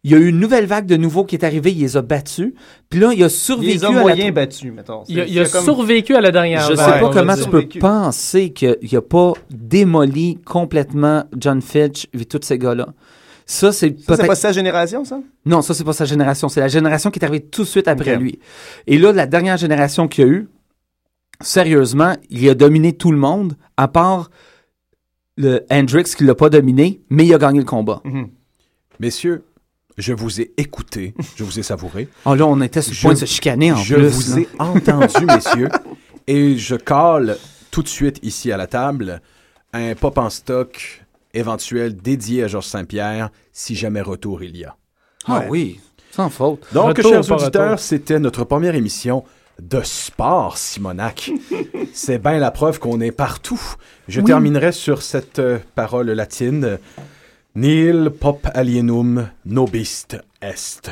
Il 0.06 0.12
y 0.12 0.16
a 0.16 0.18
eu 0.18 0.28
une 0.30 0.40
nouvelle 0.40 0.66
vague 0.66 0.86
de 0.86 0.96
nouveau 0.96 1.26
qui 1.26 1.36
est 1.36 1.44
arrivée, 1.44 1.72
il 1.72 1.80
les 1.82 1.98
a 1.98 2.02
battus. 2.02 2.54
Puis 2.90 3.00
là, 3.02 3.12
il 3.14 3.22
a 3.22 3.26
Il 3.26 3.30
survécu 3.30 3.74
les 3.74 3.84
a 3.86 3.90
à 3.90 4.16
la 4.16 4.32
battus, 4.32 4.72
mettons. 4.74 5.04
Il 5.10 5.20
a, 5.20 5.26
il 5.26 5.50
comme- 5.50 5.64
survécu 5.66 6.16
à 6.16 6.22
la 6.22 6.32
dernière 6.32 6.62
Je 6.70 6.74
vague, 6.74 6.94
sais 6.94 7.00
pas 7.02 7.10
comment 7.12 7.36
tu 7.36 7.50
peux 7.50 7.68
penser 7.80 8.52
qu'il 8.52 8.78
n'a 8.92 9.02
pas 9.02 9.34
démoli 9.50 10.38
complètement 10.46 11.26
John 11.38 11.62
Fitch 11.62 12.08
et 12.14 12.24
tous 12.24 12.40
ces 12.44 12.58
gars-là. 12.58 12.88
Ça, 13.46 13.72
c'est 13.72 14.00
Ça, 14.00 14.16
c'est 14.16 14.28
pas 14.28 14.36
sa 14.36 14.52
génération, 14.52 15.04
ça? 15.04 15.20
Non, 15.46 15.62
ça, 15.62 15.74
c'est 15.74 15.84
pas 15.84 15.92
sa 15.94 16.06
génération. 16.06 16.48
C'est 16.50 16.60
la 16.62 16.68
génération 16.70 17.10
qui 17.12 17.20
est 17.20 17.26
arrivée 17.26 17.44
tout 17.44 17.64
de 17.64 17.68
suite 17.68 17.88
après 17.88 18.16
lui. 18.16 18.40
Et 18.88 18.98
là, 19.00 19.12
la 19.12 19.26
dernière 19.26 19.58
génération 19.58 20.08
qu'il 20.08 20.26
y 20.26 20.30
a 20.30 20.32
eu, 20.32 20.48
sérieusement, 21.42 22.14
il 22.30 22.48
a 22.50 22.54
dominé 22.56 22.94
tout 22.94 23.12
le 23.12 23.18
monde, 23.18 23.56
à 23.78 23.88
part 23.88 24.30
le 25.38 25.66
Hendrix 25.72 26.04
qui 26.16 26.24
l'a 26.26 26.36
pas 26.36 26.50
dominé, 26.50 27.02
mais 27.10 27.26
il 27.26 27.34
a 27.34 27.38
gagné 27.38 27.60
le 27.60 27.66
combat. 27.66 28.02
Mhm. 28.04 28.30
Messieurs, 29.00 29.44
je 30.00 30.14
vous 30.14 30.42
ai 30.42 30.52
écouté, 30.58 31.14
je 31.36 31.44
vous 31.44 31.60
ai 31.60 31.64
savouré. 31.64 32.08
Oh 32.26 32.34
là, 32.34 32.48
on 32.48 32.60
était 32.62 32.82
sur 32.82 32.92
le 32.92 32.96
Je- 32.96 33.02
point 33.02 33.14
de 33.14 33.20
se 33.20 33.26
chicaner 33.26 33.72
en 33.72 33.76
je 33.78 33.96
plus. 33.96 34.10
vous 34.10 34.36
là. 34.38 34.42
ai 34.42 34.48
entendu, 34.60 35.26
messieurs, 35.28 35.70
et 36.26 36.58
je 36.58 36.76
colle 36.76 37.38
tout 37.70 37.84
de 37.84 37.88
suite 37.88 38.18
ici 38.24 38.52
à 38.52 38.58
la 38.58 38.66
table 38.66 39.22
un 39.74 39.94
pop 39.94 40.18
en 40.18 40.30
stock 40.32 41.04
éventuel 41.34 41.96
dédié 41.96 42.44
à 42.46 42.48
Georges 42.48 42.66
Saint-Pierre, 42.66 43.30
si 43.54 43.76
jamais 43.76 44.02
retour 44.02 44.42
il 44.44 44.58
y 44.58 44.66
a. 44.66 44.76
Ah 45.28 45.44
oui, 45.50 45.80
sans 46.12 46.30
faute. 46.32 46.66
Donc, 46.74 46.98
Retour, 46.98 47.12
chers 47.12 47.32
auditeurs, 47.32 47.80
c'était 47.80 48.20
notre 48.20 48.46
première 48.46 48.74
émission 48.74 49.24
de 49.62 49.82
sport, 49.84 50.58
Simonac. 50.58 51.30
C'est 51.94 52.18
bien 52.18 52.40
la 52.40 52.50
preuve 52.50 52.80
qu'on 52.80 53.00
est 53.02 53.12
partout. 53.12 53.62
Je 54.08 54.22
terminerai 54.22 54.72
sur 54.72 55.02
cette 55.04 55.38
euh, 55.40 55.60
parole 55.76 56.10
latine. 56.10 56.80
Nil 57.56 58.12
pop 58.12 58.46
alienum 58.54 59.28
nobist 59.46 60.16
est. 60.40 60.92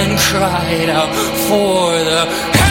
and 0.00 0.16
cried 0.18 0.88
out 0.88 1.12
for 1.48 1.90
the 2.08 2.67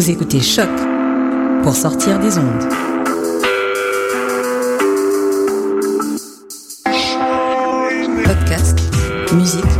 Vous 0.00 0.08
écoutez 0.10 0.40
Choc 0.40 0.70
pour 1.62 1.76
sortir 1.76 2.18
des 2.20 2.38
ondes. 2.38 2.72
Podcast, 8.24 8.78
musique, 9.34 9.79